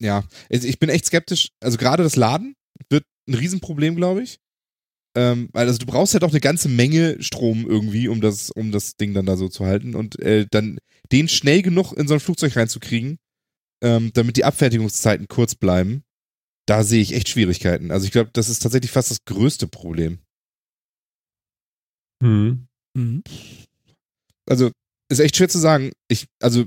[0.00, 1.48] ja, also ich bin echt skeptisch.
[1.60, 2.54] Also gerade das Laden
[2.90, 4.38] wird ein Riesenproblem, glaube ich.
[5.16, 8.70] Ähm, weil also du brauchst halt auch eine ganze Menge Strom irgendwie, um das, um
[8.72, 10.78] das Ding dann da so zu halten und äh, dann
[11.10, 13.18] den schnell genug in so ein Flugzeug reinzukriegen,
[13.82, 16.04] ähm, damit die Abfertigungszeiten kurz bleiben.
[16.70, 17.90] Da sehe ich echt Schwierigkeiten.
[17.90, 20.20] Also ich glaube, das ist tatsächlich fast das größte Problem.
[22.22, 22.68] Mhm.
[24.48, 24.70] also
[25.10, 25.90] ist echt schwer zu sagen.
[26.08, 26.64] Ich, also,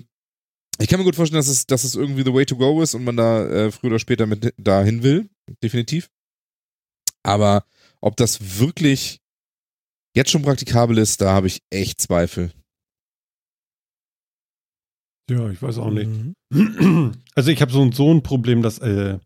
[0.80, 2.96] ich kann mir gut vorstellen, dass es, dass es irgendwie the way to go ist
[2.96, 5.30] und man da äh, früher oder später mit dahin will.
[5.64, 6.10] Definitiv.
[7.26, 7.66] Aber
[8.02, 9.22] ob das wirklich
[10.18, 12.52] jetzt schon praktikabel ist, da habe ich echt Zweifel.
[15.30, 16.10] Ja, ich weiß auch nicht.
[16.52, 17.14] Mhm.
[17.36, 19.20] Also ich habe so, ein- so ein Problem, dass äh,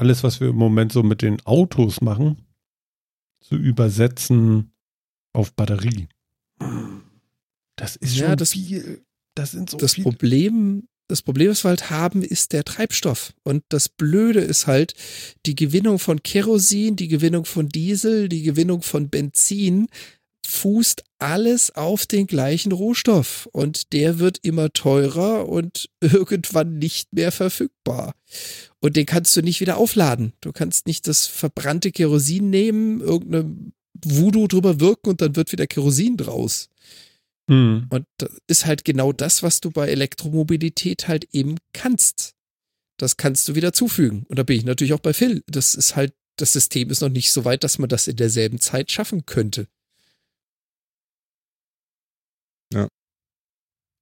[0.00, 2.38] alles, was wir im Moment so mit den Autos machen,
[3.40, 4.72] zu übersetzen
[5.32, 6.08] auf Batterie.
[7.76, 9.04] Das ist schon Ja, das- viel.
[9.36, 10.04] Das sind so Das viele.
[10.04, 13.32] Problem, das Problem, was wir halt haben, ist der Treibstoff.
[13.44, 14.92] Und das Blöde ist halt,
[15.46, 19.88] die Gewinnung von Kerosin, die Gewinnung von Diesel, die Gewinnung von Benzin
[20.50, 23.48] fußt alles auf den gleichen Rohstoff.
[23.52, 28.14] Und der wird immer teurer und irgendwann nicht mehr verfügbar.
[28.80, 30.32] Und den kannst du nicht wieder aufladen.
[30.40, 33.54] Du kannst nicht das verbrannte Kerosin nehmen, irgendeine
[34.04, 36.68] Voodoo drüber wirken und dann wird wieder Kerosin draus.
[37.48, 37.86] Hm.
[37.90, 42.34] Und das ist halt genau das, was du bei Elektromobilität halt eben kannst.
[42.96, 44.24] Das kannst du wieder zufügen.
[44.28, 45.42] Und da bin ich natürlich auch bei Phil.
[45.46, 48.60] Das ist halt, das System ist noch nicht so weit, dass man das in derselben
[48.60, 49.68] Zeit schaffen könnte.
[52.72, 52.88] Ja.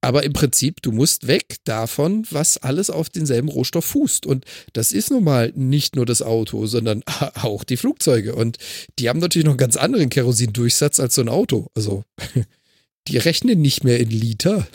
[0.00, 4.26] Aber im Prinzip, du musst weg davon, was alles auf denselben Rohstoff fußt.
[4.26, 7.02] Und das ist nun mal nicht nur das Auto, sondern
[7.34, 8.34] auch die Flugzeuge.
[8.34, 8.58] Und
[8.98, 11.66] die haben natürlich noch einen ganz anderen Kerosindurchsatz als so ein Auto.
[11.74, 12.04] Also,
[13.08, 14.66] die rechnen nicht mehr in Liter.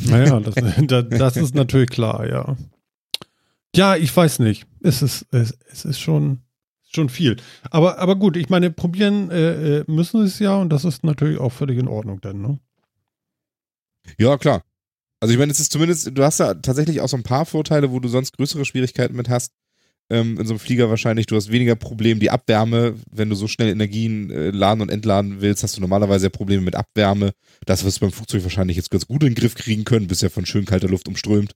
[0.00, 0.54] Naja, das,
[0.86, 2.56] da- das ist natürlich klar, ja.
[3.74, 4.66] Ja, ich weiß nicht.
[4.82, 6.40] Es ist, es, es ist schon,
[6.90, 7.36] schon viel.
[7.70, 11.02] Aber, aber gut, ich meine, probieren äh, äh, müssen sie es ja und das ist
[11.04, 12.58] natürlich auch völlig in Ordnung dann, ne?
[14.16, 14.62] Ja, klar.
[15.20, 17.90] Also ich meine, es ist zumindest, du hast da tatsächlich auch so ein paar Vorteile,
[17.90, 19.52] wo du sonst größere Schwierigkeiten mit hast.
[20.10, 23.46] Ähm, in so einem Flieger wahrscheinlich, du hast weniger Probleme, die Abwärme, wenn du so
[23.46, 27.32] schnell Energien äh, laden und entladen willst, hast du normalerweise ja Probleme mit Abwärme.
[27.66, 30.22] Das wirst du beim Flugzeug wahrscheinlich jetzt ganz gut in den Griff kriegen können, bist
[30.22, 31.52] ja von schön kalter Luft umströmt.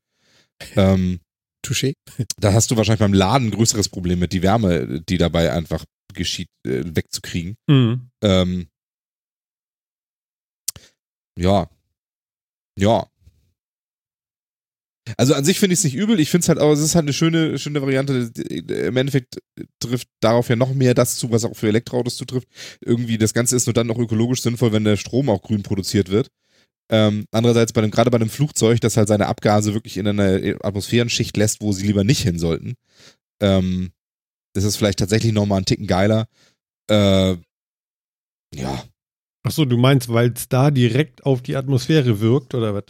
[0.76, 1.20] Ähm,
[1.64, 1.94] Touché.
[2.38, 5.84] da hast du wahrscheinlich beim Laden ein größeres Problem mit, die Wärme, die dabei einfach
[6.12, 7.56] geschieht, äh, wegzukriegen.
[7.68, 8.10] Mhm.
[8.22, 8.66] Ähm,
[11.38, 11.70] ja.
[12.78, 13.06] Ja.
[15.16, 16.20] Also an sich finde ich es nicht übel.
[16.20, 18.30] Ich finde es halt, aber es ist halt eine schöne, schöne Variante.
[18.68, 19.38] Im Endeffekt
[19.80, 22.48] trifft darauf ja noch mehr das zu, was auch für Elektroautos zutrifft.
[22.80, 26.10] Irgendwie, das Ganze ist nur dann noch ökologisch sinnvoll, wenn der Strom auch grün produziert
[26.10, 26.28] wird.
[26.90, 31.36] Ähm, andererseits bei gerade bei einem Flugzeug, das halt seine Abgase wirklich in einer Atmosphärenschicht
[31.36, 32.74] lässt, wo sie lieber nicht hin sollten.
[33.40, 33.92] Ähm,
[34.54, 36.28] das ist vielleicht tatsächlich nochmal einen Ticken geiler.
[36.90, 37.36] Äh,
[38.54, 38.84] ja,
[39.44, 42.84] Ach so, du meinst, weil es da direkt auf die Atmosphäre wirkt oder was?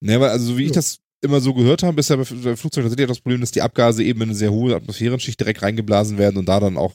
[0.00, 2.56] Ne, weil also so wie ich das immer so gehört habe, ist ja bei bei
[2.56, 6.18] Flugzeugen tatsächlich das Problem, dass die Abgase eben in eine sehr hohe Atmosphärenschicht direkt reingeblasen
[6.18, 6.94] werden und da dann auch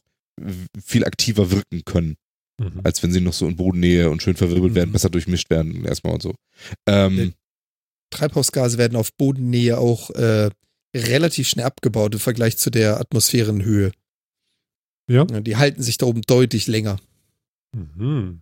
[0.84, 2.16] viel aktiver wirken können,
[2.62, 2.82] Mhm.
[2.84, 4.94] als wenn sie noch so in Bodennähe und schön verwirbelt werden, Mhm.
[4.94, 6.36] besser durchmischt werden erstmal und so.
[6.88, 7.34] Ähm,
[8.12, 10.50] Treibhausgase werden auf Bodennähe auch äh,
[10.96, 13.92] relativ schnell abgebaut im Vergleich zu der Atmosphärenhöhe.
[15.10, 17.00] Ja, Die halten sich da oben deutlich länger.
[17.72, 18.42] Mhm.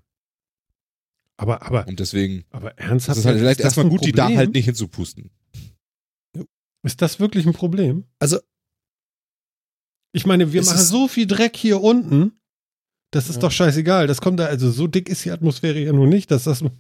[1.38, 3.20] Aber, aber, und deswegen aber ist ernsthaft?
[3.20, 4.38] es halt vielleicht ist das erstmal ein gut, die da Problem?
[4.40, 5.30] halt nicht hinzupusten.
[6.84, 8.06] Ist das wirklich ein Problem?
[8.20, 8.40] Also,
[10.14, 12.32] Ich meine, wir machen ist- so viel Dreck hier unten.
[13.12, 13.42] Das ist Ja.
[13.42, 14.08] doch scheißegal.
[14.08, 16.62] Das kommt da, also so dick ist die Atmosphäre ja nun nicht, dass das.
[16.62, 16.72] Gut,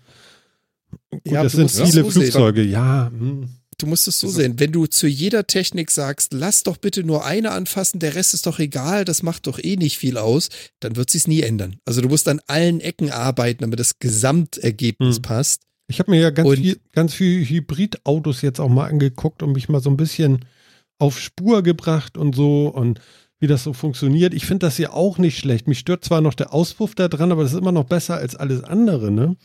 [1.26, 2.12] Ja, das sind viele so sehen.
[2.12, 3.10] Flugzeuge, ja.
[3.12, 3.48] hm.
[3.80, 4.60] Du musst es so ist- sehen.
[4.60, 8.46] Wenn du zu jeder Technik sagst, lass doch bitte nur eine anfassen, der Rest ist
[8.48, 10.50] doch egal, das macht doch eh nicht viel aus,
[10.80, 11.78] dann wird sich's nie ändern.
[11.86, 15.22] Also du musst an allen Ecken arbeiten, damit das Gesamtergebnis Hm.
[15.22, 15.62] passt.
[15.90, 19.54] Ich habe mir ja ganz Und- viel, ganz viel Hybridautos jetzt auch mal angeguckt und
[19.54, 20.46] mich mal so ein bisschen
[21.00, 23.00] auf Spur gebracht und so und
[23.40, 24.34] wie das so funktioniert.
[24.34, 25.68] Ich finde das ja auch nicht schlecht.
[25.68, 28.36] Mich stört zwar noch der Auspuff da dran, aber das ist immer noch besser als
[28.36, 29.36] alles andere, ne?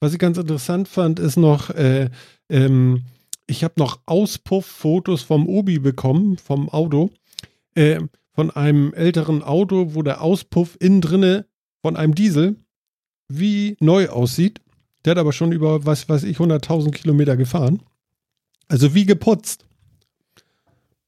[0.00, 2.10] Was ich ganz interessant fand, ist noch, äh,
[2.50, 3.04] ähm,
[3.46, 7.10] ich habe noch Auspufffotos vom Obi bekommen, vom Auto,
[7.74, 8.00] äh,
[8.32, 11.46] von einem älteren Auto, wo der Auspuff innen drinne
[11.82, 12.56] von einem Diesel
[13.28, 14.60] wie neu aussieht.
[15.04, 17.82] Der hat aber schon über, was weiß ich, 100.000 Kilometer gefahren.
[18.68, 19.64] Also wie geputzt.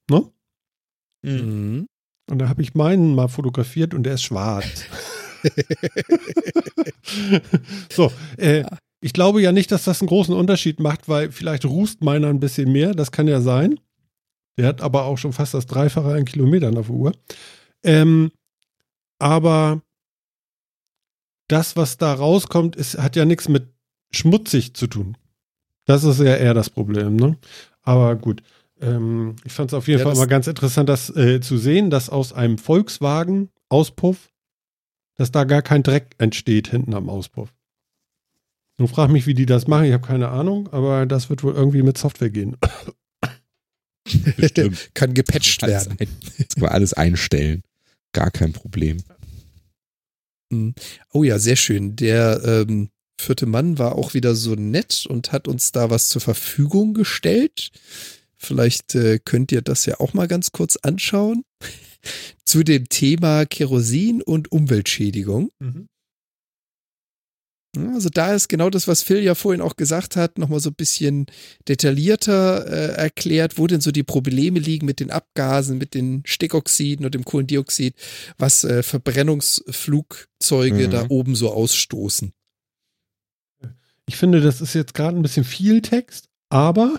[0.09, 0.31] Ne?
[1.23, 1.87] Mhm.
[2.31, 4.85] Und da habe ich meinen mal fotografiert und der ist schwarz.
[7.91, 8.65] so, äh,
[9.01, 12.41] ich glaube ja nicht, dass das einen großen Unterschied macht, weil vielleicht rußt meiner ein
[12.41, 13.79] bisschen mehr, das kann ja sein.
[14.57, 17.13] Der hat aber auch schon fast das Dreifache an Kilometern auf der Uhr.
[17.85, 18.33] Ähm,
[19.21, 19.83] aber
[21.49, 23.69] das, was da rauskommt, ist, hat ja nichts mit
[24.11, 25.17] schmutzig zu tun.
[25.85, 27.39] Das ist ja eher das Problem, ne?
[27.83, 28.43] Aber gut.
[28.81, 31.91] Ähm, ich fand es auf jeden Ja, Fall mal ganz interessant, das äh, zu sehen,
[31.91, 34.31] dass aus einem Volkswagen-Auspuff,
[35.17, 37.53] dass da gar kein Dreck entsteht hinten am Auspuff.
[38.79, 41.55] Nun frag mich, wie die das machen, ich habe keine Ahnung, aber das wird wohl
[41.55, 42.57] irgendwie mit Software gehen.
[44.37, 44.91] Bestimmt.
[44.95, 45.97] Kann gepatcht alles, werden.
[46.01, 46.09] ein,
[46.39, 47.63] das kann man alles einstellen.
[48.13, 49.03] Gar kein Problem.
[51.13, 51.97] Oh ja, sehr schön.
[51.97, 52.89] Der ähm,
[53.21, 57.71] vierte Mann war auch wieder so nett und hat uns da was zur Verfügung gestellt.
[58.37, 61.45] Vielleicht äh, könnt ihr das ja auch mal ganz kurz anschauen.
[62.45, 65.51] Zu dem Thema Kerosin und Umweltschädigung.
[65.59, 65.89] Mhm.
[67.95, 70.75] Also da ist genau das, was Phil ja vorhin auch gesagt hat, nochmal so ein
[70.75, 71.27] bisschen
[71.69, 77.05] detaillierter äh, erklärt, wo denn so die Probleme liegen mit den Abgasen, mit den Stickoxiden
[77.07, 77.95] und dem Kohlendioxid,
[78.39, 80.91] was äh, Verbrennungsflugzeuge Mhm.
[80.91, 82.33] da oben so ausstoßen.
[84.07, 86.99] Ich finde, das ist jetzt gerade ein bisschen viel Text, aber.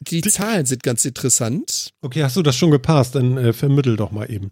[0.00, 1.90] Die Zahlen sind ganz interessant.
[2.00, 3.16] Okay, hast du das schon gepasst?
[3.16, 4.50] Dann äh, vermittel doch mal eben.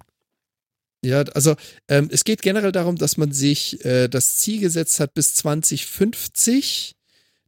[1.05, 1.55] Ja, also
[1.89, 6.97] ähm, es geht generell darum, dass man sich äh, das Ziel gesetzt hat, bis 2050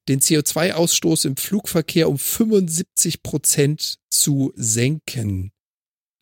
[0.08, 5.52] den CO2-Ausstoß im Flugverkehr um 75 Prozent zu senken.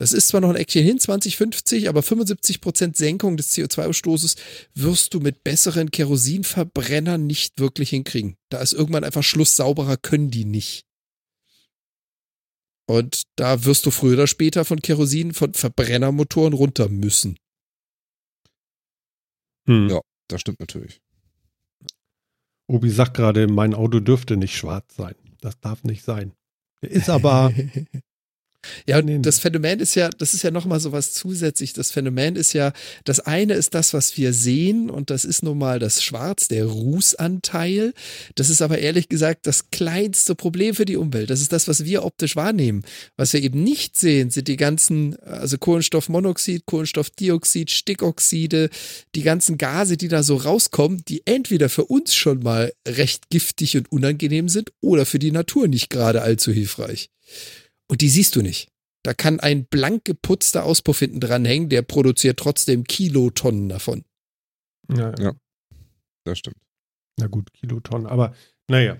[0.00, 4.36] Das ist zwar noch ein Eckchen hin, 2050, aber 75 Prozent Senkung des CO2-Ausstoßes
[4.74, 8.36] wirst du mit besseren Kerosinverbrennern nicht wirklich hinkriegen.
[8.48, 10.87] Da ist irgendwann einfach Schluss, sauberer können die nicht.
[12.88, 17.36] Und da wirst du früher oder später von Kerosin, von Verbrennermotoren runter müssen.
[19.66, 19.90] Hm.
[19.90, 20.00] Ja.
[20.28, 21.00] Das stimmt natürlich.
[22.66, 25.14] Obi sagt gerade, mein Auto dürfte nicht schwarz sein.
[25.40, 26.32] Das darf nicht sein.
[26.80, 27.52] Ist aber.
[28.86, 31.72] Ja, und das Phänomen ist ja, das ist ja nochmal so was zusätzlich.
[31.74, 32.72] Das Phänomen ist ja,
[33.04, 36.64] das eine ist das, was wir sehen, und das ist nun mal das Schwarz, der
[36.66, 37.92] Rußanteil.
[38.34, 41.30] Das ist aber ehrlich gesagt das kleinste Problem für die Umwelt.
[41.30, 42.82] Das ist das, was wir optisch wahrnehmen.
[43.16, 48.70] Was wir eben nicht sehen, sind die ganzen, also Kohlenstoffmonoxid, Kohlenstoffdioxid, Stickoxide,
[49.14, 53.76] die ganzen Gase, die da so rauskommen, die entweder für uns schon mal recht giftig
[53.76, 57.10] und unangenehm sind oder für die Natur nicht gerade allzu hilfreich.
[57.90, 58.68] Und die siehst du nicht.
[59.02, 64.04] Da kann ein blank geputzter Auspuff hinten dranhängen, der produziert trotzdem Kilotonnen davon.
[64.92, 65.32] Ja, Ja.
[66.24, 66.56] Das stimmt.
[67.18, 68.06] Na gut, Kilotonnen.
[68.06, 68.34] Aber
[68.68, 68.98] naja.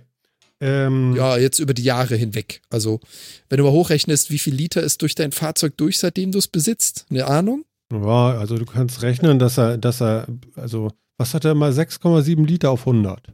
[0.60, 2.62] Ähm, Ja, jetzt über die Jahre hinweg.
[2.70, 3.00] Also,
[3.48, 6.48] wenn du mal hochrechnest, wie viel Liter ist durch dein Fahrzeug durch, seitdem du es
[6.48, 7.06] besitzt?
[7.10, 7.64] Eine Ahnung?
[7.92, 10.26] ja, also du kannst rechnen, dass er, dass er,
[10.56, 11.72] also, was hat er mal?
[11.72, 13.32] 6,7 Liter auf 100.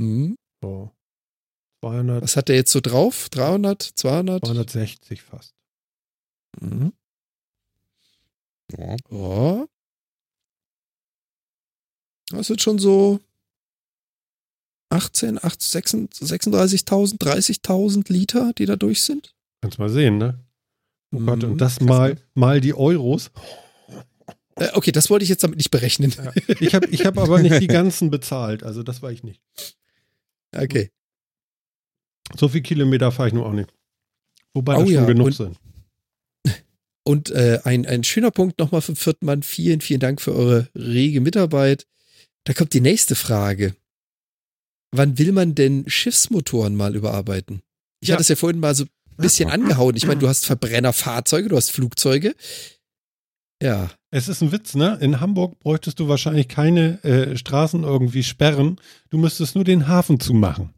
[0.00, 0.36] Hm.
[0.62, 0.90] So.
[1.82, 3.28] 200, Was hat der jetzt so drauf?
[3.30, 3.82] 300?
[3.82, 4.44] 200?
[4.46, 5.52] 260 fast.
[6.60, 6.92] Mhm.
[8.76, 8.96] Ja.
[9.10, 9.66] Ja.
[12.30, 13.18] Das sind schon so
[14.90, 19.34] 18, 18 36.000, 30.000 Liter, die da durch sind.
[19.60, 20.38] Kannst mal sehen, ne?
[21.12, 23.30] Oh Gott, Mhm, und das mal, mal die Euros.
[24.56, 26.14] Äh, okay, das wollte ich jetzt damit nicht berechnen.
[26.16, 26.32] Ja.
[26.60, 29.42] Ich habe ich hab aber nicht die ganzen bezahlt, also das war ich nicht.
[30.54, 30.90] Okay.
[32.36, 33.72] So viel Kilometer fahre ich nur auch nicht.
[34.54, 35.56] Wobei Oh das schon ja, genug und- sind.
[37.04, 39.42] Und äh, ein, ein schöner Punkt nochmal vom vierten Mann.
[39.42, 41.86] Vielen, vielen Dank für eure rege Mitarbeit.
[42.44, 43.74] Da kommt die nächste Frage.
[44.94, 47.62] Wann will man denn Schiffsmotoren mal überarbeiten?
[48.00, 48.14] Ich Ja.
[48.14, 49.96] hatte es ja vorhin mal so ein bisschen angehauen.
[49.96, 52.34] Ich meine, du hast Verbrennerfahrzeuge, du hast Flugzeuge.
[53.62, 54.98] Ja, Es ist ein Witz, ne?
[55.00, 58.78] In Hamburg bräuchtest du wahrscheinlich keine äh, Straßen irgendwie sperren.
[59.10, 60.74] Du müsstest nur den Hafen zumachen.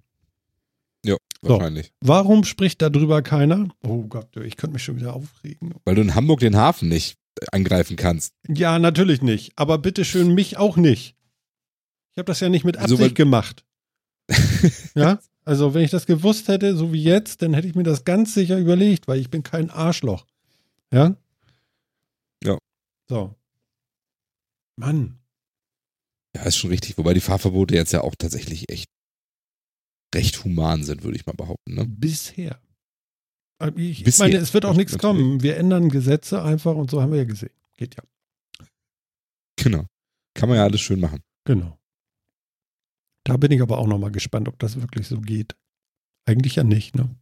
[1.44, 1.54] Ja, So.
[1.58, 1.92] wahrscheinlich.
[2.00, 3.68] Warum spricht darüber keiner?
[3.86, 5.74] Oh Gott, ich könnte mich schon wieder aufregen.
[5.84, 8.32] Weil du in Hamburg den Hafen nicht äh, angreifen kannst.
[8.48, 9.52] Ja, natürlich nicht.
[9.56, 11.16] Aber bitteschön mich auch nicht.
[12.14, 13.64] Ich habe das ja nicht mit Also, Absicht weil- gemacht.
[14.94, 15.18] ja?
[15.44, 18.32] Also, wenn ich das gewusst hätte, so wie jetzt, dann hätte ich mir das ganz
[18.32, 20.24] sicher überlegt, weil ich bin kein Arschloch.
[20.92, 21.16] Ja?
[22.42, 22.56] Ja.
[23.08, 23.34] So.
[24.76, 25.18] Mann.
[26.34, 26.96] Ja, ist schon richtig.
[26.98, 28.88] Wobei die Fahrverbote jetzt ja auch tatsächlich echt
[30.14, 31.74] recht human sind, würde ich mal behaupten.
[31.74, 31.86] Ne?
[31.86, 32.60] Bisher.
[33.60, 34.26] Aber Ich, Bisher.
[34.26, 35.42] meine, es wird auch Das nichts kommen.
[35.42, 37.52] Wir ändern Gesetze einfach und so haben wir ja gesehen.
[37.76, 38.02] Geht ja.
[39.56, 39.86] Genau.
[40.34, 41.20] Kann man ja alles schön machen.
[41.46, 41.78] Genau.
[43.24, 45.56] Da bin ich aber auch nochmal gespannt, ob das wirklich so geht.
[46.26, 47.14] Eigentlich ja nicht, ne?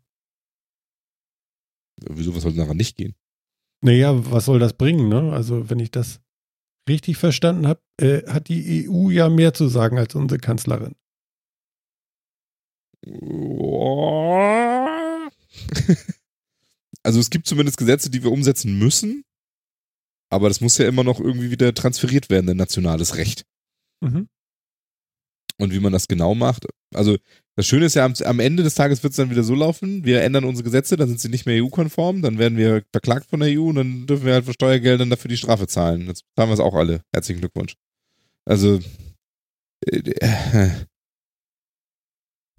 [2.09, 3.15] Wieso, was soll daran nicht gehen?
[3.85, 5.33] Naja, was soll das bringen, ne?
[5.33, 6.21] Also, wenn ich das
[6.89, 10.95] richtig verstanden habe, äh, hat die EU ja mehr zu sagen als unsere Kanzlerin.
[17.05, 19.25] Also es gibt zumindest Gesetze, die wir umsetzen müssen,
[20.31, 23.45] aber das muss ja immer noch irgendwie wieder transferiert werden in nationales Recht.
[24.01, 24.29] Mhm.
[25.59, 26.67] Und wie man das genau macht.
[26.95, 27.19] Also
[27.57, 30.05] das Schöne ist ja, am, am Ende des Tages wird es dann wieder so laufen,
[30.05, 33.41] wir ändern unsere Gesetze, dann sind sie nicht mehr EU-konform, dann werden wir verklagt von
[33.41, 36.07] der EU und dann dürfen wir halt von Steuergeldern dafür die Strafe zahlen.
[36.07, 37.03] Jetzt zahlen wir es auch alle.
[37.13, 37.75] Herzlichen Glückwunsch.
[38.45, 38.81] Also
[39.87, 40.71] äh, äh,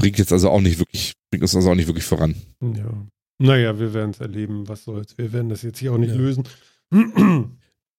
[0.04, 2.36] bringt jetzt also auch nicht wirklich, bringt uns also auch nicht wirklich voran.
[2.62, 3.08] Ja.
[3.40, 4.68] Naja, wir werden es erleben.
[4.68, 5.18] Was soll's?
[5.18, 6.16] Wir werden das jetzt hier auch nicht Ja.
[6.18, 6.44] lösen.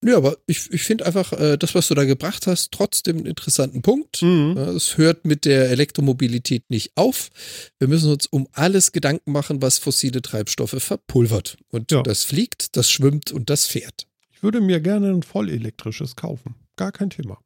[0.06, 3.26] Nö, aber ich, ich finde einfach, äh, das, was du da gebracht hast, trotzdem einen
[3.26, 4.20] interessanten Punkt.
[4.20, 4.52] Mhm.
[4.56, 7.30] Ja, Es hört mit der Elektromobilität nicht auf.
[7.78, 11.56] Wir müssen uns um alles Gedanken machen, was fossile Treibstoffe verpulvert.
[11.68, 12.02] Und Ja.
[12.02, 14.06] das fliegt, das schwimmt und das fährt.
[14.30, 16.54] Ich würde mir gerne ein vollelektrisches kaufen.
[16.76, 17.38] Gar kein Thema.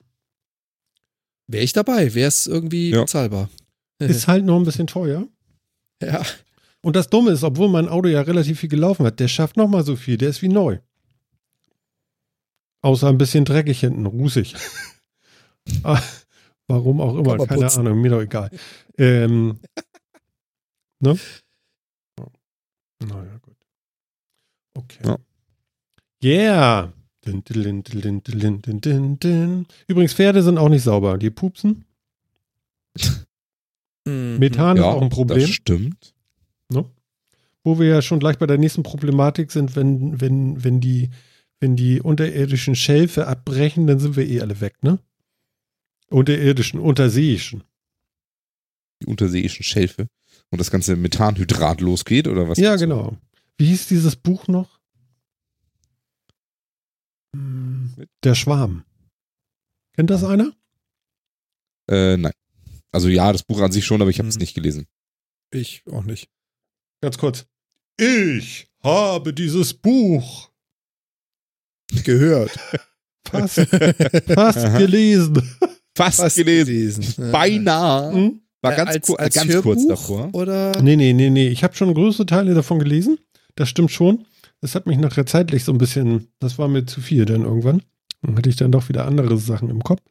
[1.46, 3.02] Wäre ich dabei, wäre es irgendwie Ja.
[3.02, 3.48] bezahlbar.
[4.08, 5.26] Ist halt noch ein bisschen teuer.
[6.02, 6.22] Ja,
[6.82, 9.66] Und das Dumme ist, obwohl mein Auto ja relativ viel gelaufen hat, der schafft noch
[9.66, 10.16] mal so viel.
[10.16, 10.78] Der ist wie neu.
[12.82, 14.54] Außer ein bisschen dreckig hinten, rußig.
[15.82, 16.00] Ah,
[16.66, 17.80] Warum auch immer, keine putzen.
[17.86, 18.50] Ahnung, mir doch egal.
[18.96, 19.58] Ähm,
[21.00, 21.18] ne?
[23.00, 23.56] Naja, gut.
[24.74, 25.02] Okay.
[25.04, 25.18] Ja.
[26.22, 26.92] Yeah.
[27.24, 29.66] Din, din, din.
[29.86, 31.18] Übrigens, Pferde sind auch nicht sauber.
[31.18, 31.84] Die pupsen.
[34.08, 34.38] Mhm.
[34.38, 35.40] Methan ist ja, auch ein Problem.
[35.40, 36.14] das stimmt.
[37.64, 41.10] Wo wir ja schon gleich bei der nächsten Problematik sind, wenn, wenn, wenn die,
[41.60, 45.00] wenn die unterirdischen Schälfe abbrechen, dann sind wir eh alle weg, ne?
[46.08, 47.64] Unterirdischen, unterseeischen.
[49.02, 50.06] Die unterseeischen Schelfe.
[50.50, 52.58] Und das ganze Methanhydrat losgeht, oder was?
[52.58, 53.18] ja, genau.
[53.58, 54.78] Wie hieß dieses Buch noch?
[57.34, 58.84] Hm, Der Schwarm.
[59.94, 60.52] Kennt das einer?
[61.90, 62.32] Äh, nein.
[62.92, 64.40] Also ja, das Buch an sich schon, aber ich habe es Hm.
[64.40, 64.86] nicht gelesen.
[65.52, 66.28] Ich auch nicht.
[67.00, 67.46] Ganz kurz.
[67.98, 70.50] Ich habe dieses Buch
[72.04, 72.50] Gehört.
[73.28, 73.54] fast,
[74.34, 74.78] fast Aha.
[74.78, 75.34] gelesen.
[75.96, 77.04] Fast, Fast gelesen.
[77.16, 77.30] Ja.
[77.32, 78.12] Beinahe.
[78.12, 78.40] Hm?
[78.60, 80.28] War Äh, ganz, als, als ganz Hörbuch kurz davor.
[80.32, 80.80] Oder?
[80.82, 81.48] Nee, nee, nee, nee.
[81.48, 83.18] Ich habe schon größte Teile davon gelesen.
[83.56, 84.26] Das stimmt schon.
[84.60, 87.82] Das hat mich nachher zeitlich so ein bisschen, das war mir zu viel dann irgendwann.
[88.22, 90.02] Dann hatte ich dann doch wieder andere Sachen im Kopf.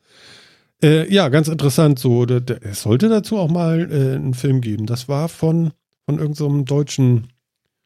[0.84, 2.00] Äh, ja, ganz interessant.
[2.00, 4.86] So, der, der, es sollte dazu auch mal äh, einen Film geben.
[4.86, 5.72] Das war von,
[6.06, 7.28] von irgendeinem deutschen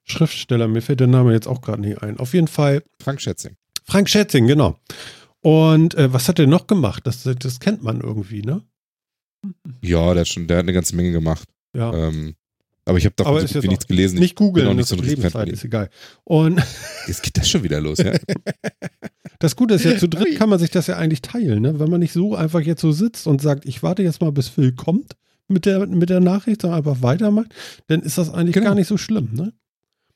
[0.04, 0.68] Schriftsteller.
[0.68, 2.18] Mir fällt der Name jetzt auch gerade nicht ein.
[2.20, 3.56] Auf jeden Fall Frank Schätzing.
[3.86, 4.78] Frank Schätzing, genau.
[5.42, 7.08] Und äh, was hat er noch gemacht?
[7.08, 8.62] Das, das kennt man irgendwie, ne?
[9.82, 11.48] Ja, der hat schon, der hat eine ganze Menge gemacht.
[11.76, 11.94] Ja.
[11.94, 12.36] Ähm,
[12.86, 14.20] aber ich habe davon Aber so gut wie nichts gelesen.
[14.20, 15.90] nicht googeln, auch nicht so ein Lebenszeit, ist egal.
[16.24, 16.62] Und
[17.08, 18.14] Jetzt geht das schon wieder los, ja?
[19.40, 21.80] Das Gute ist ja, zu dritt kann man sich das ja eigentlich teilen, ne?
[21.80, 24.48] Wenn man nicht so einfach jetzt so sitzt und sagt, ich warte jetzt mal, bis
[24.50, 25.14] Phil kommt
[25.48, 27.48] mit der, mit der Nachricht, sondern einfach weitermacht,
[27.88, 28.68] dann ist das eigentlich Genau.
[28.68, 29.52] gar nicht so schlimm, ne?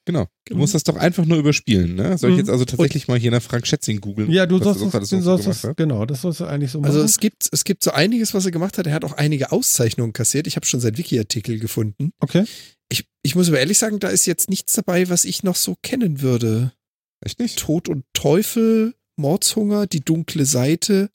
[0.05, 0.27] Genau.
[0.45, 2.15] Du musst das doch einfach nur überspielen, ne?
[2.17, 2.39] Soll ich Mhm.
[2.41, 4.29] jetzt also tatsächlich mal hier nach Frank Schätzing googeln?
[4.31, 5.77] Ja, du sollst, noch so sollst hat?
[5.77, 6.91] genau, das sollst du eigentlich so machen.
[6.91, 8.85] Also es gibt, es gibt so einiges, was er gemacht hat.
[8.85, 10.45] Er hat auch einige Auszeichnungen kassiert.
[10.45, 12.11] Ich habe schon sein Wiki-Artikel gefunden.
[12.19, 12.45] okay.
[12.91, 15.75] Ich, ich muss aber ehrlich sagen, da ist jetzt nichts dabei, was ich noch so
[15.81, 16.71] kennen würde.
[17.25, 17.57] Echt nicht?
[17.57, 21.09] Tod und Teufel, Mordshunger, die dunkle Seite,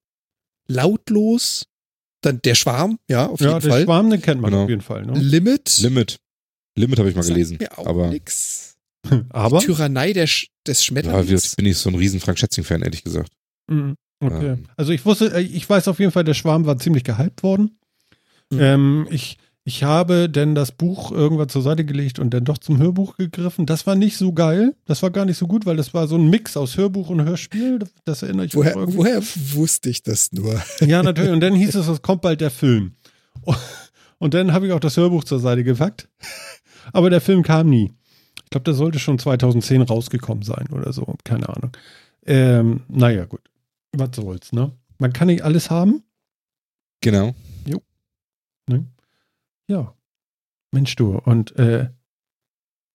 [0.66, 1.66] lautlos,
[2.22, 3.84] dann der Schwarm, ja, auf Ja, jeden der Fall.
[3.84, 4.64] Schwarm, den kennt man Genau.
[4.64, 5.18] auf jeden Fall, ne?
[5.18, 5.78] Limit.
[5.78, 6.16] Limit.
[6.76, 7.56] Limit habe ich mal gelesen.
[7.58, 8.76] Mir auch aber nix.
[9.30, 9.60] Aber?
[9.60, 11.30] Tyrannei der, Sch- des ja, Schmetterlings.
[11.30, 13.32] jetzt bin ich so ein riesen Frank Schätzing-Fan, ehrlich gesagt.
[13.68, 13.94] Mhm.
[14.22, 14.46] Okay.
[14.48, 14.64] Ähm.
[14.76, 17.78] Also ich wusste, äh, ich weiß auf jeden Fall, der Schwarm war ziemlich gehypt worden.
[18.50, 18.58] Mhm.
[18.60, 22.78] Ähm, ich, ich habe denn das Buch irgendwann zur Seite gelegt und dann doch zum
[22.78, 23.64] Hörbuch gegriffen.
[23.66, 24.74] Das war nicht so geil.
[24.84, 27.22] Das war gar nicht so gut, weil das war so ein Mix aus Hörbuch und
[27.24, 27.78] Hörspiel.
[28.04, 28.98] Das erinnere ich mich woher, noch irgendwie.
[28.98, 29.22] woher
[29.54, 30.60] wusste ich das nur?
[30.80, 31.30] Ja, natürlich.
[31.32, 32.96] Und dann hieß es, es kommt bald der Film.
[34.18, 36.08] Und dann habe ich auch das Hörbuch zur Seite gepackt.
[36.92, 37.90] Aber der Film kam nie.
[38.50, 41.14] Ich glaube, der sollte schon 2010 rausgekommen sein oder so.
[41.22, 41.70] Keine Ahnung.
[42.26, 43.42] Ähm, naja, gut.
[43.92, 44.72] Was soll's, ne?
[44.98, 46.02] Man kann nicht alles haben.
[47.00, 47.34] Genau.
[48.70, 48.86] Ne?
[49.66, 49.94] Ja.
[50.72, 51.18] Mensch, du.
[51.18, 51.90] Und äh,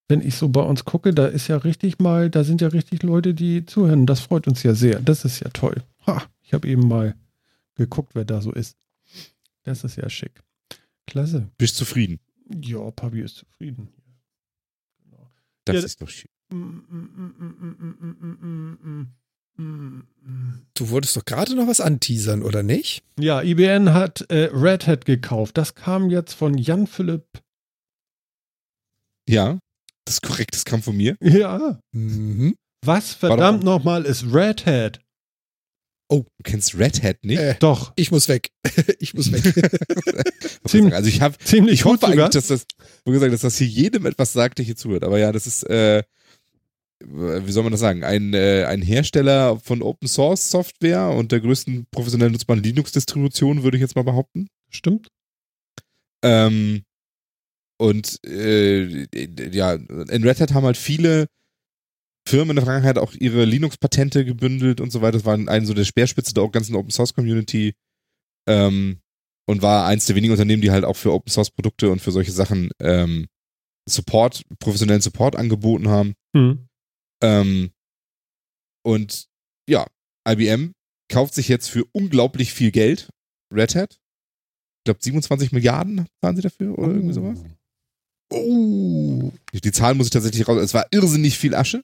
[0.07, 3.03] wenn ich so bei uns gucke, da ist ja richtig mal, da sind ja richtig
[3.03, 4.05] Leute, die zuhören.
[4.05, 4.99] Das freut uns ja sehr.
[4.99, 5.83] Das ist ja toll.
[6.07, 7.15] Ha, ich habe eben mal
[7.75, 8.77] geguckt, wer da so ist.
[9.63, 10.43] Das ist ja schick.
[11.07, 11.49] Klasse.
[11.57, 12.19] Bist zufrieden.
[12.61, 13.89] Ja, Papi ist zufrieden.
[15.65, 15.81] Genau.
[15.81, 16.29] Das Ja, ist doch schön.
[20.73, 23.03] Du wolltest doch gerade noch was anteasern, oder nicht?
[23.19, 25.57] Ja, IBN hat äh, Red Hat gekauft.
[25.57, 27.25] Das kam jetzt von Jan Philipp.
[29.27, 29.59] Ja,
[30.05, 31.15] das ist korrekt, das kam von mir.
[31.21, 31.79] Ja.
[31.93, 32.55] Mhm.
[32.85, 34.99] Was verdammt nochmal ist Red Hat?
[36.07, 37.39] Oh, du kennst Red Hat nicht?
[37.39, 38.51] Äh, Doch, ich muss weg.
[38.99, 39.41] ich muss weg.
[40.67, 42.65] Ziemlich- also ich habe ziemlich ich hoffe eigentlich, dass das,
[43.05, 45.03] wie gesagt, dass das hier jedem etwas sagt, der hier zuhört.
[45.03, 46.03] Aber ja, das ist, äh,
[47.03, 51.39] wie soll man das sagen, ein, äh, ein Hersteller von Open Source Software und der
[51.41, 54.47] größten professionell nutzbaren Linux-Distribution, würde ich jetzt mal behaupten.
[54.69, 55.09] Stimmt.
[56.23, 56.83] Ähm,
[57.77, 59.07] und äh,
[59.51, 61.27] ja, in Red Hat haben halt viele
[62.27, 65.13] Firmen in der Vergangenheit auch ihre Linux-Patente gebündelt und so weiter.
[65.13, 67.75] Das war eine so der Speerspitze der ganzen Open Source Community
[68.47, 69.01] ähm,
[69.47, 72.11] und war eins der wenigen Unternehmen, die halt auch für Open Source Produkte und für
[72.11, 73.27] solche Sachen ähm,
[73.87, 76.15] Support, professionellen Support angeboten haben.
[76.35, 76.67] Hm.
[77.21, 77.71] Ähm,
[78.83, 79.27] und
[79.69, 79.85] ja,
[80.27, 80.73] IBM
[81.11, 83.09] kauft sich jetzt für unglaublich viel Geld
[83.53, 83.93] Red Hat.
[84.79, 87.43] Ich glaube 27 Milliarden zahlen sie dafür oder irgendwie sowas.
[88.31, 89.31] Oh.
[89.53, 90.61] Die, Zahlen muss ich tatsächlich raus.
[90.61, 91.81] Es war irrsinnig viel Asche.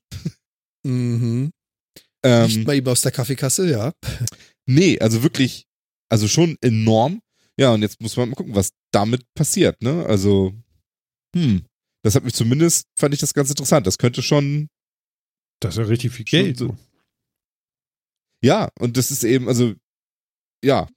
[0.84, 1.52] Mhm.
[2.24, 3.94] Ähm, Nicht mal eben aus der Kaffeekasse, ja.
[4.68, 5.66] Nee, also wirklich,
[6.10, 7.22] also schon enorm.
[7.60, 10.06] Ja, und jetzt muss man mal gucken, was damit passiert, ne?
[10.06, 10.54] Also,
[11.36, 11.66] hm.
[12.04, 13.86] Das hat mich zumindest, fand ich das ganz interessant.
[13.86, 14.68] Das könnte schon,
[15.60, 16.58] Das ist ja richtig viel Geld.
[16.58, 16.76] so-
[18.44, 19.76] ja, und das ist eben, also,
[20.64, 20.88] ja.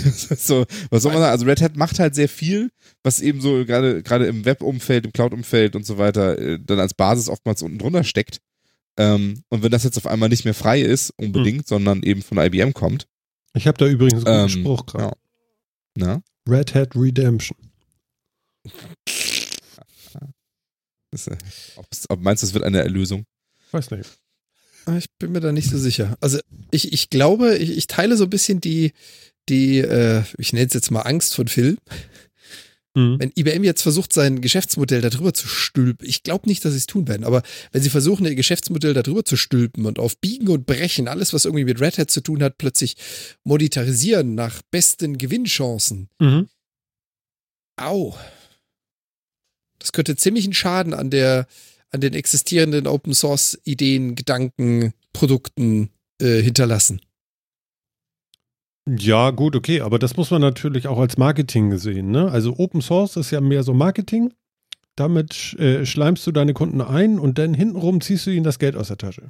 [0.36, 1.32] so, was soll man sagen?
[1.32, 2.70] Also Red Hat macht halt sehr viel,
[3.02, 6.94] was eben so gerade gerade im Web-Umfeld, im Cloud-Umfeld und so weiter äh, dann als
[6.94, 8.40] Basis oftmals unten drunter steckt.
[8.98, 12.38] Ähm, und wenn das jetzt auf einmal nicht mehr frei ist, unbedingt, sondern eben von
[12.38, 13.06] IBM kommt,
[13.54, 15.16] Ich habe da übrigens einen guten Ähm, Spruch gerade.
[15.96, 17.56] na, Red Hat Redemption.
[21.10, 21.36] das, äh,
[22.08, 23.24] ob meinst du, es wird eine Erlösung?
[23.72, 24.18] Weiß nicht.
[24.86, 26.16] Ah, Ich bin mir da nicht so sicher.
[26.20, 26.38] Also
[26.70, 28.92] ich, ich glaube, ich, ich teile so ein bisschen die,
[29.48, 31.78] die, äh, ich nenne es jetzt mal Angst von Phil.
[32.94, 33.20] Mhm.
[33.20, 36.86] Wenn IBM jetzt versucht, sein Geschäftsmodell darüber zu stülpen, ich glaube nicht, dass sie es
[36.86, 40.66] tun werden, aber wenn sie versuchen, ihr Geschäftsmodell darüber zu stülpen und auf Biegen und
[40.66, 42.96] Brechen alles, was irgendwie mit Red Hat zu tun hat, plötzlich
[43.44, 46.48] monetarisieren nach besten Gewinnchancen, Mhm.
[47.76, 48.16] au.
[49.78, 51.46] Das könnte ziemlichen Schaden an der,
[51.90, 55.90] an den existierenden Open Source Ideen, Gedanken, Produkten
[56.20, 57.00] äh, hinterlassen.
[58.88, 62.10] Ja, gut, okay, aber das muss man natürlich auch als Marketing sehen.
[62.10, 62.30] Ne?
[62.30, 64.32] Also Open Source ist ja mehr so Marketing.
[64.96, 68.76] Damit äh, schleimst du deine Kunden ein und dann hintenrum ziehst du ihnen das Geld
[68.76, 69.28] aus der Tasche.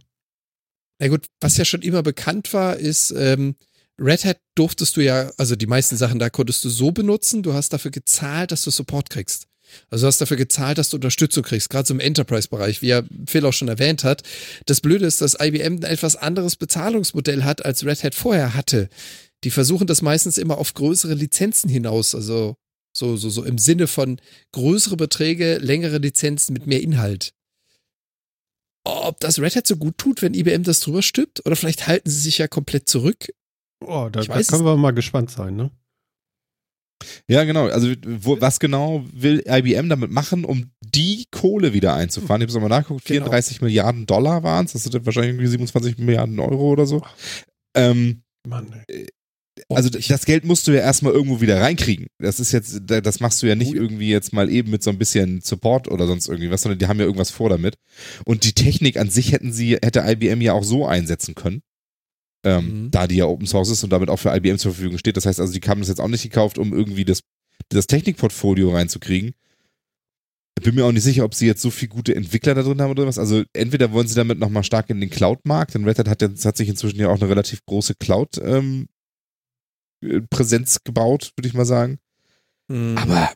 [0.99, 3.57] Na gut, was ja schon immer bekannt war, ist, ähm,
[3.99, 7.53] Red Hat durftest du ja, also die meisten Sachen da konntest du so benutzen, du
[7.53, 9.47] hast dafür gezahlt, dass du Support kriegst.
[9.91, 13.03] Also du hast dafür gezahlt, dass du Unterstützung kriegst, gerade so im Enterprise-Bereich, wie ja
[13.27, 14.23] Phil auch schon erwähnt hat.
[14.67, 18.89] Das Blöde ist, dass IBM ein etwas anderes Bezahlungsmodell hat, als Red Hat vorher hatte.
[19.45, 22.57] Die versuchen das meistens immer auf größere Lizenzen hinaus, also
[22.97, 24.21] so, so, so im Sinne von
[24.53, 27.33] größere Beträge, längere Lizenzen mit mehr Inhalt.
[28.85, 32.11] Ob das Red Hat so gut tut, wenn IBM das drüber stülpt, oder vielleicht halten
[32.11, 33.29] sie sich ja komplett zurück.
[33.85, 35.71] Oh, da, da können wir mal gespannt sein, ne?
[37.29, 37.69] Ja, genau.
[37.69, 42.43] Also wo, was genau will IBM damit machen, um die Kohle wieder einzufahren?
[42.43, 43.25] Ich habe es nochmal nachgeguckt, Genau.
[43.27, 44.73] 34 Milliarden Dollar waren es.
[44.73, 47.03] Das sind dann wahrscheinlich irgendwie 27 Milliarden Euro oder so.
[47.75, 49.07] Ähm, Mann, ey.
[49.69, 52.07] Also Und ich- das Geld musst du ja erstmal irgendwo wieder reinkriegen.
[52.19, 54.91] Das ist jetzt, das machst du ja nicht Oh irgendwie jetzt mal eben mit so
[54.91, 57.77] ein bisschen Support oder sonst irgendwie was, sondern die haben ja irgendwas vor damit.
[58.25, 61.63] Und die Technik an sich hätten sie, hätte IBM ja auch so einsetzen können.
[62.45, 62.91] Ähm, Mhm.
[62.91, 65.17] Da die ja Open Source ist und damit auch für IBM zur Verfügung steht.
[65.17, 67.21] Das heißt also, die haben das jetzt auch nicht gekauft, um irgendwie das,
[67.69, 69.35] das Technikportfolio reinzukriegen.
[70.59, 72.81] Ich bin mir auch nicht sicher, ob sie jetzt so viele gute Entwickler da drin
[72.83, 73.19] haben oder was.
[73.19, 76.45] Also entweder wollen sie damit nochmal stark in den Cloud-Markt, denn Red Hat hat, jetzt,
[76.45, 79.00] hat sich inzwischen ja auch eine relativ große Cloud- ähm, äh,
[80.31, 81.99] Präsenz gebaut, würde ich mal sagen.
[82.71, 82.97] Hm.
[82.99, 83.33] Aber,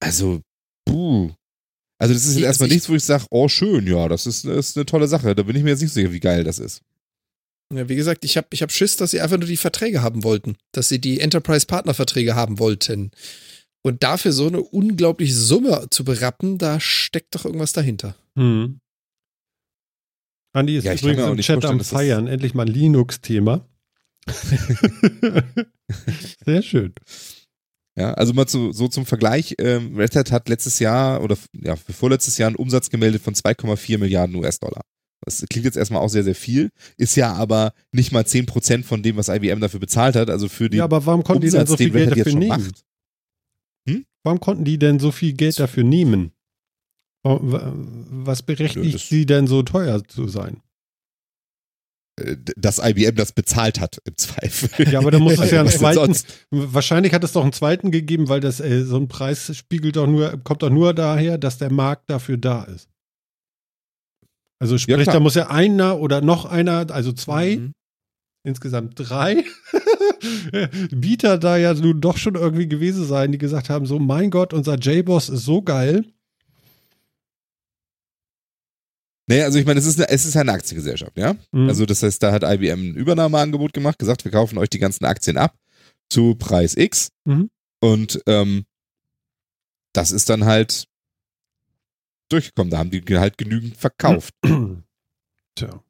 [0.00, 0.40] also,
[0.84, 1.32] puh.
[1.98, 4.44] Also, das ist jetzt erstmal ich- nichts, wo ich sage, oh, schön, ja, das ist,
[4.44, 5.34] das ist eine tolle Sache.
[5.34, 6.82] Da bin ich mir jetzt nicht sicher, wie geil das ist.
[7.72, 10.22] Ja, wie gesagt, ich habe ich hab Schiss, dass sie einfach nur die Verträge haben
[10.22, 13.10] wollten, dass sie die Enterprise-Partner-Verträge haben wollten.
[13.82, 18.16] Und dafür so eine unglaubliche Summe zu berappen, da steckt doch irgendwas dahinter.
[18.36, 18.80] Hm.
[20.54, 22.26] Andi ist Ja, übrigens im nicht Chat am Feiern.
[22.26, 23.66] Endlich mal ein Linux-Thema.
[26.44, 26.94] Sehr schön.
[27.96, 31.76] Ja, also mal zu, so zum Vergleich, ähm, Red Hat hat letztes Jahr oder ja,
[31.76, 34.80] vorletztes Jahr einen Umsatz gemeldet von 2,4 Milliarden US-Dollar.
[35.24, 39.02] Das klingt jetzt erstmal auch sehr, sehr viel, ist ja aber nicht mal 10% von
[39.02, 40.28] dem, was IBM dafür bezahlt hat.
[40.28, 42.48] Also für den Ja, aber warum konnten die denn Umsatz, so viel Geld dafür nehmen?
[42.48, 42.84] macht.
[44.26, 46.32] Warum konnten die denn so viel Geld dafür nehmen?
[47.22, 50.60] Was berechtigt das- sie denn so teuer zu sein?
[52.56, 54.88] Dass IBM das bezahlt hat, im Zweifel.
[54.88, 56.14] Ja, aber da muss es ja einen zweiten.
[56.50, 60.06] Wahrscheinlich hat es doch einen zweiten gegeben, weil das äh, so ein Preis spiegelt doch
[60.06, 62.88] nur, kommt doch nur daher, dass der Markt dafür da ist.
[64.60, 65.14] Also sprich, klar.
[65.14, 67.72] da muss ja einer oder noch einer, also zwei, Mhm.
[68.46, 69.44] insgesamt drei
[70.92, 74.52] Bieter da ja nun doch schon irgendwie gewesen sein, die gesagt haben: so, mein Gott,
[74.54, 76.04] unser J-Boss ist so geil.
[79.26, 81.34] Nee, also ich meine, es ist, eine, es ist eine Aktiengesellschaft, ja.
[81.52, 81.68] Mhm.
[81.68, 85.04] Also das heißt, da hat IBM ein Übernahmeangebot gemacht, gesagt, wir kaufen euch die ganzen
[85.06, 85.56] Aktien ab
[86.10, 87.10] zu Preis X.
[87.24, 87.50] Mhm.
[87.80, 88.66] Und ähm,
[89.92, 90.86] das ist dann halt
[92.28, 92.70] durchgekommen.
[92.70, 94.34] Da haben die halt genügend verkauft.
[95.54, 95.82] Tja.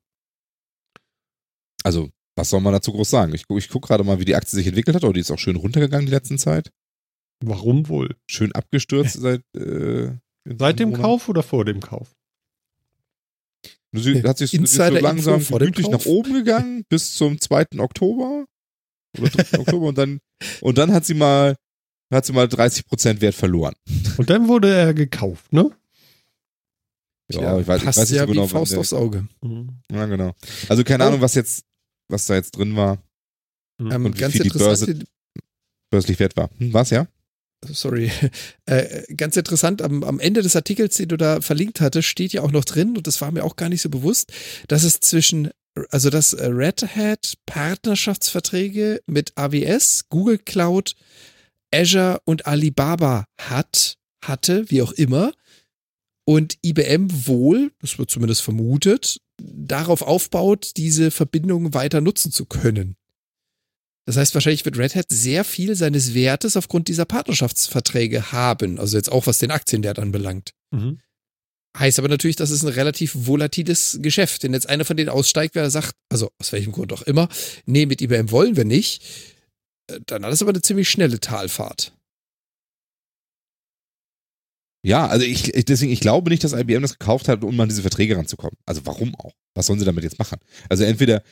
[1.82, 3.34] Also, was soll man dazu groß sagen?
[3.34, 5.38] Ich, ich gucke gerade mal, wie die Aktie sich entwickelt hat, aber die ist auch
[5.38, 6.70] schön runtergegangen die letzten Zeit.
[7.40, 8.16] Warum wohl?
[8.26, 10.12] Schön abgestürzt seit äh,
[10.46, 11.08] Seit dem Corona.
[11.08, 12.14] Kauf oder vor dem Kauf?
[13.94, 17.66] Sie hat sich Insider so langsam Info gemütlich nach oben gegangen bis zum 2.
[17.78, 18.44] Oktober
[19.18, 19.58] oder 3.
[19.60, 20.20] Oktober und dann
[20.60, 21.56] und dann hat sie mal
[22.12, 23.74] hat sie mal 30% Wert verloren.
[24.18, 25.70] Und dann wurde er gekauft, ne?
[27.32, 29.26] Ja, ich weiß, ich passt weiß nicht ja so genau, wie Faust aufs Auge.
[29.90, 30.32] Ja, genau.
[30.68, 31.06] Also keine Oh.
[31.08, 31.64] Ahnung, was jetzt
[32.08, 32.98] was da jetzt drin war,
[33.80, 35.04] Ähm, Und wie ganz viel die interessant,
[35.90, 36.50] börslich wert war.
[36.58, 37.06] Hm, was ja?
[37.72, 38.10] Sorry,
[38.66, 42.42] äh, ganz interessant, am, am Ende des Artikels, den du da verlinkt hattest, steht ja
[42.42, 44.32] auch noch drin, und das war mir auch gar nicht so bewusst,
[44.68, 45.50] dass es zwischen,
[45.90, 50.94] also dass Red Hat Partnerschaftsverträge mit AWS, Google Cloud,
[51.72, 55.32] Azure und Alibaba hat, hatte, wie auch immer,
[56.24, 62.96] und IBM wohl, das wird zumindest vermutet, darauf aufbaut, diese Verbindungen weiter nutzen zu können.
[64.06, 68.78] Das heißt, wahrscheinlich wird Red Hat sehr viel seines Wertes aufgrund dieser Partnerschaftsverträge haben.
[68.78, 70.52] Also jetzt auch was den Aktienwert anbelangt.
[70.70, 71.00] Mhm.
[71.76, 74.42] Heißt aber natürlich, das ist ein relativ volatiles Geschäft.
[74.42, 77.28] Wenn jetzt einer von denen aussteigt, wer sagt, also aus welchem Grund auch immer,
[77.66, 79.02] nee, mit IBM wollen wir nicht,
[79.88, 81.92] äh, dann hat es aber eine ziemlich schnelle Talfahrt.
[84.84, 87.70] Ja, also ich, ich deswegen, ich glaube nicht, dass IBM das gekauft hat, um an
[87.70, 88.56] diese Verträge ranzukommen.
[88.66, 89.32] Also warum auch?
[89.54, 90.38] Was sollen sie damit jetzt machen?
[90.68, 91.22] Also entweder,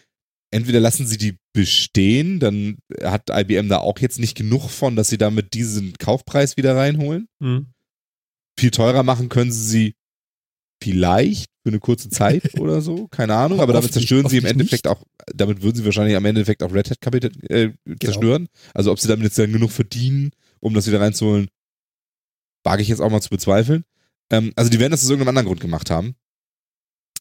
[0.52, 5.08] entweder lassen sie die bestehen, dann hat IBM da auch jetzt nicht genug von, dass
[5.08, 7.28] sie damit diesen Kaufpreis wieder reinholen.
[7.40, 7.72] Mhm.
[8.58, 9.94] Viel teurer machen können sie sie
[10.82, 14.86] vielleicht für eine kurze Zeit oder so, keine Ahnung, aber damit zerstören sie im Endeffekt
[14.88, 15.04] auch,
[15.34, 17.70] damit würden sie wahrscheinlich am Endeffekt auch Red Hat Capital äh,
[18.00, 18.48] zerstören.
[18.74, 21.48] Also ob sie damit jetzt dann genug verdienen, um das wieder reinzuholen,
[22.64, 23.84] wage ich jetzt auch mal zu bezweifeln.
[24.30, 26.14] Ähm, also die werden das aus irgendeinem anderen Grund gemacht haben.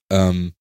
[0.10, 0.54] Ähm,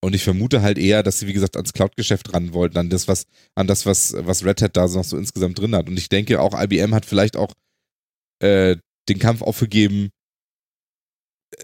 [0.00, 3.08] und ich vermute halt eher, dass sie, wie gesagt, ans Cloud-Geschäft ran wollten, an das,
[3.08, 5.88] was, an das, was, was Red Hat da noch so insgesamt drin hat.
[5.88, 7.52] Und ich denke auch, IBM hat vielleicht auch
[8.40, 8.76] äh,
[9.08, 10.10] den Kampf aufgegeben,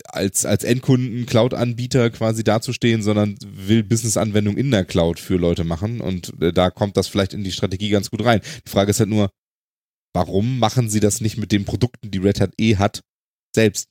[0.06, 6.01] als, als Endkunden Cloud-Anbieter quasi dazustehen, sondern will Business-Anwendungen in der Cloud für Leute machen
[6.01, 8.40] und äh, da kommt das vielleicht in die Strategie ganz gut rein.
[8.66, 9.31] Die Frage ist halt nur,
[10.15, 13.02] warum machen sie das nicht mit den Produkten, die Red Hat eh hat,
[13.55, 13.89] selbst?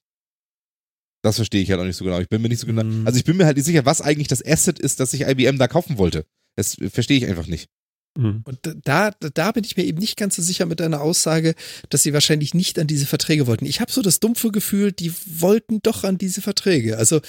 [1.24, 2.20] Das verstehe ich halt auch nicht so genau.
[2.20, 3.08] Ich bin mir nicht so genau, Mhm.
[3.08, 5.58] also ich bin mir halt nicht sicher, was eigentlich das Asset ist, das sich IBM
[5.58, 6.26] da kaufen wollte.
[6.56, 7.70] Das verstehe ich einfach nicht.
[8.16, 8.42] Mhm.
[8.46, 11.56] Und da, da bin ich mir eben nicht ganz so sicher mit deiner Aussage,
[11.90, 13.66] dass sie wahrscheinlich nicht an diese Verträge wollten.
[13.66, 16.98] Ich habe so das dumpfe Gefühl, die wollten doch an diese Verträge.
[16.98, 17.22] Also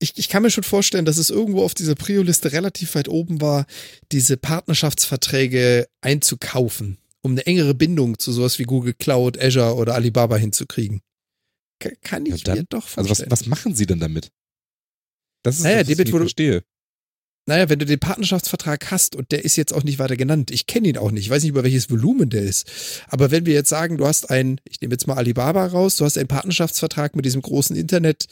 [0.00, 3.40] ich, ich kann mir schon vorstellen, dass es irgendwo auf dieser Prio-Liste relativ weit oben
[3.40, 3.66] war,
[4.12, 10.36] diese Partnerschaftsverträge einzukaufen, um eine engere Bindung zu sowas wie Google Cloud, Azure oder Alibaba
[10.36, 11.00] hinzukriegen.
[11.80, 13.30] Ka- Kann ich Ja, dann- mir doch Also vorstellen.
[13.30, 14.30] was, was machen sie denn damit?
[15.44, 16.62] Das ist Naja, das, was ich wo verstehe.
[17.46, 20.66] Naja, wenn du den Partnerschaftsvertrag hast und der ist jetzt auch nicht weiter genannt, ich
[20.66, 22.68] kenne ihn auch nicht, ich weiß nicht, über welches Volumen der ist,
[23.08, 26.04] aber wenn wir jetzt sagen, du hast einen, ich nehme jetzt mal Alibaba raus, du
[26.04, 28.26] hast einen Partnerschaftsvertrag mit diesem großen Internet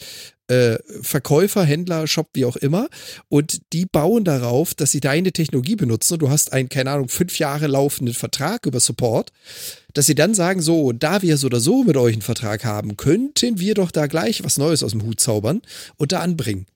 [0.48, 2.89] äh, Verkäufer, Händler, Shop, wie auch immer
[3.28, 7.39] und die bauen darauf, dass sie deine Technologie benutzen du hast einen, keine Ahnung, fünf
[7.39, 9.32] Jahre laufenden Vertrag über Support,
[9.93, 12.97] dass sie dann sagen, so, da wir so oder so mit euch einen Vertrag haben,
[12.97, 15.62] könnten wir doch da gleich was Neues aus dem Hut zaubern
[15.97, 16.66] und da anbringen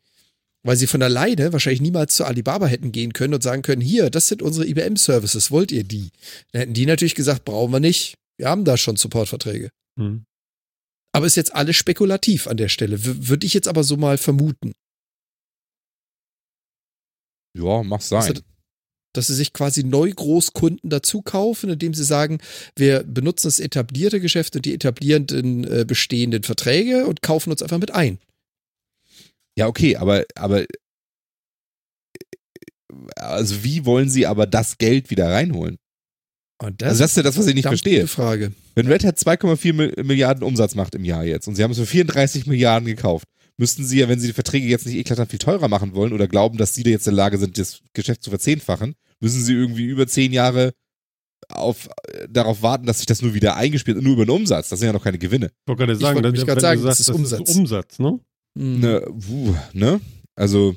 [0.62, 4.10] weil sie von alleine wahrscheinlich niemals zu Alibaba hätten gehen können und sagen können, hier,
[4.10, 6.10] das sind unsere IBM-Services, wollt ihr die?
[6.52, 8.14] Dann hätten die natürlich gesagt, brauchen wir nicht.
[8.36, 9.70] Wir haben da schon Supportverträge.
[9.96, 10.24] Mhm.
[11.12, 13.04] Aber ist jetzt alles spekulativ an der Stelle.
[13.04, 14.72] W Würde ich jetzt aber so mal vermuten,
[17.56, 18.22] Ja, mach sein.
[18.22, 18.42] Also,
[19.12, 22.38] dass sie sich quasi neu Großkunden dazu kaufen, indem sie sagen,
[22.76, 27.78] wir benutzen das etablierte Geschäft und die etablierenden äh, bestehenden Verträge und kaufen uns einfach
[27.78, 28.18] mit ein.
[29.58, 30.64] Ja, okay, aber, aber
[33.16, 35.76] also wie wollen sie aber das Geld wieder reinholen?
[36.62, 38.06] Und also das ist ja das, was ich nicht verstehe.
[38.06, 38.52] Frage.
[38.74, 41.78] Wenn Red Hat 2,4 Mil- Milliarden Umsatz macht im Jahr jetzt und sie haben es
[41.78, 43.24] für 34 Milliarden gekauft,
[43.56, 46.28] müssten sie ja, wenn sie die Verträge jetzt nicht eklatant viel teurer machen wollen oder
[46.28, 49.54] glauben, dass sie da jetzt in der Lage sind, das Geschäft zu verzehnfachen, müssen sie
[49.54, 50.72] irgendwie über zehn Jahre
[51.48, 54.68] auf, äh, darauf warten, dass sich das nur wieder eingespielt und nur über den Umsatz.
[54.68, 55.46] Das sind ja noch keine Gewinne.
[55.46, 57.56] Ich wollte gerade sagen, wollte wenn mich du gerade sagen, das sagst, ist Umsatz.
[57.56, 58.20] Umsatz, ne?
[58.58, 58.80] Hm.
[58.80, 60.00] Ne, wuh, ne?
[60.36, 60.76] Also,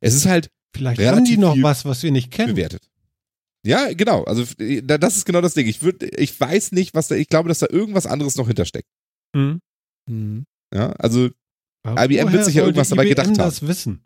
[0.00, 2.54] es ist halt Vielleicht Relativ haben die noch viel was, was wir nicht kennen.
[2.54, 2.87] bewertet.
[3.68, 4.24] Ja, genau.
[4.24, 4.44] Also
[4.82, 5.66] da- das ist genau das Ding.
[5.66, 7.16] Ich würde, ich weiß nicht, was da.
[7.16, 8.88] Ich glaube, dass da irgendwas anderes noch hintersteckt.
[9.34, 9.60] Mhm.
[10.08, 10.44] Hm.
[10.74, 11.28] Ja, also
[11.82, 13.36] Aber IBM wird sich ja irgendwas dabei IBM gedacht haben.
[13.36, 14.04] das wissen.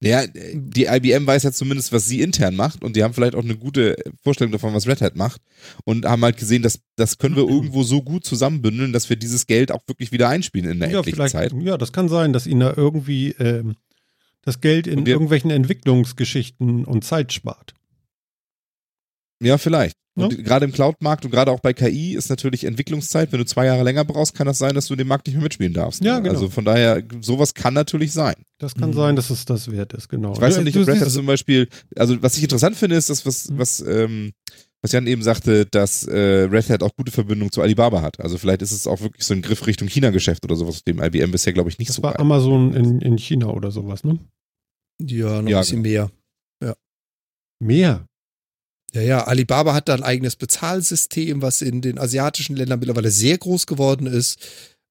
[0.00, 3.42] ja, die IBM weiß ja zumindest, was sie intern macht und die haben vielleicht auch
[3.42, 5.40] eine gute Vorstellung davon, was Red Hat macht
[5.84, 9.46] und haben halt gesehen, dass das können wir irgendwo so gut zusammenbündeln, dass wir dieses
[9.46, 11.52] Geld auch wirklich wieder einspielen in der Ja, Zeit.
[11.60, 13.74] ja, das kann sein, dass ihnen da irgendwie ähm,
[14.48, 17.74] das Geld in wir- irgendwelchen Entwicklungsgeschichten und Zeit spart.
[19.42, 19.94] Ja, vielleicht.
[20.18, 20.24] Ja.
[20.24, 23.30] Und gerade im Cloud-Markt und gerade auch bei KI ist natürlich Entwicklungszeit.
[23.30, 25.44] Wenn du zwei Jahre länger brauchst, kann das sein, dass du den Markt nicht mehr
[25.44, 26.02] mitspielen darfst.
[26.02, 26.30] Ja, genau.
[26.34, 28.34] Also von daher, sowas kann natürlich sein.
[28.58, 28.94] Das kann Mhm.
[28.94, 30.32] sein, dass es das wert ist, genau.
[30.32, 33.10] Ich weiß noch nicht, ob Red Hat zum Beispiel, also was ich interessant finde, ist
[33.10, 33.58] das, was, Mhm.
[33.58, 34.32] was, ähm,
[34.82, 36.16] was Jan eben sagte, dass äh,
[36.50, 38.18] Red Hat auch gute Verbindung zu Alibaba hat.
[38.18, 41.30] Also vielleicht ist es auch wirklich so ein Griff Richtung China-Geschäft oder sowas, dem IBM
[41.30, 42.20] bisher, glaube ich, nicht das so war weit.
[42.20, 44.18] Amazon in, in China oder sowas, ne?
[45.00, 46.10] Ja, noch Ja, ein bisschen mehr.
[47.60, 48.06] Mehr.
[48.94, 53.36] Ja, ja, Alibaba hat da ein eigenes Bezahlsystem, was in den asiatischen Ländern mittlerweile sehr
[53.36, 54.38] groß geworden ist.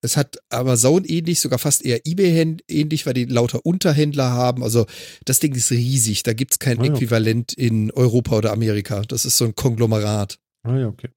[0.01, 4.63] Es hat Amazon ähnlich, sogar fast eher eBay ähnlich, weil die lauter Unterhändler haben.
[4.63, 4.85] Also
[5.25, 6.21] das Ding ist riesig.
[6.23, 6.93] Da gibt's kein Ah, ja.
[6.93, 9.01] Äquivalent in Europa oder Amerika.
[9.01, 10.38] Das ist so ein Konglomerat.
[10.61, 11.09] Ah ja, okay.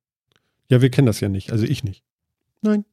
[0.70, 2.02] Ja, wir kennen das ja nicht, also ich nicht.
[2.62, 2.84] Nein.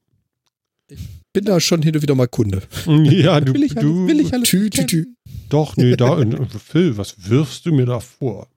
[1.37, 2.63] Bin da schon hin und wieder mal Kunde.
[2.87, 5.05] Ja, du, will ich, alles- du will ich alles Tü, tü, tü.
[5.49, 6.17] doch, nee, da,
[6.65, 8.47] Phil, was wirfst du mir da vor?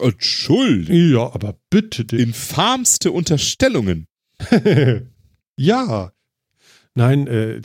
[0.00, 1.10] Entschuldigung.
[1.10, 2.20] Ja, aber bitte dich.
[2.20, 4.06] Infamste Unterstellungen.
[5.56, 6.12] ja.
[6.94, 7.62] Nein, äh,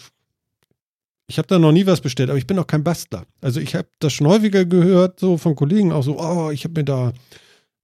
[1.27, 3.27] ich habe da noch nie was bestellt, aber ich bin auch kein Bastler.
[3.41, 6.79] Also ich habe das schon häufiger gehört, so von Kollegen auch so, oh, ich habe
[6.79, 7.13] mir da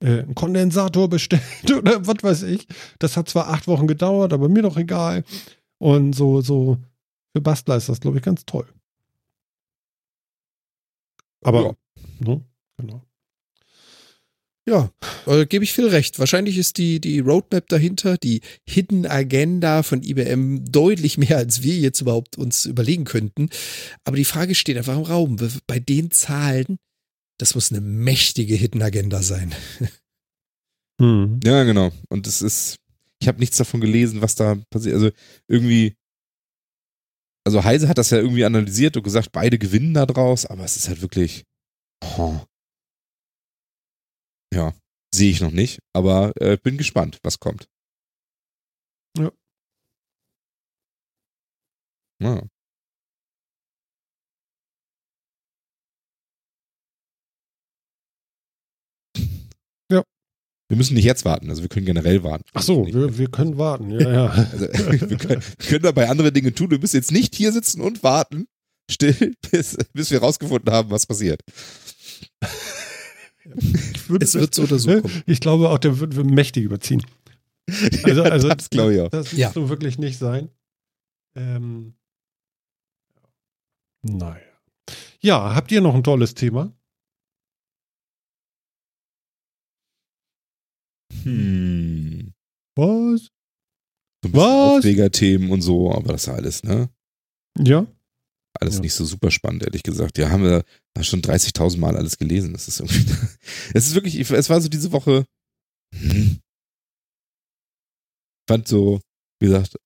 [0.00, 1.42] äh, einen Kondensator bestellt
[1.76, 2.66] oder was weiß ich.
[2.98, 5.22] Das hat zwar acht Wochen gedauert, aber mir doch egal.
[5.82, 6.78] Und so, so
[7.34, 8.72] für Bastler ist das, glaube ich, ganz toll.
[11.42, 11.76] Aber,
[12.20, 12.40] ne,
[12.76, 13.02] genau.
[14.64, 14.92] Ja,
[15.26, 16.20] äh, gebe ich viel recht.
[16.20, 21.76] Wahrscheinlich ist die, die Roadmap dahinter, die Hidden Agenda von IBM deutlich mehr, als wir
[21.76, 23.50] jetzt überhaupt uns überlegen könnten.
[24.04, 25.36] Aber die Frage steht einfach im Raum.
[25.66, 26.78] Bei den Zahlen,
[27.38, 29.52] das muss eine mächtige Hidden Agenda sein.
[31.00, 31.40] Mhm.
[31.42, 31.90] Ja, genau.
[32.10, 32.76] Und es ist,
[33.22, 34.94] ich habe nichts davon gelesen, was da passiert.
[34.96, 35.10] Also
[35.48, 35.96] irgendwie,
[37.46, 40.76] also Heise hat das ja irgendwie analysiert und gesagt, beide gewinnen da draus, aber es
[40.76, 41.44] ist halt wirklich,
[42.18, 42.40] oh.
[44.52, 44.74] ja,
[45.14, 47.68] sehe ich noch nicht, aber äh, bin gespannt, was kommt.
[49.16, 49.30] Ja.
[52.20, 52.34] Ja.
[52.36, 52.51] Ja.
[60.72, 62.44] Wir müssen nicht jetzt warten, also wir können generell warten.
[62.54, 64.26] Ach so, wir, wir können warten, ja, ja.
[64.52, 66.70] also, wir, können, wir können dabei andere Dinge tun.
[66.70, 68.46] Wir müssen jetzt nicht hier sitzen und warten,
[68.90, 71.42] still, bis, bis wir rausgefunden haben, was passiert.
[73.92, 75.22] Ich würde- Es wird so oder so kommen.
[75.26, 77.02] Ich glaube auch, der wird, wird mächtig überziehen.
[78.04, 79.10] Also, also das glaube ich auch.
[79.10, 79.52] Das muss Ja.
[79.52, 80.48] so wirklich nicht sein.
[81.36, 81.92] Ähm,
[84.00, 84.40] naja.
[85.20, 86.72] Ja, habt ihr noch ein tolles Thema?
[91.24, 92.32] Hm.
[92.76, 93.28] Was?
[94.24, 94.78] So ein bisschen Was?
[94.78, 96.88] Aufregerthemen und so, aber das ist alles, ne?
[97.58, 97.86] Ja.
[98.60, 98.80] Alles Ja.
[98.82, 100.18] nicht so super spannend, ehrlich gesagt.
[100.18, 100.64] Ja, haben wir
[101.02, 102.52] schon 30.000 Mal alles gelesen.
[102.52, 103.04] Das ist irgendwie,
[103.74, 105.24] es ist wirklich, es war so diese Woche,
[105.94, 106.38] hm.
[108.48, 109.00] fand so,
[109.40, 109.76] wie gesagt,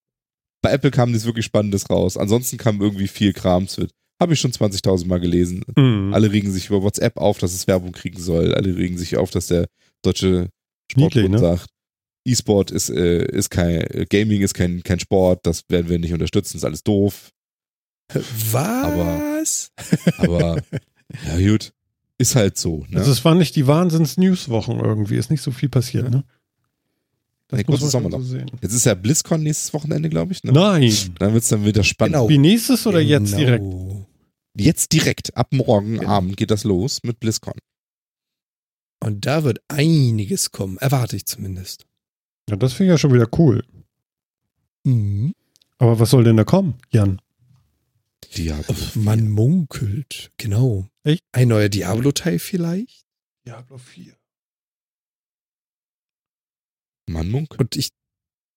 [0.62, 2.16] bei Apple kam nichts wirklich Spannendes raus.
[2.16, 3.92] Ansonsten kam irgendwie viel Krams mit.
[4.20, 5.62] Habe ich schon 20.000 Mal gelesen.
[5.76, 6.12] Mhm.
[6.14, 8.54] Alle regen sich über WhatsApp auf, dass es Werbung kriegen soll.
[8.54, 9.66] Alle regen sich auf, dass der
[10.02, 10.48] deutsche
[10.96, 11.38] Niedlich, Sportbund ne?
[11.38, 11.66] sagt,
[12.24, 16.56] E-Sport ist, äh, ist kein, Gaming ist kein, kein Sport, das werden wir nicht unterstützen,
[16.56, 17.30] ist alles doof.
[18.50, 19.70] Was?
[20.18, 20.62] Aber,
[21.26, 21.72] ja gut,
[22.18, 22.84] ist halt so.
[22.88, 22.98] Ne?
[22.98, 25.16] Also es waren nicht die Wahnsinns-News-Wochen irgendwie.
[25.16, 26.10] Ist nicht so viel passiert, Ja.
[26.10, 26.24] ne?
[27.52, 28.50] Nee, muss man Sommer schon so sehen.
[28.60, 30.42] Jetzt ist ja BlizzCon nächstes Wochenende, glaube ich.
[30.42, 30.50] Ne?
[30.52, 30.92] Nein.
[31.20, 32.14] Dann wird's dann wieder spannend.
[32.14, 32.28] Genau.
[32.28, 33.38] Wie nächstes oder jetzt Genau.
[33.38, 33.64] direkt?
[34.58, 36.08] Jetzt direkt, ab morgen Genau.
[36.10, 37.54] Abend geht das los mit BlizzCon.
[39.06, 41.86] Und da wird einiges kommen, erwarte ich zumindest.
[42.50, 43.64] Ja, das finde ich ja schon wieder cool.
[44.82, 45.32] Mhm.
[45.78, 47.22] Aber was soll denn da kommen, Jan?
[48.36, 48.74] Diablo.
[48.96, 50.88] Man munkelt, genau.
[51.04, 51.22] Echt?
[51.30, 53.06] Ein neuer Diablo-Teil vielleicht?
[53.46, 54.12] Diablo 4.
[57.08, 57.54] Mann Munk.
[57.60, 57.90] Und ich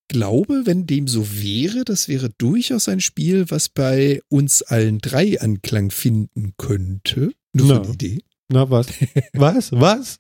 [0.07, 5.39] glaube, wenn dem so wäre, das wäre durchaus ein Spiel, was bei uns allen drei
[5.39, 7.35] Anklang finden könnte.
[7.53, 7.75] Nur Na.
[7.75, 8.23] so eine Idee.
[8.51, 8.87] Na, was?
[9.33, 9.71] was?
[9.71, 10.19] Was?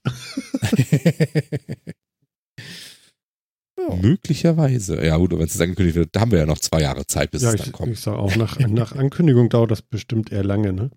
[3.79, 3.95] Ja.
[3.95, 5.03] Möglicherweise.
[5.05, 7.41] Ja gut, wenn es angekündigt wird, da haben wir ja noch zwei Jahre Zeit, bis
[7.41, 7.93] Ja, es ich, dann kommt.
[7.93, 10.91] ich sage auch, nach, nach Ankündigung dauert das bestimmt eher lange, ne?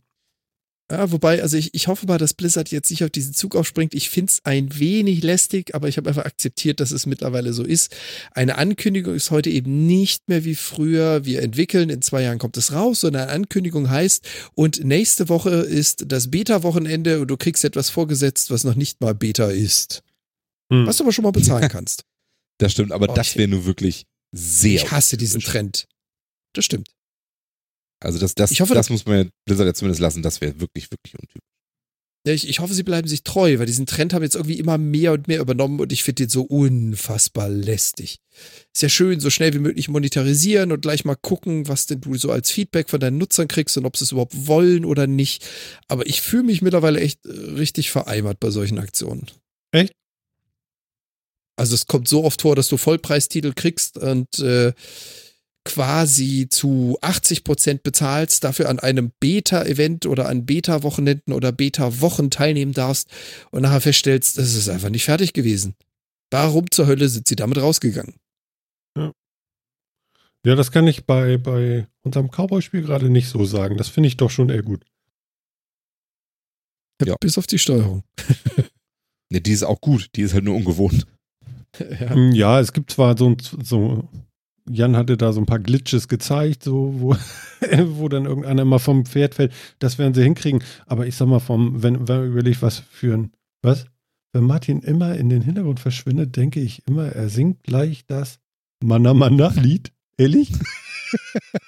[0.93, 3.95] Ja, wobei, also ich, ich hoffe mal, dass Blizzard jetzt nicht auf diesen Zug aufspringt.
[3.95, 7.65] Ich finde es ein wenig lästig, aber ich habe einfach akzeptiert, dass es mittlerweile so
[7.65, 7.97] ist.
[8.33, 11.25] Eine Ankündigung ist heute eben nicht mehr wie früher.
[11.25, 15.49] Wir entwickeln, in zwei Jahren kommt es raus, sondern eine Ankündigung heißt, und nächste Woche
[15.49, 20.03] ist das Beta-Wochenende und du kriegst etwas vorgesetzt, was noch nicht mal Beta ist.
[20.71, 20.87] Hm.
[20.87, 22.05] Was du aber schon mal bezahlen kannst.
[22.59, 24.75] Das stimmt, aber Oh, das wäre nur wirklich sehr.
[24.75, 25.87] Ich hasse diesen Trend.
[26.53, 26.91] Das stimmt.
[28.05, 30.61] Also das, das, Ich hoffe, das muss man ja Blizzard ja zumindest lassen, das wäre
[30.61, 31.43] wirklich, wirklich untypisch.
[32.25, 34.79] Ja, ich, ich hoffe, sie bleiben sich treu, weil diesen Trend haben jetzt irgendwie immer
[34.79, 38.19] mehr und mehr übernommen und ich finde den so unfassbar lästig.
[38.73, 42.15] Ist ja schön, so schnell wie möglich monetarisieren und gleich mal gucken, was denn du
[42.15, 45.45] so als Feedback von deinen Nutzern kriegst und ob sie es überhaupt wollen oder nicht.
[45.89, 49.27] Aber ich fühle mich mittlerweile echt äh, richtig vereimert bei solchen Aktionen.
[49.73, 49.93] Echt?
[51.57, 54.73] Also es kommt so oft vor, dass du Vollpreistitel kriegst und äh,
[55.65, 62.73] quasi zu 80 Prozent bezahlst, dafür an einem Beta-Event oder an Beta-Wochenenden oder Beta-Wochen teilnehmen
[62.73, 63.09] darfst
[63.51, 65.75] und nachher feststellst, das ist einfach nicht fertig gewesen.
[66.33, 68.15] Warum zur Hölle sind sie damit rausgegangen?
[70.45, 73.77] Ja, das kann ich bei, bei unserem Cowboy-Spiel gerade nicht so sagen.
[73.77, 74.85] Das finde ich doch schon eher gut.
[77.05, 77.15] Ja.
[77.21, 78.03] Bis auf die Steuerung.
[79.31, 81.07] Ne, die ist auch gut, die ist halt nur ungewohnt.
[81.79, 82.11] ja.
[82.11, 84.07] Hm, Ja, es gibt zwar so, ein- so
[84.69, 87.17] Jan hatte da so ein paar Glitches gezeigt, so, wo,
[87.99, 89.53] wo dann irgendeiner mal vom Pferd fällt.
[89.79, 90.63] Das werden sie hinkriegen.
[90.87, 93.33] Aber ich sag mal, vom, wenn, wenn man überlegt, was für ein,
[93.63, 93.87] was?
[94.33, 98.39] Wenn Martin immer in den Hintergrund verschwindet, denke ich immer, er singt gleich das
[98.83, 99.93] Mana Mana Lied.
[100.17, 100.53] Ehrlich?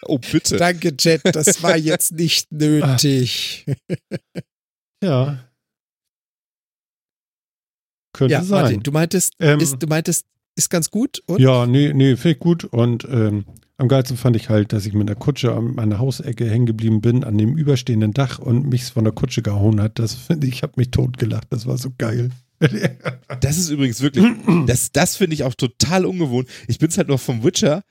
[0.06, 0.56] Oh, bitte.
[0.56, 3.66] Danke, Jet, das war jetzt nicht nötig.
[5.02, 5.38] Ja.
[8.14, 8.62] Könnte ja, sein.
[8.62, 10.24] Martin, du meintest, Ähm, ist, du meintest,
[10.56, 12.64] ist ganz gut und Ja, nee, nee, finde ich gut.
[12.64, 13.44] Und ähm,
[13.76, 17.00] am geilsten fand ich halt, dass ich mit der Kutsche an meiner Hausecke hängen geblieben
[17.00, 19.98] bin, an dem überstehenden Dach und mich von der Kutsche gehauen hat.
[19.98, 21.48] Das finde ich, ich habe mich totgelacht.
[21.50, 22.30] Das war so geil.
[23.40, 24.24] Das ist übrigens wirklich,
[24.66, 26.48] das, das finde ich auch total ungewohnt.
[26.68, 27.82] Ich bin es halt noch vom Witcher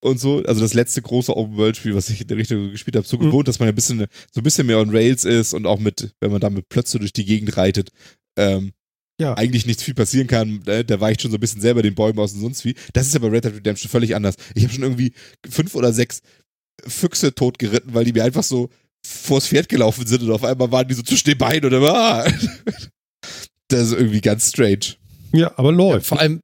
[0.00, 3.16] und so, also das letzte große Open-World-Spiel, was ich in der Richtung gespielt habe, so
[3.16, 3.22] Mhm.
[3.22, 3.98] gewohnt, dass man ein bisschen,
[4.30, 6.98] so ein bisschen mehr on Rails ist und auch mit, wenn man da mit Plötze
[6.98, 7.90] durch die Gegend reitet,
[8.36, 8.72] ähm,
[9.20, 9.36] Ja.
[9.36, 10.62] eigentlich nichts viel passieren kann.
[10.66, 12.74] Äh, Der weicht schon so ein bisschen selber den Bäumen aus und sonst wie.
[12.94, 14.34] Das ist aber Red Dead Redemption völlig anders.
[14.54, 15.12] Ich habe schon irgendwie
[15.48, 16.22] fünf oder sechs
[16.86, 18.70] Füchse totgeritten, weil die mir einfach so
[19.06, 22.24] vors Pferd gelaufen sind und auf einmal waren die so zwischen den Beinen oder ah.
[23.68, 24.96] Das ist irgendwie ganz strange.
[25.32, 26.06] Ja, aber Ja, läuft.
[26.06, 26.40] vor allem,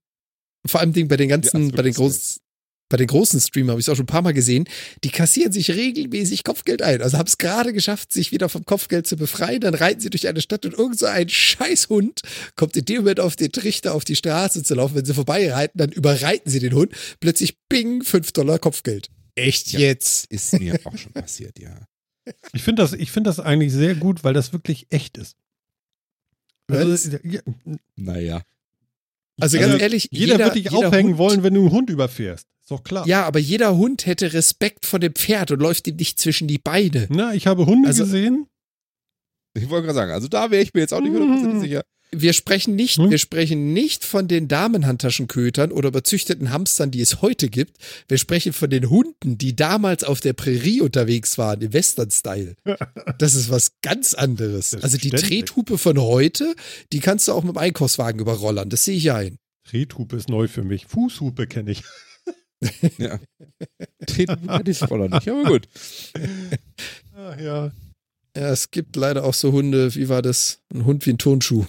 [0.66, 2.40] vor allem Ding bei den ganzen, Ja, bei den großen,
[2.88, 4.68] bei den großen Streamern habe ich es auch schon ein paar Mal gesehen,
[5.02, 7.02] die kassieren sich regelmäßig Kopfgeld ein.
[7.02, 9.60] Also haben es gerade geschafft, sich wieder vom Kopfgeld zu befreien.
[9.60, 12.20] Dann reiten sie durch eine Stadt und irgend so ein Scheißhund
[12.54, 14.94] kommt in dem Moment auf den Trichter auf die Straße zu laufen.
[14.94, 16.92] Wenn sie vorbeireiten, dann überreiten sie den Hund.
[17.20, 19.08] Plötzlich bing, 5 Dollar Kopfgeld.
[19.34, 19.80] Echt Ja.
[19.80, 20.26] jetzt?
[20.30, 21.86] Ist mir auch schon passiert, ja.
[22.52, 25.36] Ich finde das, ich finde das eigentlich sehr gut, weil das wirklich echt ist.
[26.68, 27.40] Also, ja,
[27.94, 28.42] Naja.
[29.38, 31.90] Also ganz Also, ehrlich, jeder, wird dich jeder aufhängen Hund, wollen, wenn du einen Hund
[31.90, 32.46] überfährst.
[32.66, 33.06] Ist doch klar.
[33.06, 36.59] Ja, aber jeder Hund hätte Respekt vor dem Pferd und läuft ihm nicht zwischen die
[36.59, 37.06] Beine.
[37.10, 38.48] Na, ich habe Hunde Also- gesehen.
[39.55, 41.60] Ich wollte gerade sagen, also da wäre ich mir jetzt auch nicht hundertprozentig Mhm.
[41.60, 41.82] sicher.
[42.12, 43.10] Wir sprechen nicht, Hm?
[43.10, 47.78] wir sprechen nicht von den Damenhandtaschenkötern oder überzüchteten Hamstern, die es heute gibt.
[48.09, 52.56] Wir sprechen von den Hunden, die damals auf der Prärie unterwegs waren, im Western-Style.
[53.18, 54.74] Das ist was ganz anderes.
[54.74, 55.10] Also die.
[55.10, 56.55] Trethupe von heute,
[56.93, 58.68] die kannst du auch mit dem Einkaufswagen überrollern.
[58.70, 59.38] Das sehe ich ein.
[59.68, 60.86] Trethupe ist neu für mich.
[60.86, 61.82] Fußhupe kenne ich.
[62.98, 63.20] Ja.
[64.06, 65.68] Treten kann ich voll nicht, aber gut.
[67.14, 67.72] Ah, ja.
[68.36, 70.60] Ja, es gibt leider auch so Hunde, wie war das?
[70.72, 71.64] Ein Hund wie ein Turnschuh.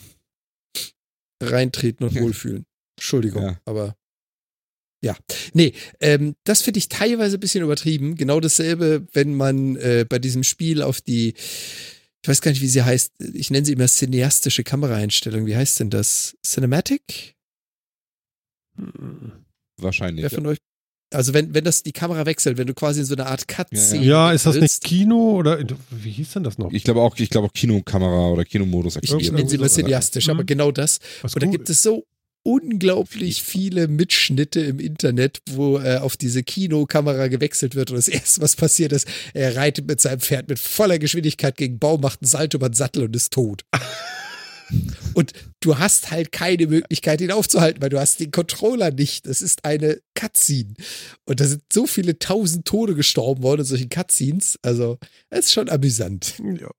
[1.41, 2.21] Reintreten und Ja.
[2.21, 2.65] wohlfühlen.
[2.97, 3.61] Entschuldigung, Ja.
[3.65, 3.95] aber
[5.03, 5.15] ja.
[5.53, 8.15] Nee, ähm, das finde ich teilweise ein bisschen übertrieben.
[8.15, 12.67] Genau dasselbe, wenn man äh, bei diesem Spiel auf die, ich weiß gar nicht, wie
[12.67, 15.45] sie heißt, ich nenne sie immer cineastische Kameraeinstellung.
[15.45, 16.35] Wie heißt denn das?
[16.45, 17.35] Cinematic?
[19.79, 20.23] Wahrscheinlich.
[20.23, 20.57] Wer von euch?
[21.13, 24.03] Also wenn, wenn das die Kamera wechselt, wenn du quasi in so eine Art Cutscene
[24.03, 25.57] Ja, ist das nicht Kino oder
[25.89, 26.71] wie hieß denn das noch?
[26.73, 29.75] Ich glaube auch, ich glaube auch Kinokamera oder Kinomodus Ich, ich nenne sie immer so.
[29.81, 30.47] cineastisch, aber Mhm.
[30.47, 30.99] genau das.
[31.21, 32.03] Was Und da gibt es so
[32.43, 37.91] unglaublich viele Mitschnitte im Internet, wo äh, auf diese Kinokamera gewechselt wird.
[37.91, 41.77] Und das Erste, was passiert ist, er reitet mit seinem Pferd mit voller Geschwindigkeit gegen
[41.79, 43.63] Baum, macht einen Salto über den Sattel und ist tot.
[45.13, 49.25] Und du hast halt keine Möglichkeit, ihn aufzuhalten, weil du hast den Controller nicht.
[49.25, 50.73] Es ist eine Cutscene.
[51.25, 54.59] Und da sind so viele tausend Tode gestorben worden in solchen Cutscenes.
[54.61, 54.97] Also,
[55.29, 56.35] es ist schon amüsant.
[56.59, 56.71] Ja,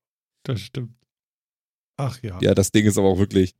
[0.43, 0.93] das stimmt.
[1.97, 2.39] Ach ja.
[2.41, 3.53] Ja, das Ding ist aber auch wirklich.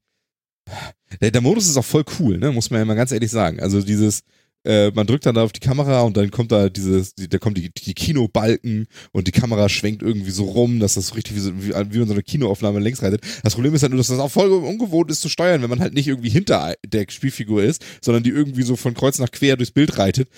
[1.19, 2.51] Der, der Modus ist auch voll cool, ne?
[2.51, 3.59] Muss man ja mal ganz ehrlich sagen.
[3.59, 4.21] Also dieses,
[4.65, 7.37] äh, man drückt dann da auf die Kamera und dann kommt da dieses, die, da
[7.37, 11.35] kommen die, die Kinobalken und die Kamera schwenkt irgendwie so rum, dass das so richtig
[11.35, 13.21] wie, so, wie, wie man so eine Kinoaufnahme längs reitet.
[13.43, 15.79] Das Problem ist halt nur, dass das auch voll ungewohnt ist zu steuern, wenn man
[15.79, 19.55] halt nicht irgendwie hinter der Spielfigur ist, sondern die irgendwie so von Kreuz nach quer
[19.55, 20.29] durchs Bild reitet.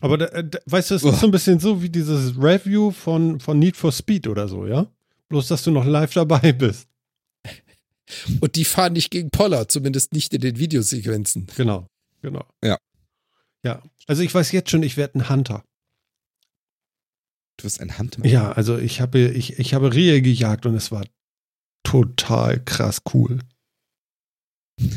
[0.00, 3.40] Aber da, da, weißt du, es ist so ein bisschen so wie dieses Review von,
[3.40, 4.86] von Need for Speed oder so, ja?
[5.28, 6.88] Bloß, dass du noch live dabei bist.
[8.40, 11.46] Und die fahren nicht gegen Poller, zumindest nicht in den Videosequenzen.
[11.56, 11.86] Genau,
[12.20, 12.44] genau.
[12.62, 12.78] Ja.
[13.64, 15.64] Ja, also ich weiß jetzt schon, ich werde ein Hunter.
[17.56, 18.26] Du wirst ein Hunter.
[18.26, 21.04] Ja, also ich habe, ich, ich habe Rehe gejagt und es war
[21.84, 23.38] total krass cool.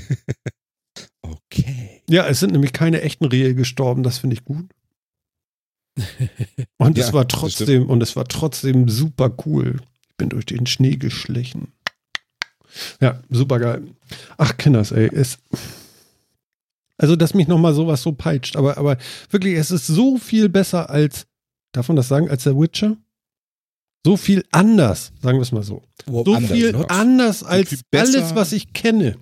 [1.21, 2.03] Okay.
[2.07, 4.69] Ja, es sind nämlich keine echten Rehe gestorben, das finde ich gut.
[6.77, 9.77] Und Ja, es war trotzdem, und es war trotzdem super cool.
[10.09, 11.71] Ich bin durch den Schnee geschlichen.
[12.99, 13.87] Ja, super geil.
[14.37, 15.39] Ach, Kinders, ey, es.
[16.97, 18.97] Also, dass mich nochmal sowas so peitscht, aber, aber
[19.29, 21.25] wirklich, es ist so viel besser als,
[21.73, 22.95] darf man das sagen, als der Witcher?
[24.05, 25.81] So viel anders, sagen wir es mal so.
[26.05, 26.89] Wo- So Anders, viel ne?
[26.89, 28.19] anders als viel besser.
[28.19, 29.17] alles, was ich kenne.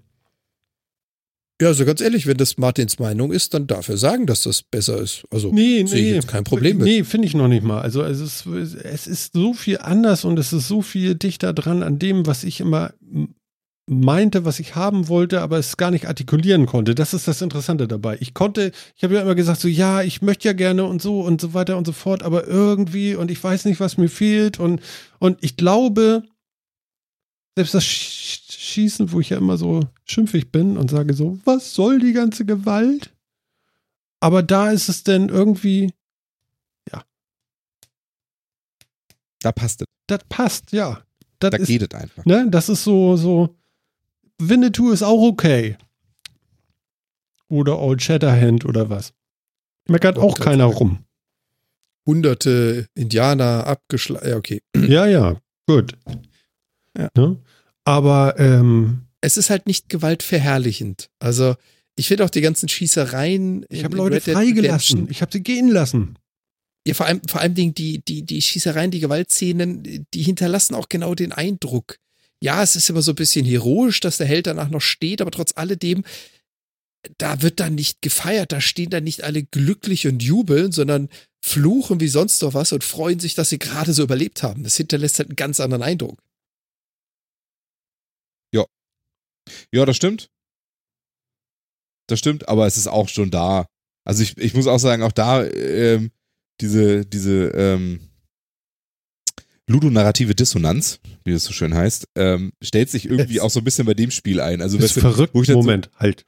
[1.61, 4.61] Ja, also ganz ehrlich, wenn das Martins Meinung ist, dann darf er sagen, dass das
[4.63, 5.23] besser ist.
[5.31, 6.13] Also Nee, sehe ich nee.
[6.15, 6.85] jetzt kein Problem mit.
[6.85, 7.79] Nee, finde ich noch nicht mal.
[7.81, 11.81] Also es ist, es ist so viel anders und es ist so viel dichter dran
[11.81, 12.93] an dem, was ich immer
[13.85, 16.95] meinte, was ich haben wollte, aber es gar nicht artikulieren konnte.
[16.95, 18.17] Das ist das Interessante dabei.
[18.21, 21.21] Ich konnte, ich habe ja immer gesagt, so ja, ich möchte ja gerne und so
[21.21, 24.59] und so weiter und so fort, aber irgendwie und ich weiß nicht, was mir fehlt
[24.59, 24.81] und,
[25.19, 26.23] und ich glaube,
[27.55, 31.73] selbst das Sch- Schießen, wo ich ja immer so schimpfig bin und sage so, was
[31.75, 33.13] soll die ganze Gewalt?
[34.21, 35.91] Aber da ist es denn irgendwie,
[39.41, 39.87] Da passt es.
[40.07, 41.01] das passt, ja.
[41.39, 42.25] Das Da ist, geht es einfach.
[42.25, 43.53] ne, das ist so, so,
[44.49, 45.77] Winnetou ist auch okay.
[47.49, 49.13] Oder Old Shatterhand oder was.
[49.87, 50.99] Meckert auch keiner rum.
[52.05, 54.27] Hunderte Indianer abgeschlagen.
[54.27, 54.61] Ja, okay.
[54.75, 55.37] Ja, ja,
[55.67, 55.93] gut.
[56.97, 57.09] Ja.
[57.15, 57.37] Ne?
[57.85, 61.09] Aber, ähm, Es ist halt nicht gewaltverherrlichend.
[61.19, 61.55] Also,
[61.95, 63.65] ich finde auch die ganzen Schießereien.
[63.69, 65.07] ich habe Leute freigelassen.
[65.09, 66.17] Ich habe sie gehen lassen.
[66.85, 70.89] Ja, vor allem, vor allem Dingen die, die, die Schießereien, die Gewaltszenen, die hinterlassen auch
[70.89, 71.99] genau den Eindruck.
[72.43, 75.31] Ja, es ist immer so ein bisschen heroisch, dass der Held danach noch steht, aber
[75.31, 76.03] trotz alledem,
[77.17, 81.07] da wird dann nicht gefeiert, da stehen dann nicht alle glücklich und jubeln, sondern
[81.41, 84.63] fluchen wie sonst noch was und freuen sich, dass sie gerade so überlebt haben.
[84.63, 86.21] Das hinterlässt halt einen ganz anderen Eindruck.
[89.71, 90.29] Ja, das stimmt.
[92.07, 93.67] Das stimmt, aber es ist auch schon da.
[94.05, 96.11] Also ich, ich muss auch sagen, auch da ähm,
[96.59, 98.09] diese, diese ähm,
[99.69, 103.63] ludonarrative Dissonanz, wie das so schön heißt, ähm, stellt sich irgendwie Es- auch so ein
[103.63, 104.61] bisschen bei dem Spiel ein.
[104.61, 105.33] Also ist weißt du, verrückt.
[105.49, 106.25] Moment, halt.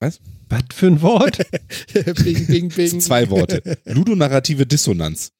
[0.00, 0.20] Was?
[0.48, 1.38] Was für ein Wort?
[2.24, 3.00] bing, bing, So, bing.
[3.00, 3.78] zwei Worte.
[3.84, 5.30] Ludonarrative Dissonanz.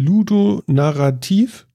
[0.00, 1.66] Ludonarrativ?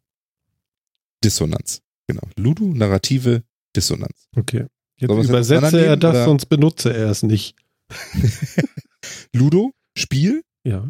[1.23, 1.81] Dissonanz.
[2.07, 2.23] Genau.
[2.37, 3.43] Ludonarrative
[3.75, 4.27] Dissonanz.
[4.35, 4.65] Okay.
[4.99, 6.25] Jetzt es übersetze er das, oder?
[6.25, 7.55] sonst benutze er es nicht.
[9.33, 10.87] Ludo, Spiel, Ja.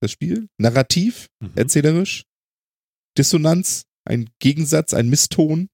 [0.00, 0.48] das Spiel.
[0.58, 1.50] Narrativ, Mhm.
[1.56, 2.24] erzählerisch.
[3.18, 5.68] Dissonanz, ein Gegensatz, ein Misston.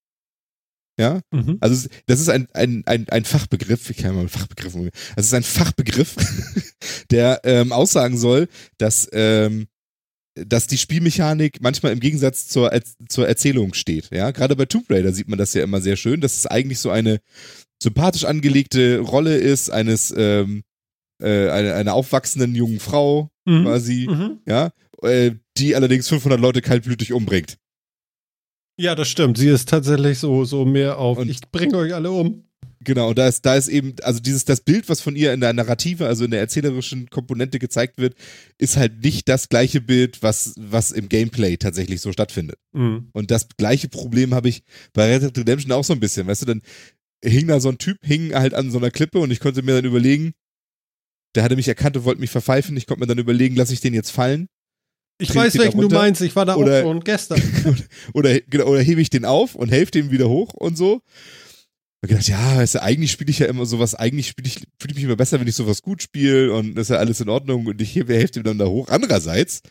[1.01, 1.57] Ja, Mhm.
[1.61, 4.27] also das ist ein, ein, ein, ein Fachbegriff, ich kann mal
[4.75, 4.91] umgehen.
[5.17, 6.15] Das ist ein Fachbegriff,
[7.11, 8.49] der ähm, aussagen soll,
[8.79, 9.69] dass, ähm,
[10.35, 14.11] dass die Spielmechanik manchmal im Gegensatz zur, Er- zur Erzählung steht.
[14.13, 16.79] Ja, gerade bei Tomb Raider sieht man das ja immer sehr schön, dass es eigentlich
[16.79, 17.21] so eine
[17.83, 20.63] sympathisch angelegte Rolle ist eines ähm,
[21.23, 23.65] äh, einer, einer aufwachsenden jungen Frau Mhm.
[23.65, 24.39] quasi, Mhm.
[24.47, 24.71] ja,
[25.03, 27.59] äh, die allerdings 500 Leute kaltblütig umbringt.
[28.79, 29.37] Ja, das stimmt.
[29.39, 32.45] Sie ist tatsächlich so, so mehr auf, Und- ich bringe euch alle um.
[32.85, 35.41] Genau, und da ist, da ist eben, also dieses, das Bild, was von ihr in
[35.41, 38.17] der Narrative, also in der erzählerischen Komponente gezeigt wird,
[38.59, 42.57] ist halt nicht das gleiche Bild, was, was im Gameplay tatsächlich so stattfindet.
[42.73, 43.09] Mhm.
[43.13, 44.65] Und das gleiche Problem habe ich
[44.95, 46.63] bei Red Dead Redemption auch so ein bisschen, weißt du, dann
[47.25, 49.77] hing da so ein Typ, hing halt an so einer Klippe und ich konnte mir
[49.77, 50.33] dann überlegen,
[51.37, 53.81] der hatte mich erkannt und wollte mich verpfeifen, ich konnte mir dann überlegen, lasse ich
[53.81, 54.49] den jetzt fallen
[55.19, 55.99] Ich weiß, welchen du runter?
[55.99, 56.21] meinst.
[56.21, 57.41] Ich war da Oder- auch schon gestern.
[58.15, 61.03] oder, genau, oder hebe ich den auf und helfe dem wieder hoch und so.
[62.05, 64.55] Ich hab gedacht, ja, weißt du, eigentlich spiele ich ja immer sowas, eigentlich spiele ich,
[64.57, 67.21] fühle ich mich immer besser, wenn ich sowas gut spiele und das ist ja alles
[67.21, 68.89] in Ordnung und ich hebe helfe dem dann da hoch.
[68.89, 69.63] Andererseits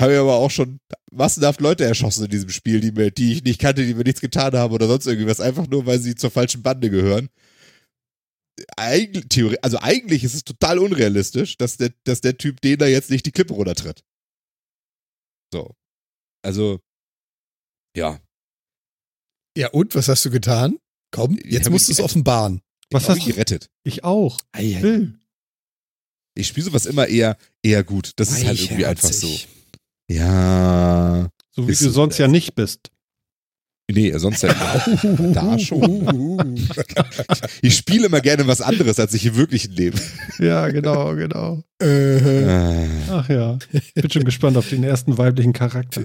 [0.00, 0.78] habe ich aber auch schon
[1.12, 4.22] massenhaft Leute erschossen in diesem Spiel, die mir, die ich nicht kannte, die mir nichts
[4.22, 7.28] getan haben oder sonst irgendwas, einfach nur, weil sie zur falschen Bande gehören.
[8.78, 12.86] Eigentlich, Theorie, also eigentlich ist es total unrealistisch, dass der, dass der Typ den da
[12.86, 14.02] jetzt nicht die Klippe runtertritt.
[15.52, 15.74] So.
[16.42, 16.80] Also,
[17.96, 18.20] ja.
[19.56, 20.78] Ja, und was hast du getan?
[21.12, 22.60] Komm, jetzt musst du es offenbaren.
[22.90, 23.32] Was ich hast du?
[23.32, 23.70] gerettet?
[23.84, 24.38] Ich auch.
[24.52, 24.82] Ei, ei.
[24.82, 25.18] Will.
[26.34, 28.12] Ich spiele sowas immer eher, eher gut.
[28.16, 29.34] Das ist halt irgendwie einfach so.
[30.08, 31.30] Ja.
[31.50, 32.90] So wie du sonst ja nicht bist.
[33.88, 34.52] Nee, sonst ja
[35.32, 36.68] da schon.
[37.62, 40.00] Ich spiele immer gerne was anderes, als ich im wirklichen Leben.
[40.38, 41.62] Ja, genau, genau.
[41.80, 42.88] Äh.
[43.08, 43.58] Ach ja.
[43.72, 46.04] Ich bin schon gespannt auf den ersten weiblichen Charakter.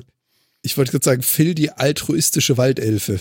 [0.62, 3.20] ich wollte gerade sagen, Phil, die altruistische Waldelfe.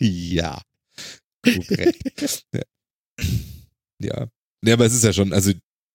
[0.00, 0.60] ja.
[1.44, 2.44] Korrekt.
[4.00, 4.00] Ja.
[4.00, 4.28] ja.
[4.74, 5.52] Aber es ist ja schon, also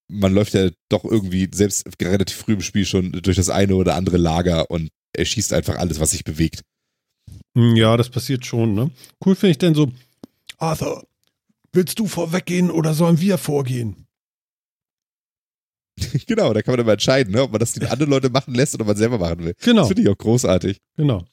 [0.07, 3.95] man läuft ja doch irgendwie selbst relativ früh im Spiel schon durch das eine oder
[3.95, 6.61] andere Lager und er schießt einfach alles, was sich bewegt.
[7.55, 8.91] Hm, Ja, das passiert schon, ne?
[9.25, 9.91] Cool finde ich denn so,
[10.57, 11.05] Arthur,
[11.73, 14.07] willst du vorweggehen oder sollen wir vorgehen?
[16.27, 18.73] genau, da kann man immer entscheiden, ne, ob man das die anderen Leute machen lässt
[18.75, 19.53] oder man selber machen will.
[19.61, 20.77] Genau, Das finde ich auch großartig.
[20.97, 21.25] genau.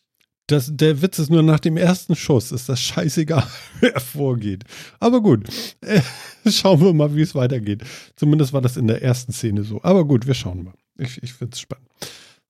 [0.50, 3.46] Das, der Witz ist nur, nach dem ersten Schuss ist das scheißegal,
[3.80, 4.64] wer vorgeht.
[4.98, 5.46] Aber gut,
[5.82, 6.00] äh,
[6.50, 7.82] schauen wir mal, wie es weitergeht.
[8.16, 9.82] Zumindest war das in der ersten Szene so.
[9.82, 10.74] Aber gut, wir schauen mal.
[10.96, 11.86] Ich, ich finde es spannend.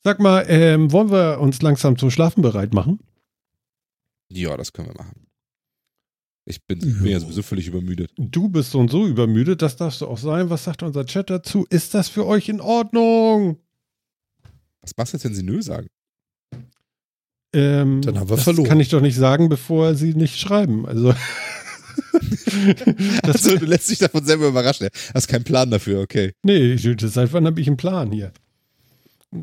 [0.04, 3.00] Sag mal, ähm, wollen wir uns langsam zum Schlafen bereit machen?
[4.30, 5.24] Ja, das können wir machen.
[6.44, 8.10] Ich bin, bin ja sowieso völlig übermüdet.
[8.16, 10.48] Du bist so und so übermüdet, das darfst du auch sein.
[10.48, 11.66] Was sagt unser Chat dazu?
[11.68, 13.58] Ist das für euch in Ordnung?
[14.80, 15.88] Was machst du jetzt, wenn sie Nö sagen?
[17.54, 18.66] Ähm, Dann haben wir das verloren.
[18.68, 20.86] kann ich doch nicht sagen, bevor sie nicht schreiben.
[20.86, 21.12] Also.
[23.22, 24.88] das, Also, du lässt dich davon selber überraschen.
[25.14, 26.32] Hast keinen Plan dafür, okay.
[26.42, 28.32] nee, ich- seit wann habe ich einen Plan hier?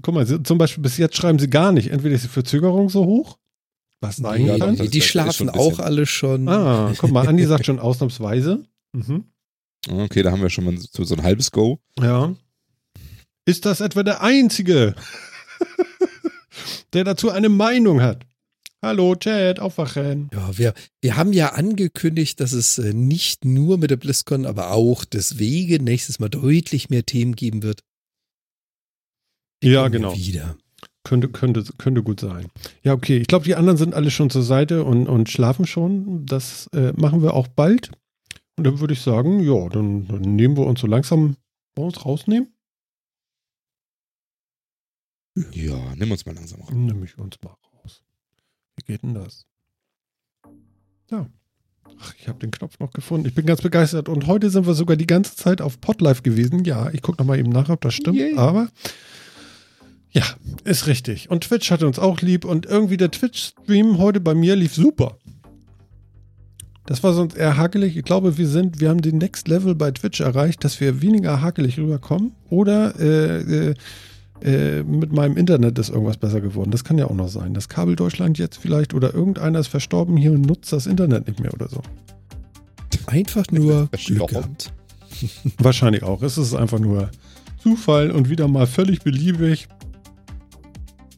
[0.01, 1.91] Guck mal, sie- zum Beispiel bis jetzt schreiben sie gar nicht.
[1.91, 3.37] Entweder ist die Verzögerung so hoch,
[4.01, 4.77] was sein Ja, doch, kann.
[4.77, 6.47] das- die ist schlafen auch alle schon.
[6.49, 8.65] Ah, guck mal, Andi sagt schon ausnahmsweise.
[8.93, 9.25] Mhm.
[9.87, 11.79] Okay, da haben wir schon mal so, so ein halbes Go.
[11.99, 12.35] Ja.
[13.45, 14.95] Ist das etwa der Einzige,
[16.93, 18.25] der dazu eine Meinung hat?
[18.81, 20.29] Hallo, Chat, aufwachen.
[20.33, 24.71] Ja, wir, wir haben ja angekündigt, dass es äh, nicht nur mit der BlizzCon, aber
[24.71, 27.81] auch deswegen nächstes Mal deutlich mehr Themen geben wird.
[29.63, 30.15] Ja, Kommen genau.
[30.15, 30.55] Wieder.
[31.03, 32.47] Könnte, könnte, könnte gut sein.
[32.83, 33.17] Ja, okay.
[33.17, 36.25] Ich glaube, die anderen sind alle schon zur Seite und, und schlafen schon.
[36.25, 37.91] Das äh, machen wir auch bald.
[38.57, 41.35] Und dann würde ich sagen, ja, dann, dann nehmen wir uns so langsam
[41.77, 42.55] uns rausnehmen.
[45.51, 46.69] Ja, nimm uns mal langsam raus.
[46.69, 48.01] Dann nehme ich uns mal raus.
[48.77, 49.45] Wie geht denn das?
[51.11, 51.27] Ja.
[51.99, 53.27] Ach, ich habe den Knopf noch gefunden.
[53.27, 54.09] Ich bin ganz begeistert.
[54.09, 56.63] Und heute sind wir sogar die ganze Zeit auf Podlife gewesen.
[56.63, 58.17] Ja, ich gucke nochmal eben nach, ob das stimmt.
[58.17, 58.35] Yay.
[58.37, 58.69] Aber
[60.15, 60.23] ja,
[60.63, 61.29] ist richtig.
[61.29, 62.45] Und Twitch hatte uns auch lieb.
[62.45, 65.17] Und irgendwie der Twitch-Stream heute bei mir lief super.
[66.85, 67.97] Das war sonst eher hakelig.
[67.97, 71.41] Ich glaube, wir sind, wir haben den Next Level bei Twitch erreicht, dass wir weniger
[71.41, 72.31] hakelig rüberkommen.
[72.49, 73.73] Oder äh, äh,
[74.41, 76.71] äh, mit meinem Internet ist irgendwas besser geworden.
[76.71, 77.53] Das kann ja auch noch sein.
[77.53, 81.41] Das Kabel Deutschland jetzt vielleicht oder irgendeiner ist verstorben hier und nutzt das Internet nicht
[81.41, 81.81] mehr oder so.
[83.07, 83.89] Einfach nur.
[84.05, 84.71] Glück gehabt.
[85.57, 86.21] Wahrscheinlich auch.
[86.21, 87.09] Es ist einfach nur
[87.61, 89.67] Zufall und wieder mal völlig beliebig.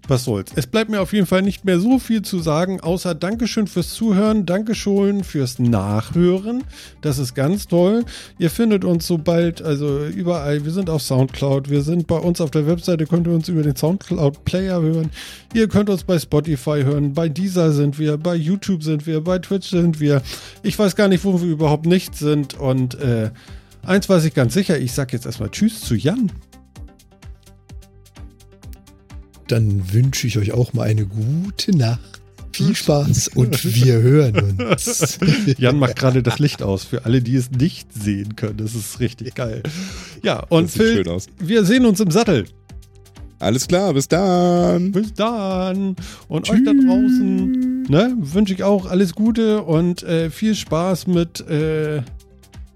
[0.07, 0.51] Was soll's.
[0.55, 3.93] Es bleibt mir auf jeden Fall nicht mehr so viel zu sagen, außer Dankeschön fürs
[3.93, 6.63] Zuhören, Dankeschön fürs Nachhören.
[7.01, 8.05] Das ist ganz toll.
[8.39, 10.63] Ihr findet uns sobald, also überall.
[10.63, 11.69] Wir sind auf Soundcloud.
[11.69, 15.11] Wir sind bei uns auf der Webseite, könnt ihr uns über den Soundcloud Player hören.
[15.53, 17.13] Ihr könnt uns bei Spotify hören.
[17.13, 20.21] Bei Deezer sind wir, bei YouTube sind wir, bei Twitch sind wir.
[20.63, 22.57] Ich weiß gar nicht, wo wir überhaupt nicht sind.
[22.57, 23.31] Und äh,
[23.84, 24.79] eins weiß ich ganz sicher.
[24.79, 26.31] Ich sag jetzt erstmal Tschüss zu Jan.
[29.47, 32.21] Dann wünsche ich euch auch mal eine gute Nacht.
[32.51, 35.19] Viel Spaß und wir hören uns.
[35.57, 38.57] Jan macht gerade das Licht aus für alle, die es nicht sehen können.
[38.57, 39.61] Das ist richtig geil.
[40.23, 41.27] Ja, und Phil, schön aus.
[41.37, 42.45] wir sehen uns im Sattel.
[43.39, 44.91] Alles klar, bis dann.
[44.91, 45.95] Bis dann.
[46.27, 51.41] Und euch da draußen ne, wünsche ich auch alles Gute und äh, viel Spaß mit
[51.41, 52.01] äh,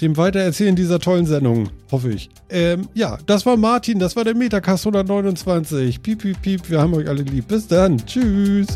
[0.02, 2.30] dem Weitererzählen dieser tollen Sendung, hoffe ich.
[2.50, 6.02] Ähm, ja, das war Martin, das war der Metacast 129.
[6.02, 7.48] Piep, piep, piep, wir haben euch alle lieb.
[7.48, 7.98] Bis dann.
[8.06, 8.68] Tschüss.